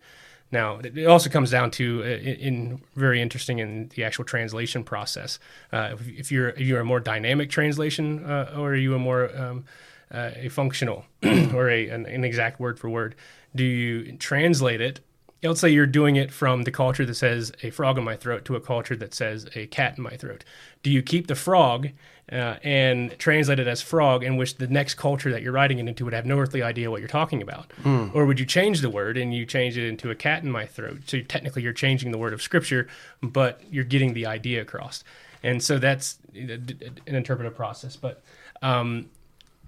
Now, 0.52 0.78
it 0.78 1.06
also 1.06 1.28
comes 1.28 1.50
down 1.50 1.70
to 1.72 2.02
uh, 2.02 2.06
in, 2.06 2.36
in 2.36 2.82
very 2.94 3.20
interesting 3.20 3.58
in 3.58 3.90
the 3.94 4.04
actual 4.04 4.24
translation 4.24 4.84
process. 4.84 5.38
Uh, 5.72 5.90
if, 5.92 6.08
if 6.08 6.32
you're 6.32 6.50
if 6.50 6.60
you're 6.60 6.80
a 6.80 6.84
more 6.84 7.00
dynamic 7.00 7.50
translation, 7.50 8.24
uh, 8.24 8.54
or 8.56 8.70
are 8.70 8.76
you 8.76 8.94
a 8.94 8.98
more 8.98 9.36
um, 9.36 9.64
uh, 10.12 10.30
a 10.36 10.48
functional 10.48 11.04
or 11.52 11.68
a 11.68 11.88
an, 11.88 12.06
an 12.06 12.24
exact 12.24 12.60
word 12.60 12.78
for 12.78 12.88
word? 12.88 13.16
Do 13.56 13.64
you 13.64 14.16
translate 14.18 14.80
it 14.80 15.00
let's 15.48 15.60
say 15.60 15.68
you're 15.68 15.86
doing 15.86 16.16
it 16.16 16.32
from 16.32 16.62
the 16.62 16.70
culture 16.70 17.04
that 17.04 17.14
says 17.14 17.52
a 17.62 17.70
frog 17.70 17.98
in 17.98 18.04
my 18.04 18.16
throat 18.16 18.44
to 18.46 18.56
a 18.56 18.60
culture 18.60 18.96
that 18.96 19.14
says 19.14 19.48
a 19.54 19.66
cat 19.66 19.96
in 19.96 20.02
my 20.02 20.16
throat. 20.16 20.44
Do 20.82 20.90
you 20.90 21.02
keep 21.02 21.26
the 21.26 21.34
frog 21.34 21.88
uh, 22.30 22.56
and 22.64 23.16
translate 23.18 23.60
it 23.60 23.68
as 23.68 23.80
frog, 23.82 24.24
in 24.24 24.36
which 24.36 24.56
the 24.56 24.66
next 24.66 24.94
culture 24.94 25.30
that 25.30 25.42
you're 25.42 25.52
writing 25.52 25.78
it 25.78 25.86
into 25.88 26.04
would 26.04 26.14
have 26.14 26.26
no 26.26 26.38
earthly 26.38 26.62
idea 26.62 26.90
what 26.90 27.00
you're 27.00 27.08
talking 27.08 27.40
about? 27.40 27.72
Or 28.14 28.26
would 28.26 28.40
you 28.40 28.46
change 28.46 28.80
the 28.80 28.90
word 28.90 29.16
and 29.16 29.32
you 29.34 29.46
change 29.46 29.78
it 29.78 29.86
into 29.88 30.10
a 30.10 30.14
cat 30.14 30.42
in 30.42 30.50
my 30.50 30.66
throat? 30.66 31.02
So 31.06 31.20
technically, 31.20 31.62
you're 31.62 31.72
changing 31.72 32.10
the 32.10 32.18
word 32.18 32.32
of 32.32 32.42
scripture, 32.42 32.88
but 33.22 33.60
you're 33.70 33.84
getting 33.84 34.14
the 34.14 34.26
idea 34.26 34.60
across. 34.62 35.04
And 35.42 35.62
so 35.62 35.78
that's 35.78 36.18
an 36.34 36.80
interpretive 37.06 37.54
process. 37.54 37.94
But 37.94 38.22
um, 38.62 39.08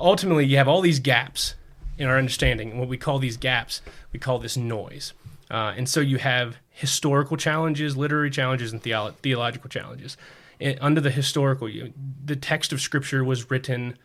ultimately, 0.00 0.46
you 0.46 0.56
have 0.56 0.66
all 0.66 0.80
these 0.80 0.98
gaps 0.98 1.54
in 1.98 2.08
our 2.08 2.18
understanding. 2.18 2.70
And 2.70 2.80
what 2.80 2.88
we 2.88 2.96
call 2.96 3.18
these 3.18 3.36
gaps, 3.36 3.82
we 4.12 4.18
call 4.18 4.38
this 4.38 4.56
noise. 4.56 5.12
Uh, 5.50 5.74
and 5.76 5.88
so 5.88 6.00
you 6.00 6.18
have 6.18 6.56
historical 6.70 7.36
challenges, 7.36 7.96
literary 7.96 8.30
challenges, 8.30 8.72
and 8.72 8.82
theolo- 8.82 9.14
theological 9.16 9.68
challenges. 9.68 10.16
it, 10.60 10.78
under 10.80 11.00
the 11.00 11.10
historical, 11.10 11.68
you, 11.68 11.92
the 12.24 12.36
text 12.36 12.72
of 12.72 12.80
Scripture 12.80 13.24
was 13.24 13.50
written 13.50 13.96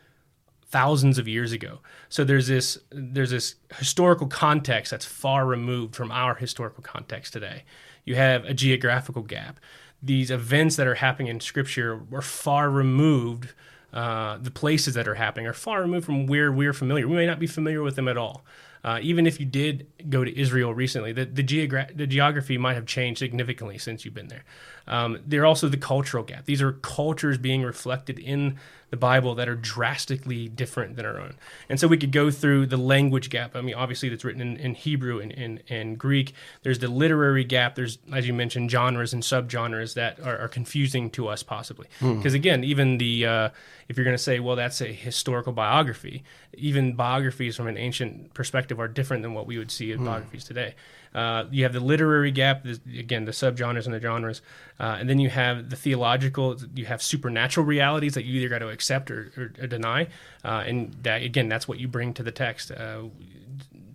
thousands 0.74 1.20
of 1.20 1.28
years 1.28 1.52
ago. 1.52 1.80
So 2.10 2.24
there's 2.24 2.48
this 2.48 2.80
there's 2.90 3.30
this 3.30 3.56
historical 3.78 4.26
context 4.26 4.90
that's 4.90 5.06
far 5.06 5.46
removed 5.46 5.96
from 5.96 6.12
our 6.12 6.34
historical 6.34 6.82
context 6.82 7.32
today. 7.32 7.64
You 8.06 8.16
have 8.16 8.44
a 8.46 8.56
geographical 8.56 9.22
gap. 9.22 9.60
These 10.02 10.32
events 10.32 10.76
that 10.78 10.88
are 10.88 10.96
happening 10.96 11.28
in 11.28 11.40
Scripture 11.40 12.02
are 12.12 12.24
far 12.24 12.72
removed. 12.72 13.54
Uh, 13.94 14.40
the 14.40 14.50
places 14.50 14.96
that 14.96 15.08
are 15.08 15.14
happening 15.14 15.46
are 15.46 15.54
far 15.54 15.82
removed 15.82 16.06
from 16.06 16.26
where 16.26 16.52
we're 16.52 16.74
familiar. 16.74 17.08
We 17.08 17.16
may 17.16 17.28
not 17.28 17.40
be 17.40 17.46
familiar 17.46 17.84
with 17.84 17.96
them 17.96 18.08
at 18.08 18.18
all. 18.18 18.44
Uh, 18.84 19.00
even 19.02 19.28
if 19.28 19.40
you 19.40 19.46
did 19.46 19.88
go 20.10 20.24
to 20.24 20.40
Israel 20.40 20.74
recently, 20.74 21.12
the 21.12 21.26
the, 21.26 21.44
geogra- 21.44 21.96
the 21.96 22.08
geography 22.08 22.58
might 22.58 22.76
have 22.76 22.86
changed 22.86 23.20
significantly 23.20 23.78
since 23.78 24.06
you've 24.06 24.14
been 24.14 24.28
there. 24.28 24.44
Um, 24.88 25.20
are 25.34 25.46
also 25.46 25.70
the 25.70 25.78
cultural 25.78 26.24
gap. 26.24 26.46
These 26.46 26.62
are 26.62 26.74
cultures 26.74 27.38
being 27.38 27.64
reflected 27.64 28.20
in 28.20 28.58
the 28.94 28.98
Bible 28.98 29.34
that 29.34 29.50
are 29.50 29.56
drastically 29.56 30.48
different 30.48 30.98
than 30.98 31.04
our 31.04 31.20
own. 31.20 31.34
And 31.68 31.80
so 31.80 31.88
we 31.88 31.98
could 31.98 32.12
go 32.12 32.30
through 32.30 32.68
the 32.68 32.78
language 32.78 33.32
gap. 33.32 33.56
I 33.56 33.62
mean, 33.62 33.74
obviously, 33.74 34.08
that's 34.08 34.24
written 34.24 34.40
in, 34.40 34.56
in 34.58 34.76
Hebrew 34.76 35.20
and, 35.20 35.32
and, 35.32 35.64
and, 35.68 35.98
Greek. 35.98 36.36
There's 36.62 36.78
the 36.78 36.90
literary 36.90 37.44
gap. 37.44 37.74
There's, 37.74 37.98
as 38.14 38.28
you 38.28 38.36
mentioned, 38.36 38.70
genres 38.70 39.12
and 39.12 39.24
subgenres 39.24 39.96
that 39.96 40.20
are, 40.20 40.38
are 40.38 40.48
confusing 40.48 41.10
to 41.10 41.28
us, 41.28 41.42
possibly. 41.42 41.88
Because, 42.00 42.34
hmm. 42.34 42.36
again, 42.36 42.64
even 42.64 43.00
the, 43.00 43.26
uh, 43.26 43.50
if 43.90 43.98
you're 43.98 44.06
going 44.06 44.16
to 44.16 44.22
say, 44.22 44.40
well, 44.40 44.56
that's 44.56 44.80
a 44.80 44.94
historical 44.94 45.54
biography, 45.54 46.24
even 46.54 46.94
biographies 46.94 47.56
from 47.56 47.66
an 47.66 47.80
ancient 47.80 48.36
perspective 48.36 48.80
are 48.80 48.88
different 48.88 49.24
than 49.24 49.34
what 49.34 49.48
we 49.48 49.58
would 49.58 49.72
see 49.72 49.92
hmm. 49.98 50.06
biographies 50.06 50.44
today. 50.44 50.76
Uh, 51.14 51.46
you 51.52 51.64
have 51.64 51.74
the 51.74 51.80
literary 51.80 52.32
gap, 52.32 52.64
the, 52.64 52.80
again, 52.98 53.26
the 53.26 53.32
subgenres 53.32 53.86
and 53.86 53.94
the 53.94 54.02
genres, 54.02 54.42
uh, 54.80 54.98
and 55.00 55.08
then 55.08 55.20
you 55.20 55.30
have 55.30 55.70
the 55.70 55.76
theological. 55.76 56.58
You 56.74 56.86
have 56.86 57.04
supernatural 57.04 57.66
realities 57.66 58.16
that 58.16 58.26
you 58.26 58.40
either 58.40 58.50
got 58.50 58.60
to 58.60 58.70
accept 58.70 59.12
or, 59.12 59.32
or, 59.38 59.54
or 59.62 59.68
deny, 59.68 60.08
uh, 60.44 60.64
and 60.66 60.94
that 61.04 61.22
again, 61.22 61.50
that's 61.50 61.68
what 61.68 61.80
you 61.80 61.88
bring 61.88 62.14
to 62.16 62.24
the 62.24 62.32
text. 62.32 62.72
Uh, 62.72 63.04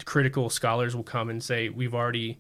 critical 0.05 0.49
scholars 0.49 0.95
will 0.95 1.03
come 1.03 1.29
and 1.29 1.43
say, 1.43 1.69
"We've 1.69 1.95
already, 1.95 2.39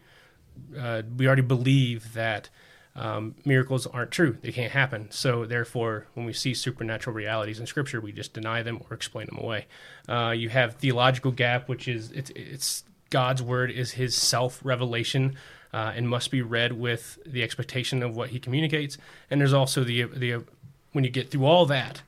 uh, 0.78 1.02
we 1.16 1.26
already 1.26 1.42
believe 1.42 2.14
that." 2.14 2.48
Um, 2.94 3.36
miracles 3.44 3.86
aren't 3.86 4.10
true; 4.10 4.38
they 4.42 4.50
can't 4.50 4.72
happen. 4.72 5.08
So, 5.12 5.44
therefore, 5.44 6.06
when 6.14 6.26
we 6.26 6.32
see 6.32 6.52
supernatural 6.52 7.14
realities 7.14 7.60
in 7.60 7.66
Scripture, 7.66 8.00
we 8.00 8.10
just 8.10 8.32
deny 8.32 8.64
them 8.64 8.80
or 8.90 8.94
explain 8.94 9.26
them 9.26 9.38
away. 9.38 9.66
Uh, 10.08 10.34
you 10.36 10.48
have 10.48 10.74
theological 10.76 11.30
gap, 11.30 11.68
which 11.68 11.86
is 11.86 12.10
it's 12.10 12.30
it's 12.30 12.82
God's 13.10 13.42
word 13.42 13.70
is 13.70 13.92
his 13.92 14.14
self 14.14 14.60
revelation 14.62 15.36
uh, 15.72 15.92
and 15.94 16.08
must 16.08 16.30
be 16.30 16.42
read 16.42 16.72
with 16.72 17.18
the 17.26 17.42
expectation 17.42 18.02
of 18.02 18.16
what 18.16 18.30
he 18.30 18.38
communicates. 18.38 18.98
And 19.30 19.40
there's 19.40 19.52
also 19.52 19.84
the, 19.84 20.04
the 20.04 20.44
when 20.92 21.04
you 21.04 21.10
get 21.10 21.30
through 21.30 21.44
all 21.44 21.66
that, 21.66 22.02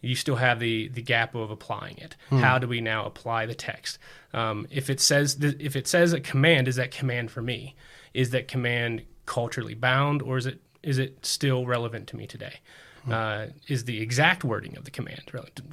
you 0.00 0.14
still 0.14 0.36
have 0.36 0.60
the, 0.60 0.88
the 0.88 1.02
gap 1.02 1.34
of 1.34 1.50
applying 1.50 1.98
it. 1.98 2.16
Hmm. 2.30 2.38
How 2.38 2.58
do 2.58 2.66
we 2.66 2.80
now 2.80 3.04
apply 3.04 3.46
the 3.46 3.54
text? 3.54 3.98
Um, 4.32 4.66
if 4.70 4.88
it 4.88 5.00
says 5.00 5.36
if 5.40 5.76
it 5.76 5.86
says 5.86 6.12
a 6.12 6.20
command, 6.20 6.68
is 6.68 6.76
that 6.76 6.90
command 6.90 7.30
for 7.30 7.42
me? 7.42 7.74
Is 8.14 8.30
that 8.30 8.48
command 8.48 9.02
culturally 9.26 9.74
bound, 9.74 10.22
or 10.22 10.36
is 10.38 10.46
it 10.46 10.60
is 10.82 10.98
it 10.98 11.24
still 11.24 11.66
relevant 11.66 12.06
to 12.08 12.16
me 12.16 12.26
today? 12.26 12.60
Hmm. 13.04 13.12
Uh, 13.12 13.46
is 13.68 13.84
the 13.84 14.00
exact 14.00 14.44
wording 14.44 14.76
of 14.76 14.84
the 14.84 14.90
command 14.90 15.22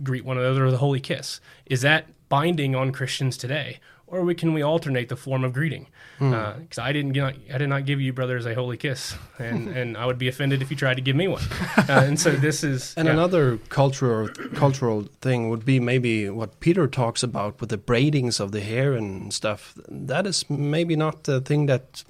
greet 0.04 0.26
one 0.26 0.38
another 0.38 0.66
with 0.66 0.74
a 0.74 0.78
holy 0.78 1.00
kiss? 1.00 1.40
Is 1.66 1.82
that 1.82 2.08
binding 2.30 2.76
on 2.76 2.92
Christians 2.92 3.38
today, 3.38 3.80
or 4.08 4.24
we 4.24 4.34
can 4.34 4.54
we 4.54 4.62
alternate 4.62 5.10
the 5.10 5.16
form 5.16 5.44
of 5.44 5.54
greeting? 5.54 5.88
Because 6.18 6.58
hmm. 6.76 6.80
uh, 6.80 6.84
I 6.84 6.94
didn't 6.94 7.12
get, 7.12 7.36
I 7.54 7.58
did 7.58 7.68
not 7.68 7.86
give 7.86 8.00
you 8.02 8.14
brothers 8.14 8.46
a 8.46 8.56
holy 8.56 8.78
kiss, 8.78 9.16
and 9.38 9.68
and 9.78 9.98
I 9.98 10.06
would 10.06 10.18
be 10.18 10.28
offended 10.28 10.62
if 10.62 10.72
you 10.72 10.78
tried 10.78 10.96
to 10.96 11.02
give 11.02 11.16
me 11.16 11.28
one. 11.28 11.44
Uh, 11.78 12.04
and 12.06 12.20
so 12.20 12.32
this 12.32 12.64
is 12.64 12.94
and 12.98 13.08
yeah. 13.08 13.14
another 13.14 13.58
cultural 13.70 14.30
cultural 14.56 15.08
thing 15.22 15.50
would 15.50 15.66
be 15.66 15.80
maybe 15.80 16.30
what 16.30 16.60
Peter 16.60 16.88
talks 16.88 17.22
about 17.22 17.60
with 17.60 17.70
the 17.70 17.78
braidings 17.78 18.40
of 18.40 18.52
the 18.52 18.62
hair 18.62 18.94
and 18.94 19.34
stuff. 19.34 19.74
That 19.88 20.26
is 20.26 20.50
maybe 20.50 20.96
not 20.96 21.26
the 21.26 21.42
thing 21.42 21.68
that. 21.68 22.04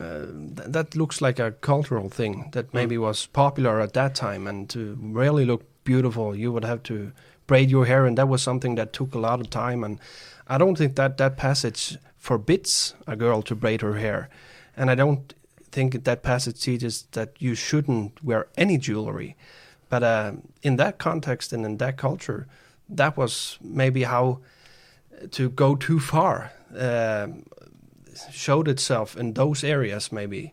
Uh, 0.00 0.26
th- 0.56 0.68
that 0.68 0.94
looks 0.94 1.20
like 1.20 1.40
a 1.40 1.50
cultural 1.50 2.08
thing 2.08 2.50
that 2.52 2.72
maybe 2.72 2.94
mm. 2.94 3.00
was 3.00 3.26
popular 3.26 3.80
at 3.80 3.94
that 3.94 4.14
time, 4.14 4.46
and 4.46 4.70
to 4.70 4.96
really 5.00 5.44
look 5.44 5.64
beautiful, 5.82 6.36
you 6.36 6.52
would 6.52 6.64
have 6.64 6.84
to 6.84 7.10
braid 7.48 7.68
your 7.68 7.86
hair, 7.86 8.06
and 8.06 8.16
that 8.16 8.28
was 8.28 8.40
something 8.40 8.76
that 8.76 8.92
took 8.92 9.14
a 9.14 9.18
lot 9.18 9.40
of 9.40 9.50
time. 9.50 9.82
And 9.82 9.98
I 10.48 10.58
don't 10.58 10.76
think 10.76 10.96
that 10.96 11.16
that 11.18 11.36
passage 11.36 11.98
forbids 12.16 12.94
a 13.06 13.16
girl 13.16 13.42
to 13.42 13.54
braid 13.54 13.82
her 13.82 13.94
hair, 13.94 14.28
and 14.76 14.90
I 14.90 14.94
don't 14.94 15.34
think 15.70 16.04
that 16.04 16.22
passage 16.22 16.60
teaches 16.60 17.06
that 17.12 17.30
you 17.38 17.54
shouldn't 17.54 18.24
wear 18.24 18.46
any 18.56 18.78
jewelry. 18.78 19.36
But 19.88 20.02
uh, 20.02 20.32
in 20.62 20.76
that 20.76 20.98
context 20.98 21.52
and 21.52 21.64
in 21.64 21.76
that 21.78 21.96
culture, 21.96 22.46
that 22.88 23.16
was 23.16 23.58
maybe 23.60 24.04
how 24.04 24.40
to 25.30 25.48
go 25.50 25.74
too 25.74 26.00
far 26.00 26.52
uh, 26.76 27.28
showed 28.30 28.68
itself 28.68 29.16
in 29.16 29.34
those 29.34 29.64
areas. 29.64 30.12
Maybe 30.12 30.52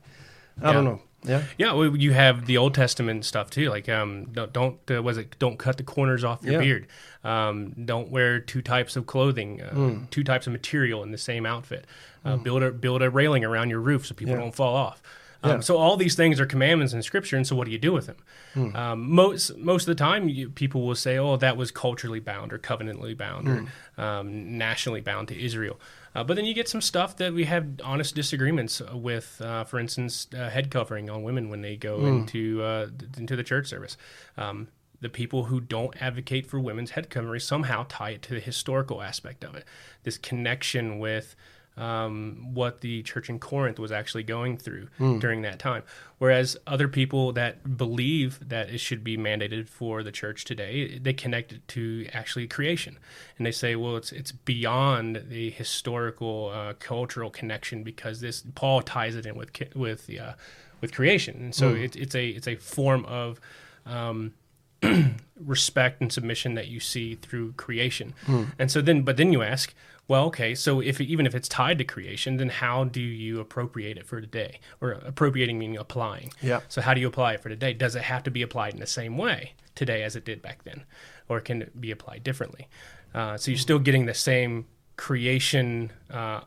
I 0.61 0.67
yeah. 0.67 0.73
don't 0.73 0.85
know. 0.85 1.01
Yeah, 1.27 1.43
yeah. 1.57 1.73
Well, 1.73 1.95
you 1.95 2.13
have 2.13 2.45
the 2.45 2.57
Old 2.57 2.73
Testament 2.73 3.25
stuff 3.25 3.49
too. 3.49 3.69
Like, 3.69 3.89
um, 3.89 4.25
don't, 4.31 4.53
don't 4.53 4.79
uh, 4.91 5.01
was 5.01 5.17
it? 5.17 5.37
Don't 5.39 5.57
cut 5.57 5.77
the 5.77 5.83
corners 5.83 6.23
off 6.23 6.43
your 6.43 6.53
yeah. 6.53 6.59
beard. 6.59 6.87
Um, 7.23 7.73
don't 7.85 8.09
wear 8.09 8.39
two 8.39 8.61
types 8.61 8.95
of 8.95 9.07
clothing, 9.07 9.61
uh, 9.61 9.73
mm. 9.73 10.09
two 10.09 10.23
types 10.23 10.47
of 10.47 10.53
material 10.53 11.03
in 11.03 11.11
the 11.11 11.17
same 11.17 11.45
outfit. 11.45 11.85
Uh, 12.23 12.37
mm. 12.37 12.43
Build 12.43 12.63
a 12.63 12.71
build 12.71 13.01
a 13.01 13.09
railing 13.09 13.43
around 13.43 13.69
your 13.69 13.79
roof 13.79 14.05
so 14.05 14.13
people 14.13 14.35
yeah. 14.35 14.41
don't 14.41 14.55
fall 14.55 14.75
off. 14.75 15.01
Um, 15.45 15.51
yeah. 15.51 15.59
So 15.59 15.77
all 15.77 15.95
these 15.95 16.15
things 16.15 16.39
are 16.39 16.45
commandments 16.45 16.93
in 16.93 17.01
Scripture, 17.03 17.37
and 17.37 17.45
so 17.45 17.55
what 17.55 17.65
do 17.65 17.71
you 17.71 17.77
do 17.77 17.93
with 17.93 18.07
them? 18.07 18.17
Mm. 18.55 18.75
Um, 18.75 19.11
most 19.11 19.55
most 19.57 19.83
of 19.83 19.87
the 19.87 20.03
time, 20.03 20.27
you, 20.27 20.49
people 20.49 20.85
will 20.85 20.95
say, 20.95 21.17
"Oh, 21.17 21.37
that 21.37 21.55
was 21.55 21.71
culturally 21.71 22.19
bound, 22.19 22.51
or 22.51 22.57
covenantally 22.57 23.15
bound, 23.15 23.47
mm. 23.47 23.51
or 23.51 23.69
hmm. 23.95 24.01
um, 24.01 24.57
nationally 24.57 25.01
bound 25.01 25.27
to 25.29 25.39
Israel." 25.39 25.79
Uh, 26.15 26.23
but 26.23 26.35
then 26.35 26.45
you 26.45 26.53
get 26.53 26.69
some 26.69 26.81
stuff 26.81 27.17
that 27.17 27.33
we 27.33 27.43
have 27.43 27.67
honest 27.83 28.15
disagreements 28.15 28.81
with. 28.93 29.41
Uh, 29.43 29.63
for 29.65 29.79
instance, 29.79 30.27
uh, 30.33 30.49
head 30.49 30.71
covering 30.71 31.09
on 31.09 31.23
women 31.23 31.49
when 31.49 31.61
they 31.61 31.75
go 31.75 31.99
mm. 31.99 32.21
into 32.21 32.63
uh, 32.63 32.87
into 33.17 33.35
the 33.35 33.43
church 33.43 33.67
service. 33.67 33.97
Um, 34.37 34.69
the 35.01 35.09
people 35.09 35.45
who 35.45 35.59
don't 35.59 36.01
advocate 36.01 36.47
for 36.47 36.59
women's 36.59 36.91
head 36.91 37.09
covering 37.09 37.39
somehow 37.39 37.85
tie 37.89 38.11
it 38.11 38.21
to 38.23 38.33
the 38.33 38.39
historical 38.39 39.01
aspect 39.01 39.43
of 39.43 39.53
it. 39.55 39.65
This 40.03 40.17
connection 40.17 40.99
with 40.99 41.35
um, 41.77 42.53
what 42.53 42.81
the 42.81 43.03
church 43.03 43.29
in 43.29 43.39
Corinth 43.39 43.79
was 43.79 43.91
actually 43.91 44.23
going 44.23 44.57
through 44.57 44.87
mm. 44.99 45.19
during 45.19 45.41
that 45.41 45.59
time. 45.59 45.83
Whereas 46.17 46.55
other 46.65 46.87
people 46.87 47.33
that 47.33 47.77
believe 47.77 48.39
that 48.47 48.69
it 48.69 48.79
should 48.79 49.03
be 49.03 49.17
mandated 49.17 49.67
for 49.67 50.01
the 50.01 50.11
church 50.11 50.45
today, 50.45 50.97
they 50.97 51.13
connect 51.13 51.51
it 51.51 51.67
to 51.69 52.07
actually 52.13 52.47
creation, 52.47 52.97
and 53.37 53.45
they 53.45 53.51
say, 53.51 53.75
well, 53.75 53.97
it's 53.97 54.11
it's 54.11 54.31
beyond 54.31 55.25
the 55.27 55.49
historical 55.49 56.51
uh, 56.53 56.73
cultural 56.79 57.29
connection 57.29 57.83
because 57.83 58.21
this 58.21 58.43
Paul 58.55 58.81
ties 58.81 59.15
it 59.15 59.25
in 59.25 59.35
with 59.35 59.51
with 59.75 60.09
uh, 60.17 60.33
with 60.79 60.93
creation, 60.93 61.35
and 61.37 61.55
so 61.55 61.73
mm. 61.73 61.83
it, 61.83 61.95
it's 61.97 62.15
a 62.15 62.29
it's 62.29 62.47
a 62.47 62.55
form 62.55 63.03
of 63.05 63.41
um, 63.85 64.33
respect 65.39 66.01
and 66.01 66.11
submission 66.11 66.55
that 66.55 66.67
you 66.67 66.79
see 66.79 67.15
through 67.15 67.53
creation. 67.53 68.13
Mm. 68.25 68.51
And 68.57 68.71
so 68.71 68.81
then, 68.81 69.03
but 69.03 69.17
then 69.17 69.31
you 69.31 69.41
ask, 69.41 69.73
well, 70.07 70.25
okay, 70.25 70.53
so 70.53 70.81
if 70.81 71.01
even 71.01 71.25
if 71.25 71.33
it's 71.33 71.47
tied 71.47 71.79
to 71.79 71.83
creation, 71.83 72.37
then 72.37 72.49
how 72.49 72.83
do 72.83 73.01
you 73.01 73.39
appropriate 73.39 73.97
it 73.97 74.05
for 74.05 74.21
today? 74.21 74.59
Or 74.81 74.91
appropriating 74.91 75.57
meaning 75.57 75.77
applying. 75.77 76.31
Yeah. 76.41 76.61
So 76.67 76.81
how 76.81 76.93
do 76.93 77.01
you 77.01 77.07
apply 77.07 77.33
it 77.33 77.41
for 77.41 77.49
today? 77.49 77.73
Does 77.73 77.95
it 77.95 78.03
have 78.03 78.23
to 78.23 78.31
be 78.31 78.41
applied 78.41 78.73
in 78.73 78.79
the 78.79 78.87
same 78.87 79.17
way 79.17 79.53
today 79.73 80.03
as 80.03 80.15
it 80.15 80.23
did 80.23 80.41
back 80.41 80.63
then, 80.63 80.85
or 81.27 81.39
can 81.39 81.61
it 81.63 81.81
be 81.81 81.91
applied 81.91 82.23
differently? 82.23 82.67
Uh, 83.13 83.37
so 83.37 83.49
you're 83.51 83.57
still 83.57 83.79
getting 83.79 84.05
the 84.05 84.13
same 84.13 84.65
creation 84.97 85.91
uh, 86.11 86.41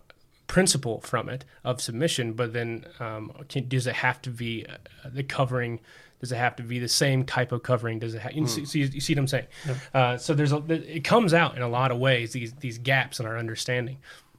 principle 0.47 1.01
from 1.01 1.29
it 1.29 1.45
of 1.65 1.81
submission, 1.81 2.33
but 2.35 2.53
then 2.53 2.85
um, 3.01 3.33
can, 3.49 3.69
does 3.69 3.87
it 3.87 3.97
have 3.97 4.23
to 4.23 4.31
be 4.31 4.65
uh, 4.67 4.77
the 5.05 5.23
covering? 5.23 5.81
Does 6.21 6.33
it 6.33 6.37
have 6.37 6.57
to 6.57 6.63
be 6.63 6.79
the 6.79 6.89
same 6.89 7.25
type 7.25 7.53
of 7.53 7.63
covering? 7.63 7.99
Does 8.01 8.15
it 8.15 8.21
have, 8.21 8.33
you, 8.33 8.43
mm. 8.43 8.67
see, 8.67 8.81
you 8.81 9.01
see 9.01 9.15
what 9.15 9.21
I'm 9.21 9.27
saying? 9.29 9.47
Yeah. 9.67 9.75
Uh, 9.95 10.17
so 10.17 10.35
there's 10.35 10.53
a, 10.53 10.63
it 10.69 11.05
comes 11.05 11.33
out 11.33 11.57
in 11.57 11.63
a 11.63 11.69
lot 11.69 11.91
of 11.91 11.99
ways 11.99 12.33
these 12.33 12.53
these 12.55 12.79
gaps 12.79 13.21
in 13.21 13.27
our 13.27 13.39
understanding. 13.39 13.99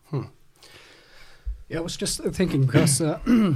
Hmm. 0.09 0.23
Yeah, 1.69 1.77
I 1.77 1.81
was 1.81 1.95
just 1.95 2.21
thinking 2.33 2.65
because 2.65 2.99
uh, 2.99 3.19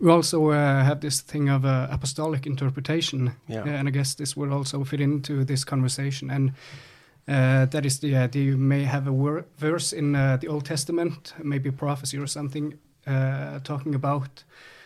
we 0.00 0.10
also 0.10 0.50
uh, 0.50 0.84
have 0.84 1.00
this 1.00 1.20
thing 1.20 1.48
of 1.48 1.64
uh, 1.64 1.88
apostolic 1.90 2.46
interpretation, 2.46 3.32
yeah. 3.48 3.64
and 3.64 3.88
I 3.88 3.90
guess 3.90 4.14
this 4.14 4.36
would 4.36 4.50
also 4.50 4.84
fit 4.84 5.00
into 5.00 5.44
this 5.44 5.64
conversation. 5.64 6.30
And 6.30 6.52
uh, 7.26 7.66
that 7.66 7.84
is 7.84 7.98
the 7.98 8.16
idea 8.16 8.44
you 8.44 8.56
may 8.56 8.84
have 8.84 9.06
a 9.08 9.44
verse 9.58 9.92
in 9.92 10.14
uh, 10.14 10.36
the 10.36 10.48
Old 10.48 10.64
Testament, 10.64 11.34
maybe 11.42 11.68
a 11.68 11.72
prophecy 11.72 12.18
or 12.18 12.26
something, 12.26 12.78
uh, 13.06 13.58
talking 13.60 13.94
about 13.94 14.44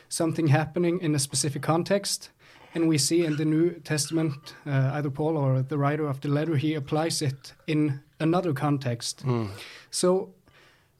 something 0.09 0.48
happening 0.48 1.00
in 1.00 1.14
a 1.14 1.18
specific 1.18 1.62
context 1.62 2.30
and 2.78 2.88
we 2.88 2.98
see 2.98 3.24
in 3.24 3.36
the 3.36 3.44
New 3.44 3.70
Testament, 3.80 4.54
uh, 4.64 4.92
either 4.94 5.10
Paul 5.10 5.36
or 5.36 5.62
the 5.62 5.76
writer 5.76 6.06
of 6.06 6.20
the 6.20 6.28
letter, 6.28 6.56
he 6.56 6.74
applies 6.74 7.20
it 7.20 7.52
in 7.66 8.00
another 8.20 8.52
context. 8.52 9.26
Mm. 9.26 9.48
So, 9.90 10.28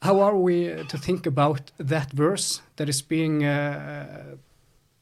how 0.01 0.19
are 0.19 0.35
we 0.35 0.83
to 0.89 0.97
think 0.97 1.25
about 1.25 1.71
that 1.77 2.11
verse 2.11 2.61
that 2.75 2.89
is 2.89 3.01
being 3.01 3.45
uh, 3.45 4.35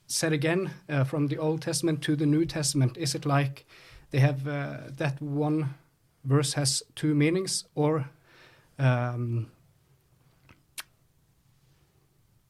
said 0.05 0.33
again 0.33 0.69
uh, 0.89 1.03
from 1.03 1.27
the 1.27 1.37
Old 1.37 1.61
Testament 1.61 2.03
to 2.03 2.15
the 2.15 2.25
New 2.25 2.45
Testament? 2.45 2.97
Is 2.97 3.15
it 3.15 3.25
like 3.25 3.65
they 4.11 4.19
have 4.19 4.47
uh, 4.47 4.77
that 4.97 5.19
one 5.19 5.73
verse 6.23 6.53
has 6.53 6.83
two 6.95 7.15
meanings, 7.15 7.65
or 7.73 8.09
um, 8.77 9.47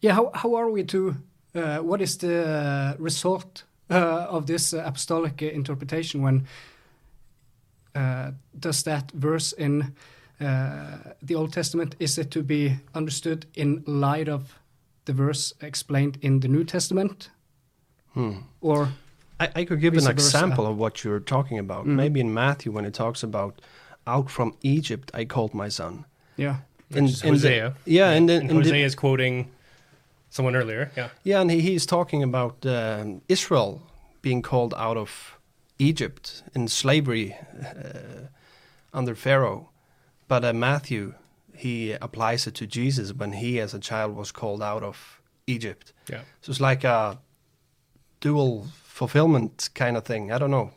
yeah, 0.02 0.14
how 0.14 0.32
how 0.34 0.56
are 0.56 0.70
we 0.70 0.84
to? 0.84 1.16
Uh, 1.56 1.78
what 1.78 2.02
is 2.02 2.18
the 2.18 2.96
result 3.00 3.64
Uh, 3.90 4.28
of 4.30 4.48
this 4.48 4.74
uh, 4.74 4.84
apostolic 4.86 5.42
uh, 5.42 5.46
interpretation 5.46 6.22
when? 6.22 6.48
does 8.60 8.84
that 8.84 9.12
verse 9.12 9.54
in 9.54 9.92
the 10.40 11.36
Old 11.36 11.52
Testament 11.52 11.96
is 12.00 12.18
it 12.20 12.30
to 12.32 12.44
be 12.44 12.76
understood 12.94 13.48
in 13.56 13.84
light 13.88 14.30
of 14.30 14.60
the 15.06 15.14
verse 15.14 15.54
explained 15.62 16.20
in 16.22 16.42
the 16.42 16.48
New 16.48 16.64
Testament? 16.64 17.32
Hmm. 18.14 18.42
Or 18.62 18.90
I, 19.40 19.50
I, 19.56 19.66
could 19.66 19.80
give 19.80 19.96
an 19.96 20.08
example 20.08 20.68
of 20.68 20.78
what 20.78 21.04
you're 21.04 21.20
talking 21.20 21.58
about. 21.58 21.86
Mm. 21.86 21.96
Maybe 21.96 22.20
in 22.20 22.34
Matthew 22.34 22.72
when 22.72 22.86
it 22.86 22.94
talks 22.94 23.24
about 23.24 23.62
out 24.06 24.30
from 24.30 24.56
Egypt 24.62 25.12
I 25.14 25.26
called 25.26 25.54
my 25.54 25.70
son. 25.70 26.06
Yeah. 26.36 26.58
In, 26.92 27.08
in 27.08 27.34
Hosea. 27.34 27.76
The, 27.84 27.92
yeah, 27.92 28.12
and, 28.12 28.30
and, 28.30 28.50
and 28.50 28.64
Hosea 28.64 28.86
is 28.86 28.96
quoting 28.96 29.50
someone 30.38 30.56
earlier. 30.56 30.92
Yeah. 30.96 31.10
Yeah, 31.24 31.42
and 31.42 31.52
he, 31.52 31.60
he's 31.60 31.86
talking 31.86 32.24
about 32.24 32.66
um, 32.66 33.22
Israel 33.28 33.82
being 34.22 34.42
called 34.42 34.74
out 34.78 34.98
of 34.98 35.38
Egypt 35.80 36.44
in 36.56 36.68
slavery 36.68 37.36
uh, 37.60 38.28
under 38.94 39.16
Pharaoh. 39.16 39.70
But 40.28 40.44
uh, 40.46 40.54
Matthew 40.54 41.14
he 41.58 41.92
applies 41.94 42.46
it 42.48 42.54
to 42.56 42.68
Jesus 42.68 43.12
when 43.14 43.34
he, 43.34 43.60
as 43.60 43.74
a 43.74 43.80
child, 43.80 44.16
was 44.16 44.32
called 44.32 44.62
out 44.62 44.84
of 44.84 45.22
Egypt. 45.48 45.92
Yeah. 46.08 46.22
So 46.42 46.52
it's 46.52 46.62
like 46.62 46.84
a 46.84 47.20
dual 48.20 48.68
fulfillment 48.84 49.70
kind 49.74 49.98
of 49.98 50.04
thing. 50.06 50.32
I 50.32 50.38
don't 50.38 50.52
know. 50.52 50.72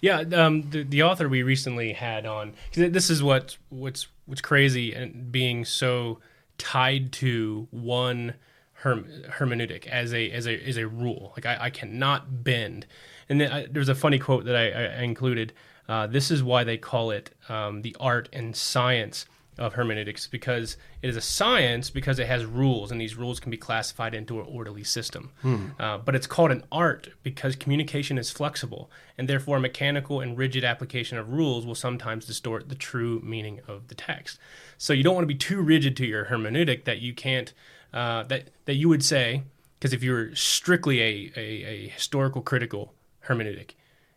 Yeah, 0.00 0.20
um, 0.32 0.70
the 0.70 0.82
the 0.82 1.02
author 1.02 1.28
we 1.28 1.42
recently 1.42 1.92
had 1.92 2.26
on. 2.26 2.54
This 2.72 3.10
is 3.10 3.22
what 3.22 3.58
what's 3.68 4.08
what's 4.24 4.40
crazy 4.40 4.94
and 4.94 5.30
being 5.30 5.64
so 5.64 6.18
tied 6.58 7.12
to 7.12 7.68
one 7.70 8.34
hermeneutic 8.82 9.86
as 9.86 10.12
a 10.12 10.30
as 10.30 10.46
a 10.46 10.68
as 10.68 10.76
a 10.76 10.86
rule. 10.86 11.32
Like 11.36 11.46
I, 11.46 11.66
I 11.66 11.70
cannot 11.70 12.44
bend. 12.44 12.86
And 13.28 13.40
then 13.40 13.52
I, 13.52 13.66
there's 13.70 13.88
a 13.88 13.94
funny 13.94 14.18
quote 14.18 14.44
that 14.44 14.56
I, 14.56 15.00
I 15.00 15.02
included. 15.02 15.52
Uh, 15.88 16.06
this 16.06 16.32
is 16.32 16.42
why 16.42 16.64
they 16.64 16.76
call 16.76 17.12
it 17.12 17.30
um, 17.48 17.82
the 17.82 17.96
art 18.00 18.28
and 18.32 18.56
science 18.56 19.24
of 19.58 19.72
hermeneutics 19.74 20.26
because 20.26 20.76
it 21.00 21.08
is 21.08 21.16
a 21.16 21.20
science 21.20 21.88
because 21.88 22.18
it 22.18 22.26
has 22.26 22.44
rules 22.44 22.90
and 22.90 23.00
these 23.00 23.16
rules 23.16 23.40
can 23.40 23.50
be 23.50 23.56
classified 23.56 24.14
into 24.14 24.38
an 24.38 24.46
orderly 24.46 24.84
system. 24.84 25.30
Hmm. 25.40 25.68
Uh, 25.78 25.98
but 25.98 26.14
it's 26.14 26.26
called 26.26 26.50
an 26.50 26.64
art 26.70 27.08
because 27.22 27.56
communication 27.56 28.18
is 28.18 28.30
flexible 28.30 28.90
and 29.16 29.28
therefore 29.28 29.58
mechanical 29.58 30.20
and 30.20 30.36
rigid 30.36 30.62
application 30.62 31.16
of 31.16 31.32
rules 31.32 31.64
will 31.64 31.74
sometimes 31.74 32.26
distort 32.26 32.68
the 32.68 32.74
true 32.74 33.20
meaning 33.24 33.60
of 33.66 33.88
the 33.88 33.94
text. 33.94 34.38
So 34.76 34.92
you 34.92 35.02
don't 35.02 35.14
want 35.14 35.22
to 35.22 35.34
be 35.34 35.34
too 35.34 35.62
rigid 35.62 35.96
to 35.98 36.06
your 36.06 36.26
hermeneutic 36.26 36.84
that 36.84 37.00
you 37.00 37.14
can't 37.14 37.54
uh, 37.96 38.22
that 38.24 38.50
that 38.66 38.74
you 38.74 38.88
would 38.88 39.04
say 39.04 39.42
because 39.78 39.92
if 39.92 40.02
you're 40.02 40.34
strictly 40.34 41.00
a, 41.00 41.32
a, 41.36 41.64
a 41.64 41.88
historical 41.88 42.42
critical 42.42 42.94
hermeneutic 43.26 43.72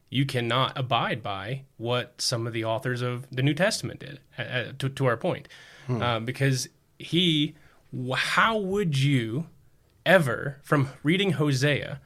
you 0.09 0.25
cannot 0.25 0.77
abide 0.77 1.21
by 1.21 1.63
what 1.77 2.19
some 2.19 2.47
of 2.47 2.53
the 2.53 2.65
authors 2.65 3.01
of 3.01 3.27
the 3.31 3.43
New 3.43 3.53
Testament 3.53 3.99
did, 3.99 4.19
uh, 4.37 4.71
to, 4.79 4.89
to, 4.89 5.05
our 5.05 5.17
point. 5.17 5.47
Hmm. 5.85 6.01
Uh, 6.01 6.19
because 6.19 6.67
he, 6.97 7.55
how 8.15 8.57
would 8.57 8.97
you 8.97 9.47
ever, 10.05 10.59
from 10.63 10.89
reading 11.03 11.33
Hosea, 11.33 11.99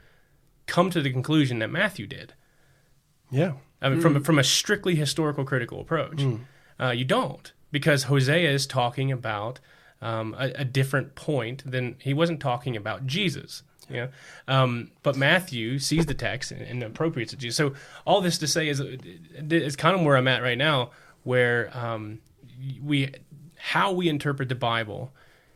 come 0.66 0.90
to 0.90 1.00
the 1.00 1.10
conclusion 1.10 1.58
that 1.60 1.70
Matthew 1.70 2.06
did? 2.06 2.34
Yeah. 3.30 3.54
I 3.80 3.88
mean, 3.88 3.98
mm. 3.98 4.02
from, 4.02 4.22
from 4.22 4.38
a 4.38 4.44
strictly 4.44 4.94
historical 4.94 5.44
critical 5.44 5.80
approach. 5.80 6.18
Mm. 6.18 6.40
Uh, 6.80 6.90
you 6.90 7.04
don't, 7.04 7.52
because 7.70 8.04
Hosea 8.04 8.50
is 8.50 8.66
talking 8.66 9.10
about 9.12 9.60
um, 10.04 10.36
a, 10.38 10.52
a 10.56 10.64
different 10.64 11.14
point 11.14 11.68
than 11.68 11.96
he 11.98 12.12
wasn't 12.12 12.38
talking 12.38 12.76
about 12.76 13.06
Jesus. 13.06 13.62
Yeah. 13.90 14.08
Um, 14.46 14.90
but 15.02 15.16
Matthew 15.16 15.78
sees 15.78 16.06
the 16.06 16.14
text 16.14 16.52
and, 16.52 16.62
and 16.62 16.82
appropriates 16.82 17.32
it 17.32 17.36
to 17.36 17.42
Jesus. 17.42 17.56
So 17.56 17.74
all 18.04 18.20
this 18.20 18.38
to 18.38 18.46
say 18.46 18.68
is 18.68 18.80
it's 18.80 19.76
kind 19.76 19.96
of 19.98 20.04
where 20.04 20.16
I'm 20.16 20.28
at 20.28 20.42
right 20.42 20.58
now, 20.58 20.90
where 21.22 21.76
um, 21.76 22.20
we 22.82 23.12
how 23.56 23.92
we 23.92 24.08
interpret 24.08 24.48
the 24.48 24.54
Bible 24.54 25.12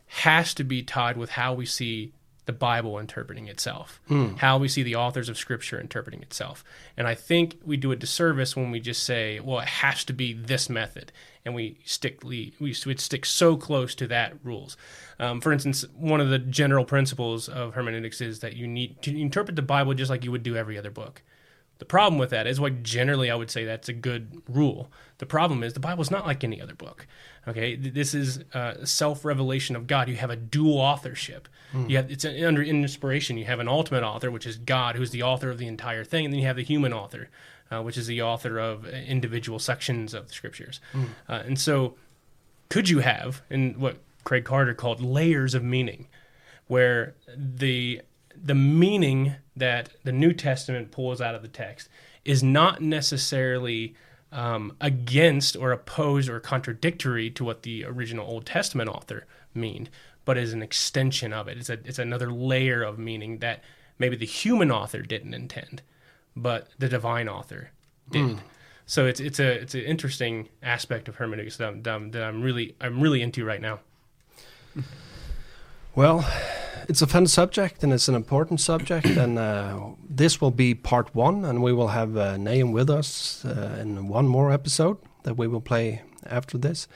has 0.07 0.53
to 0.55 0.63
be 0.63 0.81
tied 0.81 1.15
with 1.15 1.31
how 1.31 1.53
we 1.53 1.65
see 1.65 2.11
the 2.49 2.53
Bible 2.53 2.97
interpreting 2.97 3.47
itself, 3.47 4.01
hmm. 4.07 4.33
how 4.37 4.57
we 4.57 4.67
see 4.67 4.81
the 4.81 4.95
authors 4.95 5.29
of 5.29 5.37
Scripture 5.37 5.79
interpreting 5.79 6.23
itself. 6.23 6.63
And 6.97 7.05
I 7.05 7.13
think 7.13 7.59
we 7.63 7.77
do 7.77 7.91
a 7.91 7.95
disservice 7.95 8.55
when 8.55 8.71
we 8.71 8.79
just 8.79 9.03
say, 9.03 9.39
well, 9.39 9.59
it 9.59 9.67
has 9.67 10.03
to 10.05 10.13
be 10.13 10.33
this 10.33 10.67
method, 10.67 11.11
and 11.45 11.53
we 11.53 11.77
stick 11.85 12.23
we, 12.23 12.55
we 12.59 12.73
stick 12.73 13.23
so 13.23 13.55
close 13.55 13.93
to 13.93 14.07
that 14.07 14.33
rules. 14.43 14.77
Um, 15.19 15.41
for 15.41 15.53
instance, 15.53 15.85
one 15.95 16.21
of 16.21 16.29
the 16.29 16.39
general 16.39 16.85
principles 16.85 17.47
of 17.47 17.75
hermeneutics 17.75 18.19
is 18.19 18.39
that 18.39 18.55
you 18.55 18.65
need 18.65 18.99
to 19.03 19.15
interpret 19.15 19.55
the 19.55 19.61
Bible 19.61 19.93
just 19.93 20.09
like 20.09 20.25
you 20.25 20.31
would 20.31 20.41
do 20.41 20.55
every 20.55 20.75
other 20.75 20.89
book. 20.89 21.21
The 21.77 21.85
problem 21.85 22.17
with 22.17 22.31
that 22.31 22.47
is 22.47 22.59
why 22.59 22.71
generally 22.71 23.29
I 23.29 23.35
would 23.35 23.51
say 23.51 23.63
that's 23.63 23.89
a 23.89 23.93
good 23.93 24.41
rule. 24.49 24.91
The 25.19 25.27
problem 25.27 25.63
is 25.63 25.73
the 25.73 25.79
Bible 25.79 26.01
is 26.01 26.09
not 26.09 26.25
like 26.25 26.43
any 26.43 26.59
other 26.59 26.73
book. 26.73 27.05
Okay, 27.49 27.75
this 27.75 28.13
is 28.13 28.43
a 28.53 28.85
self 28.85 29.25
revelation 29.25 29.75
of 29.75 29.87
God. 29.87 30.07
You 30.07 30.15
have 30.17 30.29
a 30.29 30.35
dual 30.35 30.77
authorship. 30.77 31.47
Mm. 31.73 31.89
You 31.89 31.97
have 31.97 32.11
it's 32.11 32.23
under 32.23 32.61
inspiration. 32.61 33.37
You 33.37 33.45
have 33.45 33.59
an 33.59 33.67
ultimate 33.67 34.03
author, 34.03 34.29
which 34.29 34.45
is 34.45 34.57
God, 34.57 34.95
who's 34.95 35.09
the 35.09 35.23
author 35.23 35.49
of 35.49 35.57
the 35.57 35.67
entire 35.67 36.03
thing, 36.03 36.25
and 36.25 36.33
then 36.33 36.39
you 36.39 36.47
have 36.47 36.57
the 36.57 36.63
human 36.63 36.93
author, 36.93 37.29
uh, 37.71 37.81
which 37.81 37.97
is 37.97 38.05
the 38.05 38.21
author 38.21 38.59
of 38.59 38.85
individual 38.85 39.57
sections 39.57 40.13
of 40.13 40.27
the 40.27 40.33
scriptures. 40.33 40.79
Mm. 40.93 41.05
Uh, 41.27 41.43
and 41.45 41.59
so, 41.59 41.95
could 42.69 42.87
you 42.87 42.99
have, 42.99 43.41
and 43.49 43.77
what 43.77 43.97
Craig 44.23 44.45
Carter 44.45 44.75
called 44.75 45.01
layers 45.01 45.55
of 45.55 45.63
meaning, 45.63 46.07
where 46.67 47.15
the 47.35 48.01
the 48.35 48.55
meaning 48.55 49.35
that 49.55 49.89
the 50.03 50.11
New 50.11 50.33
Testament 50.33 50.91
pulls 50.91 51.19
out 51.19 51.33
of 51.33 51.41
the 51.41 51.47
text 51.47 51.89
is 52.23 52.43
not 52.43 52.81
necessarily 52.81 53.95
um, 54.31 54.75
against 54.79 55.55
or 55.55 55.71
opposed 55.71 56.29
or 56.29 56.39
contradictory 56.39 57.29
to 57.31 57.43
what 57.43 57.63
the 57.63 57.85
original 57.85 58.27
Old 58.27 58.45
Testament 58.45 58.89
author 58.89 59.25
meaned, 59.53 59.89
but 60.25 60.37
is 60.37 60.53
an 60.53 60.61
extension 60.61 61.33
of 61.33 61.47
it. 61.47 61.57
It's 61.57 61.69
a 61.69 61.79
it's 61.85 61.99
another 61.99 62.31
layer 62.31 62.83
of 62.83 62.99
meaning 62.99 63.39
that 63.39 63.63
maybe 63.97 64.15
the 64.15 64.25
human 64.25 64.71
author 64.71 65.01
didn't 65.01 65.33
intend, 65.33 65.81
but 66.35 66.67
the 66.77 66.89
divine 66.89 67.27
author 67.27 67.71
did. 68.11 68.25
Mm. 68.25 68.39
So 68.85 69.05
it's 69.05 69.19
it's 69.19 69.39
a 69.39 69.51
it's 69.61 69.75
an 69.75 69.81
interesting 69.81 70.49
aspect 70.63 71.07
of 71.07 71.15
hermeneutics 71.15 71.57
that 71.57 71.67
I'm, 71.87 72.11
that 72.11 72.23
I'm 72.23 72.41
really 72.41 72.75
I'm 72.81 73.01
really 73.01 73.21
into 73.21 73.45
right 73.45 73.61
now. 73.61 73.79
Well, 75.95 76.25
it's 76.87 77.01
a 77.01 77.07
fun 77.07 77.27
subject 77.27 77.83
and 77.83 77.93
it's 77.93 78.07
an 78.07 78.15
important 78.15 78.61
subject, 78.61 79.05
and 79.05 79.37
uh, 79.37 79.79
this 80.09 80.39
will 80.41 80.51
be 80.51 80.73
part 80.75 81.13
one, 81.15 81.45
and 81.45 81.61
we 81.61 81.73
will 81.73 81.89
have 81.89 82.17
uh, 82.17 82.37
Nahum 82.37 82.71
with 82.71 82.89
us 82.89 83.43
uh, 83.45 83.77
in 83.81 84.07
one 84.07 84.27
more 84.27 84.51
episode 84.51 84.97
that 85.23 85.37
we 85.37 85.47
will 85.47 85.61
play 85.61 86.01
after 86.25 86.57
this. 86.57 86.87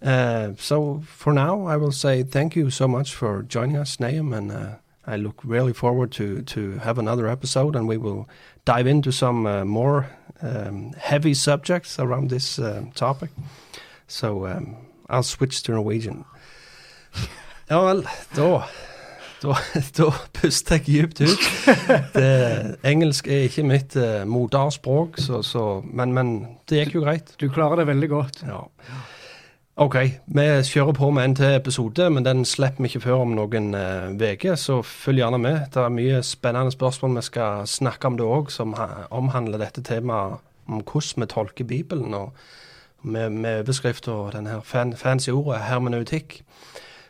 Uh, 0.00 0.52
so 0.58 1.02
for 1.06 1.32
now, 1.32 1.66
I 1.66 1.76
will 1.76 1.92
say 1.92 2.22
thank 2.22 2.56
you 2.56 2.70
so 2.70 2.88
much 2.88 3.14
for 3.14 3.42
joining 3.42 3.76
us, 3.76 4.00
Nahum, 4.00 4.32
and 4.32 4.50
uh, 4.50 4.70
I 5.06 5.16
look 5.16 5.40
really 5.44 5.72
forward 5.72 6.12
to 6.12 6.42
to 6.42 6.78
have 6.78 6.98
another 6.98 7.28
episode, 7.28 7.76
and 7.76 7.88
we 7.88 7.98
will 7.98 8.28
dive 8.64 8.86
into 8.86 9.12
some 9.12 9.46
uh, 9.46 9.64
more 9.64 10.06
um, 10.40 10.92
heavy 10.98 11.34
subjects 11.34 11.98
around 11.98 12.30
this 12.30 12.58
uh, 12.58 12.84
topic. 12.94 13.30
So 14.06 14.46
um, 14.46 14.76
I'll 15.08 15.22
switch 15.22 15.62
to 15.62 15.72
Norwegian. 15.72 16.24
Ja 17.70 17.80
vel, 17.84 18.02
da 18.34 18.68
da, 19.42 19.56
da 19.98 20.10
puster 20.36 20.78
jeg 20.78 20.86
dypt 20.86 21.22
ut. 21.24 21.48
Det, 22.14 22.28
engelsk 22.86 23.28
er 23.28 23.48
ikke 23.48 23.64
mitt 23.66 23.96
uh, 23.98 24.22
moderspråk, 24.28 25.18
så, 25.22 25.42
så, 25.46 25.64
men, 25.84 26.14
men, 26.16 26.36
det 26.70 26.84
gikk 26.84 26.98
jo 26.98 27.02
greit. 27.06 27.34
Du 27.40 27.48
klarer 27.52 27.82
det 27.82 27.88
veldig 27.90 28.10
godt. 28.12 28.42
Ja. 28.46 28.62
OK, 29.82 29.96
vi 30.36 30.46
kjører 30.68 30.94
på 30.94 31.08
med 31.16 31.24
en 31.24 31.36
til 31.40 31.56
episode, 31.56 32.08
men 32.12 32.26
den 32.26 32.44
slipper 32.44 32.84
vi 32.84 32.92
ikke 32.92 33.06
før 33.06 33.24
om 33.24 33.34
noen 33.36 33.72
uker. 33.74 34.54
Uh, 34.54 34.60
så 34.60 34.80
følg 34.86 35.24
gjerne 35.24 35.40
med. 35.42 35.60
Det 35.74 35.82
er 35.82 35.94
mye 35.98 36.22
spennende 36.26 36.74
spørsmål 36.74 37.18
vi 37.18 37.26
skal 37.32 37.66
snakke 37.68 38.10
om 38.10 38.18
det 38.20 38.28
òg, 38.28 38.52
som 38.52 38.76
omhandler 39.10 39.64
dette 39.64 39.84
temaet 39.86 40.40
om 40.70 40.84
hvordan 40.86 41.24
vi 41.24 41.32
tolker 41.32 41.66
Bibelen, 41.66 42.14
og 42.14 42.36
med, 43.02 43.30
med 43.30 43.64
overskrift 43.64 44.06
og 44.08 44.32
denne 44.36 44.60
fan, 44.64 44.94
fancy 44.96 45.30
ordet 45.34 45.64
hermeneutikk. 45.66 46.42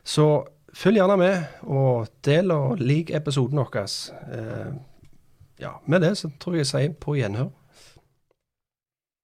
Så 0.04 0.46
følg 0.76 1.00
gjerne 1.00 1.16
med, 1.20 1.42
og 1.62 2.08
del 2.24 2.50
og 2.54 2.80
lik 2.80 3.10
episoden 3.14 3.60
vår. 3.60 3.88
Eh, 4.32 4.72
ja, 5.62 5.76
med 5.86 6.00
det 6.04 6.16
så 6.18 6.30
tror 6.40 6.56
jeg 6.56 6.64
jeg 6.64 6.72
sier 6.72 6.94
på 7.00 7.16
gjenhør. 7.18 7.50